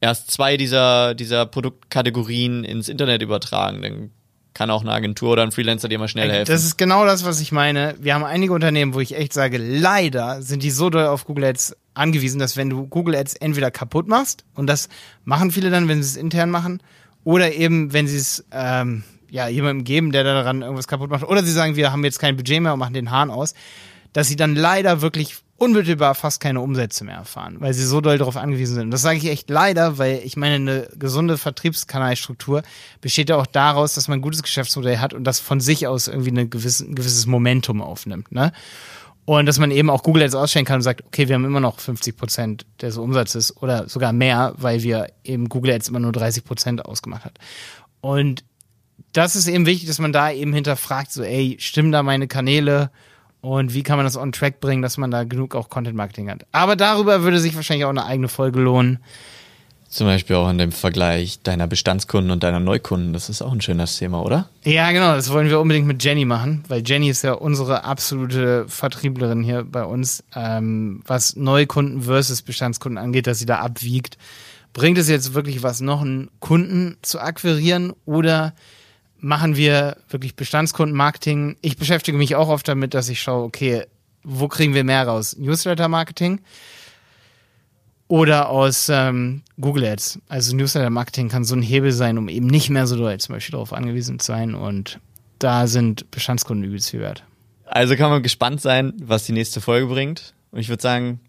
erst 0.00 0.30
zwei 0.30 0.56
dieser, 0.56 1.16
dieser 1.16 1.46
Produktkategorien 1.46 2.62
ins 2.62 2.88
Internet 2.88 3.22
übertragen, 3.22 3.82
dann 3.82 4.10
kann 4.54 4.70
auch 4.70 4.82
eine 4.82 4.92
Agentur 4.92 5.32
oder 5.32 5.42
ein 5.42 5.50
Freelancer 5.50 5.88
dir 5.88 5.98
mal 5.98 6.06
schnell 6.06 6.30
helfen. 6.30 6.52
Das 6.52 6.64
ist 6.64 6.78
genau 6.78 7.04
das, 7.04 7.24
was 7.24 7.40
ich 7.40 7.50
meine. 7.50 7.96
Wir 7.98 8.14
haben 8.14 8.22
einige 8.22 8.52
Unternehmen, 8.52 8.94
wo 8.94 9.00
ich 9.00 9.16
echt 9.16 9.32
sage, 9.32 9.58
leider 9.58 10.40
sind 10.40 10.62
die 10.62 10.70
so 10.70 10.90
doll 10.90 11.06
auf 11.06 11.24
Google 11.24 11.46
Ads 11.46 11.76
angewiesen, 11.94 12.38
dass 12.38 12.56
wenn 12.56 12.70
du 12.70 12.86
Google 12.86 13.16
Ads 13.16 13.34
entweder 13.34 13.72
kaputt 13.72 14.06
machst, 14.06 14.44
und 14.54 14.68
das 14.68 14.88
machen 15.24 15.50
viele 15.50 15.70
dann, 15.70 15.88
wenn 15.88 16.04
sie 16.04 16.10
es 16.10 16.16
intern 16.16 16.50
machen, 16.50 16.84
oder 17.24 17.52
eben, 17.52 17.92
wenn 17.92 18.06
sie 18.06 18.18
es 18.18 18.44
ähm, 18.52 19.02
ja, 19.30 19.48
jemandem 19.48 19.84
geben, 19.84 20.12
der 20.12 20.24
daran 20.24 20.62
irgendwas 20.62 20.88
kaputt 20.88 21.10
macht. 21.10 21.24
Oder 21.24 21.42
sie 21.42 21.52
sagen, 21.52 21.76
wir 21.76 21.92
haben 21.92 22.04
jetzt 22.04 22.18
kein 22.18 22.36
Budget 22.36 22.60
mehr 22.60 22.72
und 22.72 22.78
machen 22.78 22.94
den 22.94 23.10
Hahn 23.10 23.30
aus. 23.30 23.54
Dass 24.12 24.28
sie 24.28 24.36
dann 24.36 24.54
leider 24.54 25.02
wirklich 25.02 25.36
unmittelbar 25.58 26.14
fast 26.14 26.40
keine 26.40 26.60
Umsätze 26.60 27.04
mehr 27.04 27.16
erfahren, 27.16 27.56
weil 27.58 27.74
sie 27.74 27.84
so 27.84 28.00
doll 28.00 28.16
darauf 28.16 28.36
angewiesen 28.36 28.76
sind. 28.76 28.84
Und 28.84 28.90
das 28.92 29.02
sage 29.02 29.18
ich 29.18 29.26
echt 29.26 29.50
leider, 29.50 29.98
weil 29.98 30.20
ich 30.24 30.36
meine, 30.36 30.54
eine 30.54 30.88
gesunde 30.96 31.36
Vertriebskanalstruktur 31.36 32.62
besteht 33.00 33.28
ja 33.28 33.36
auch 33.36 33.46
daraus, 33.46 33.94
dass 33.94 34.06
man 34.06 34.20
ein 34.20 34.22
gutes 34.22 34.42
Geschäftsmodell 34.42 34.98
hat 34.98 35.14
und 35.14 35.24
das 35.24 35.40
von 35.40 35.60
sich 35.60 35.88
aus 35.88 36.06
irgendwie 36.06 36.30
eine 36.30 36.48
gewisse, 36.48 36.84
ein 36.84 36.94
gewisses 36.94 37.26
Momentum 37.26 37.82
aufnimmt. 37.82 38.30
Ne? 38.30 38.52
Und 39.24 39.46
dass 39.46 39.58
man 39.58 39.72
eben 39.72 39.90
auch 39.90 40.04
Google 40.04 40.22
Ads 40.22 40.36
ausstellen 40.36 40.64
kann 40.64 40.76
und 40.76 40.82
sagt, 40.82 41.04
okay, 41.04 41.26
wir 41.26 41.34
haben 41.34 41.44
immer 41.44 41.60
noch 41.60 41.80
50 41.80 42.16
Prozent 42.16 42.64
des 42.80 42.96
Umsatzes 42.96 43.54
oder 43.60 43.88
sogar 43.88 44.12
mehr, 44.12 44.54
weil 44.56 44.84
wir 44.84 45.08
eben 45.24 45.48
Google 45.48 45.72
Ads 45.72 45.88
immer 45.88 46.00
nur 46.00 46.12
30 46.12 46.44
Prozent 46.44 46.86
ausgemacht 46.86 47.24
hat. 47.24 47.38
Und 48.00 48.44
das 49.12 49.36
ist 49.36 49.48
eben 49.48 49.66
wichtig, 49.66 49.88
dass 49.88 49.98
man 49.98 50.12
da 50.12 50.30
eben 50.30 50.52
hinterfragt, 50.52 51.12
so, 51.12 51.22
ey, 51.22 51.56
stimmen 51.60 51.92
da 51.92 52.02
meine 52.02 52.28
Kanäle? 52.28 52.90
Und 53.40 53.72
wie 53.72 53.82
kann 53.82 53.96
man 53.96 54.06
das 54.06 54.16
on 54.16 54.32
track 54.32 54.60
bringen, 54.60 54.82
dass 54.82 54.98
man 54.98 55.10
da 55.10 55.24
genug 55.24 55.54
auch 55.54 55.68
Content 55.68 55.96
Marketing 55.96 56.30
hat? 56.30 56.44
Aber 56.52 56.76
darüber 56.76 57.22
würde 57.22 57.38
sich 57.38 57.54
wahrscheinlich 57.54 57.84
auch 57.84 57.90
eine 57.90 58.04
eigene 58.04 58.28
Folge 58.28 58.60
lohnen. 58.60 58.98
Zum 59.88 60.06
Beispiel 60.06 60.36
auch 60.36 60.50
in 60.50 60.58
dem 60.58 60.70
Vergleich 60.70 61.40
deiner 61.42 61.66
Bestandskunden 61.66 62.30
und 62.30 62.42
deiner 62.42 62.60
Neukunden. 62.60 63.14
Das 63.14 63.30
ist 63.30 63.40
auch 63.40 63.52
ein 63.52 63.62
schönes 63.62 63.96
Thema, 63.96 64.22
oder? 64.22 64.50
Ja, 64.62 64.90
genau. 64.92 65.14
Das 65.14 65.32
wollen 65.32 65.48
wir 65.48 65.60
unbedingt 65.60 65.86
mit 65.86 66.04
Jenny 66.04 66.26
machen, 66.26 66.62
weil 66.68 66.82
Jenny 66.84 67.08
ist 67.08 67.22
ja 67.22 67.32
unsere 67.32 67.84
absolute 67.84 68.66
Vertrieblerin 68.68 69.42
hier 69.42 69.64
bei 69.64 69.84
uns, 69.84 70.22
ähm, 70.34 71.00
was 71.06 71.36
Neukunden 71.36 72.02
versus 72.02 72.42
Bestandskunden 72.42 72.98
angeht, 72.98 73.26
dass 73.26 73.38
sie 73.38 73.46
da 73.46 73.60
abwiegt. 73.60 74.18
Bringt 74.74 74.98
es 74.98 75.08
jetzt 75.08 75.32
wirklich 75.32 75.62
was, 75.62 75.80
noch 75.80 76.02
einen 76.02 76.28
Kunden 76.38 76.98
zu 77.00 77.18
akquirieren 77.18 77.94
oder 78.04 78.52
machen 79.18 79.56
wir 79.56 79.96
wirklich 80.08 80.36
Bestandskundenmarketing? 80.36 81.56
Ich 81.60 81.76
beschäftige 81.76 82.16
mich 82.16 82.34
auch 82.36 82.48
oft 82.48 82.68
damit, 82.68 82.94
dass 82.94 83.08
ich 83.08 83.20
schaue, 83.20 83.44
okay, 83.44 83.84
wo 84.22 84.48
kriegen 84.48 84.74
wir 84.74 84.84
mehr 84.84 85.06
raus? 85.06 85.36
Newsletter-Marketing? 85.38 86.40
oder 88.08 88.48
aus 88.48 88.88
ähm, 88.88 89.42
Google 89.60 89.84
Ads. 89.84 90.18
Also 90.28 90.56
Newsletter 90.56 90.90
Marketing 90.90 91.28
kann 91.28 91.44
so 91.44 91.54
ein 91.54 91.62
Hebel 91.62 91.92
sein, 91.92 92.18
um 92.18 92.28
eben 92.28 92.46
nicht 92.46 92.70
mehr 92.70 92.86
so 92.86 92.96
doll 92.96 93.18
zum 93.18 93.34
Beispiel 93.34 93.52
darauf 93.52 93.72
angewiesen 93.72 94.18
zu 94.18 94.26
sein. 94.26 94.54
Und 94.54 94.98
da 95.38 95.66
sind 95.66 96.10
Bestandskunden 96.10 96.64
übelst 96.64 96.90
viel 96.90 97.00
wert. 97.00 97.22
Also 97.66 97.96
kann 97.96 98.10
man 98.10 98.22
gespannt 98.22 98.62
sein, 98.62 98.94
was 99.00 99.26
die 99.26 99.32
nächste 99.32 99.60
Folge 99.60 99.86
bringt. 99.86 100.34
Und 100.50 100.60
ich 100.60 100.70
würde 100.70 100.82
sagen, 100.82 101.20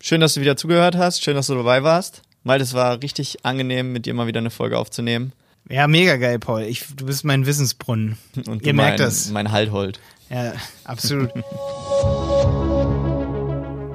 schön, 0.00 0.20
dass 0.20 0.34
du 0.34 0.42
wieder 0.42 0.58
zugehört 0.58 0.94
hast. 0.94 1.24
Schön, 1.24 1.34
dass 1.34 1.46
du 1.46 1.54
dabei 1.54 1.82
warst. 1.82 2.22
Mal, 2.44 2.60
es 2.60 2.74
war 2.74 3.02
richtig 3.02 3.44
angenehm, 3.44 3.92
mit 3.92 4.06
dir 4.06 4.14
mal 4.14 4.26
wieder 4.26 4.40
eine 4.40 4.50
Folge 4.50 4.78
aufzunehmen. 4.78 5.32
Ja, 5.68 5.88
mega 5.88 6.16
geil, 6.16 6.38
Paul. 6.38 6.62
Ich, 6.62 6.84
du 6.94 7.06
bist 7.06 7.24
mein 7.24 7.46
Wissensbrunnen. 7.46 8.16
Und 8.46 8.64
Ihr 8.64 8.74
merkt 8.74 8.98
mein, 8.98 9.06
das. 9.06 9.30
Mein 9.30 9.52
Halthold. 9.52 10.00
Ja, 10.30 10.52
absolut. 10.84 11.30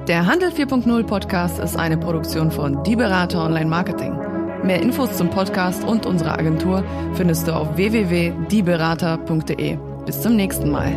Der 0.08 0.26
Handel 0.26 0.50
4.0 0.50 1.04
Podcast 1.04 1.60
ist 1.60 1.76
eine 1.76 1.96
Produktion 1.96 2.50
von 2.50 2.82
Die 2.82 2.96
Berater 2.96 3.44
Online 3.44 3.70
Marketing. 3.70 4.18
Mehr 4.64 4.82
Infos 4.82 5.16
zum 5.16 5.30
Podcast 5.30 5.84
und 5.84 6.06
unserer 6.06 6.36
Agentur 6.38 6.84
findest 7.14 7.46
du 7.46 7.54
auf 7.54 7.76
www.dieberater.de. 7.76 9.78
Bis 10.04 10.20
zum 10.20 10.34
nächsten 10.34 10.70
Mal. 10.70 10.96